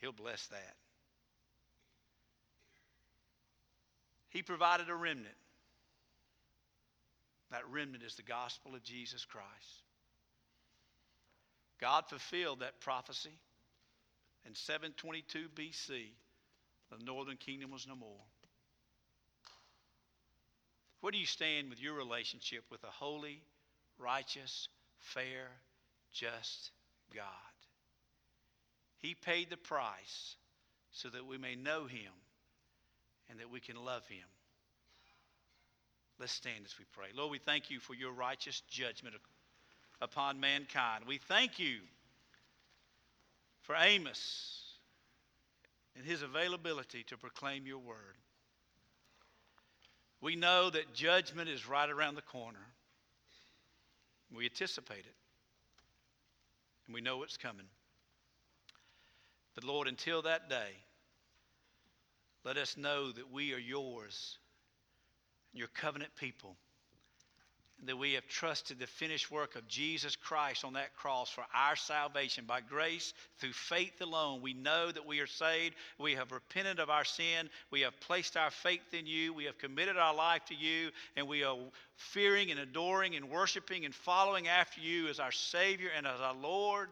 He'll 0.00 0.12
bless 0.12 0.46
that. 0.48 0.76
He 4.32 4.42
provided 4.42 4.88
a 4.88 4.94
remnant. 4.94 5.34
That 7.50 7.68
remnant 7.70 8.02
is 8.02 8.14
the 8.14 8.22
gospel 8.22 8.74
of 8.74 8.82
Jesus 8.82 9.24
Christ. 9.24 9.82
God 11.80 12.04
fulfilled 12.08 12.60
that 12.60 12.80
prophecy. 12.80 13.38
In 14.46 14.54
722 14.54 15.48
BC, 15.54 16.06
the 16.90 17.04
northern 17.04 17.36
kingdom 17.36 17.70
was 17.70 17.86
no 17.86 17.94
more. 17.94 18.24
Where 21.00 21.12
do 21.12 21.18
you 21.18 21.26
stand 21.26 21.68
with 21.68 21.80
your 21.80 21.94
relationship 21.94 22.64
with 22.70 22.82
a 22.84 22.90
holy, 22.90 23.42
righteous, 23.98 24.68
fair, 24.98 25.48
just 26.12 26.70
God. 27.14 27.26
He 28.98 29.14
paid 29.14 29.50
the 29.50 29.56
price 29.56 30.36
so 30.92 31.08
that 31.08 31.26
we 31.26 31.38
may 31.38 31.54
know 31.54 31.86
Him 31.86 32.12
and 33.32 33.40
that 33.40 33.50
we 33.50 33.58
can 33.58 33.76
love 33.76 34.06
Him. 34.06 34.28
Let's 36.20 36.32
stand 36.32 36.64
as 36.64 36.78
we 36.78 36.84
pray. 36.92 37.08
Lord, 37.16 37.32
we 37.32 37.38
thank 37.38 37.70
you 37.70 37.80
for 37.80 37.94
your 37.94 38.12
righteous 38.12 38.62
judgment 38.68 39.16
upon 40.00 40.38
mankind. 40.38 41.04
We 41.08 41.18
thank 41.18 41.58
you 41.58 41.78
for 43.62 43.74
Amos 43.74 44.62
and 45.96 46.04
his 46.04 46.22
availability 46.22 47.04
to 47.04 47.16
proclaim 47.16 47.66
your 47.66 47.78
word. 47.78 48.16
We 50.20 50.36
know 50.36 50.70
that 50.70 50.94
judgment 50.94 51.48
is 51.48 51.66
right 51.66 51.88
around 51.88 52.14
the 52.14 52.22
corner. 52.22 52.64
We 54.34 54.44
anticipate 54.44 54.98
it 54.98 55.14
and 56.86 56.94
we 56.94 57.00
know 57.00 57.22
it's 57.22 57.36
coming. 57.36 57.66
But 59.54 59.64
Lord, 59.64 59.88
until 59.88 60.22
that 60.22 60.48
day, 60.48 60.70
let 62.44 62.56
us 62.56 62.76
know 62.76 63.12
that 63.12 63.30
we 63.30 63.54
are 63.54 63.58
yours, 63.58 64.38
your 65.52 65.68
covenant 65.68 66.14
people, 66.16 66.56
that 67.84 67.96
we 67.96 68.12
have 68.12 68.26
trusted 68.28 68.78
the 68.78 68.86
finished 68.86 69.30
work 69.30 69.56
of 69.56 69.66
Jesus 69.66 70.14
Christ 70.14 70.64
on 70.64 70.74
that 70.74 70.94
cross 70.94 71.28
for 71.28 71.44
our 71.52 71.74
salvation. 71.74 72.44
By 72.46 72.60
grace, 72.60 73.12
through 73.38 73.52
faith 73.52 74.00
alone, 74.00 74.40
we 74.40 74.54
know 74.54 74.90
that 74.90 75.06
we 75.06 75.18
are 75.20 75.26
saved. 75.26 75.74
We 75.98 76.14
have 76.14 76.30
repented 76.30 76.78
of 76.78 76.90
our 76.90 77.04
sin. 77.04 77.50
We 77.72 77.80
have 77.80 77.98
placed 78.00 78.36
our 78.36 78.50
faith 78.50 78.92
in 78.92 79.06
you. 79.06 79.34
We 79.34 79.44
have 79.44 79.58
committed 79.58 79.96
our 79.96 80.14
life 80.14 80.44
to 80.46 80.54
you, 80.54 80.90
and 81.16 81.26
we 81.26 81.42
are 81.42 81.56
fearing 81.96 82.52
and 82.52 82.60
adoring 82.60 83.16
and 83.16 83.30
worshiping 83.30 83.84
and 83.84 83.94
following 83.94 84.46
after 84.46 84.80
you 84.80 85.08
as 85.08 85.18
our 85.18 85.32
Savior 85.32 85.90
and 85.96 86.06
as 86.06 86.20
our 86.20 86.34
Lord. 86.34 86.88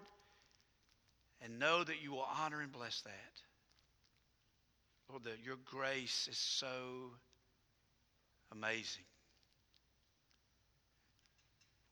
And 1.43 1.59
know 1.59 1.85
that 1.85 2.03
you 2.03 2.13
will 2.13 2.27
honor 2.39 2.61
and 2.61 2.73
bless 2.73 3.01
that. 3.03 3.50
Lord, 5.11 5.25
that 5.25 5.45
your 5.45 5.57
grace 5.65 6.29
is 6.31 6.39
so 6.39 6.69
amazing. 8.53 9.05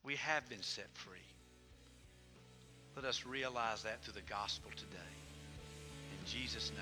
We 0.03 0.15
have 0.15 0.47
been 0.47 0.61
set 0.61 0.87
free. 0.93 1.17
Let 2.95 3.05
us 3.05 3.25
realize 3.25 3.83
that 3.83 4.01
through 4.03 4.13
the 4.13 4.21
gospel 4.21 4.71
today. 4.75 4.97
In 6.11 6.25
Jesus' 6.25 6.71
name, 6.71 6.79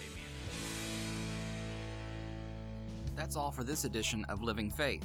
amen. 0.00 0.24
That's 3.16 3.36
all 3.36 3.50
for 3.50 3.64
this 3.64 3.84
edition 3.84 4.24
of 4.28 4.42
Living 4.42 4.70
Faith. 4.70 5.04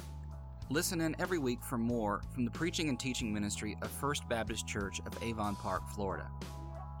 Listen 0.70 1.00
in 1.00 1.16
every 1.20 1.38
week 1.38 1.62
for 1.62 1.78
more 1.78 2.22
from 2.32 2.44
the 2.44 2.50
preaching 2.50 2.88
and 2.88 2.98
teaching 2.98 3.32
ministry 3.32 3.76
of 3.82 3.90
First 3.90 4.28
Baptist 4.28 4.66
Church 4.66 5.00
of 5.06 5.22
Avon 5.22 5.56
Park, 5.56 5.82
Florida. 5.94 6.28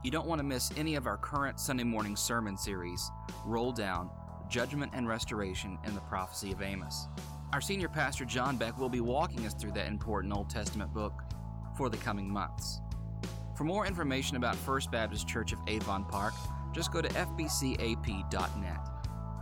You 0.04 0.10
don't 0.10 0.26
want 0.26 0.38
to 0.38 0.44
miss 0.44 0.70
any 0.76 0.94
of 0.94 1.06
our 1.06 1.16
current 1.16 1.58
Sunday 1.58 1.84
morning 1.84 2.16
sermon 2.16 2.56
series, 2.56 3.10
Roll 3.44 3.72
Down 3.72 4.10
Judgment 4.48 4.92
and 4.94 5.08
Restoration 5.08 5.78
in 5.84 5.94
the 5.94 6.00
Prophecy 6.02 6.52
of 6.52 6.62
Amos. 6.62 7.08
Our 7.52 7.60
senior 7.60 7.88
pastor, 7.88 8.24
John 8.24 8.56
Beck, 8.56 8.78
will 8.78 8.88
be 8.88 9.00
walking 9.00 9.44
us 9.46 9.54
through 9.54 9.72
that 9.72 9.88
important 9.88 10.32
Old 10.32 10.48
Testament 10.50 10.92
book. 10.92 11.22
for 11.76 11.90
the 11.90 11.96
coming 11.98 12.26
months. 12.26 12.80
For 13.54 13.64
more 13.64 13.86
information 13.86 14.38
about 14.38 14.56
First 14.56 14.90
Baptist 14.90 15.28
Church 15.28 15.52
of 15.52 15.58
Avon 15.66 16.06
Park, 16.06 16.32
just 16.72 16.90
go 16.90 17.02
to 17.02 17.08
fbcap.net. 17.10 18.78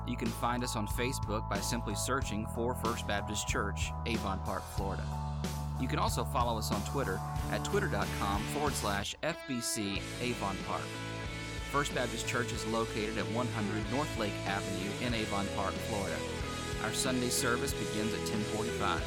You 0.08 0.16
can 0.16 0.28
find 0.28 0.64
us 0.64 0.74
on 0.74 0.88
Facebook 0.88 1.48
by 1.48 1.60
simply 1.60 1.94
searching 1.94 2.46
for 2.54 2.74
First 2.74 3.06
Baptist 3.06 3.46
Church, 3.46 3.92
Avon 4.06 4.40
Park, 4.40 4.64
Florida. 4.76 5.04
You 5.84 5.88
can 5.88 5.98
also 5.98 6.24
follow 6.24 6.56
us 6.56 6.72
on 6.72 6.80
Twitter 6.84 7.20
at 7.52 7.62
twitter.com 7.62 8.42
forward 8.54 8.72
slash 8.72 9.14
FBC 9.22 10.00
Avon 10.22 10.56
Park. 10.66 10.80
First 11.70 11.94
Baptist 11.94 12.26
Church 12.26 12.52
is 12.52 12.66
located 12.68 13.18
at 13.18 13.26
100 13.32 13.92
North 13.92 14.18
Lake 14.18 14.32
Avenue 14.46 14.90
in 15.06 15.12
Avon 15.12 15.46
Park, 15.54 15.74
Florida. 15.74 16.16
Our 16.84 16.92
Sunday 16.94 17.28
service 17.28 17.74
begins 17.74 18.14
at 18.14 18.20
1045. 18.20 19.02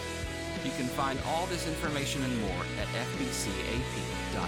You 0.63 0.71
can 0.77 0.85
find 0.85 1.17
all 1.25 1.47
this 1.47 1.67
information 1.67 2.21
and 2.21 2.41
more 2.41 2.63
at 2.79 2.85
fbcap.net. 3.17 4.47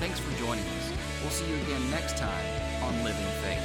Thanks 0.00 0.18
for 0.18 0.36
joining 0.40 0.64
us. 0.64 0.92
We'll 1.22 1.30
see 1.30 1.48
you 1.48 1.54
again 1.62 1.88
next 1.92 2.16
time 2.16 2.82
on 2.82 3.04
Living 3.04 3.30
Faith. 3.44 3.62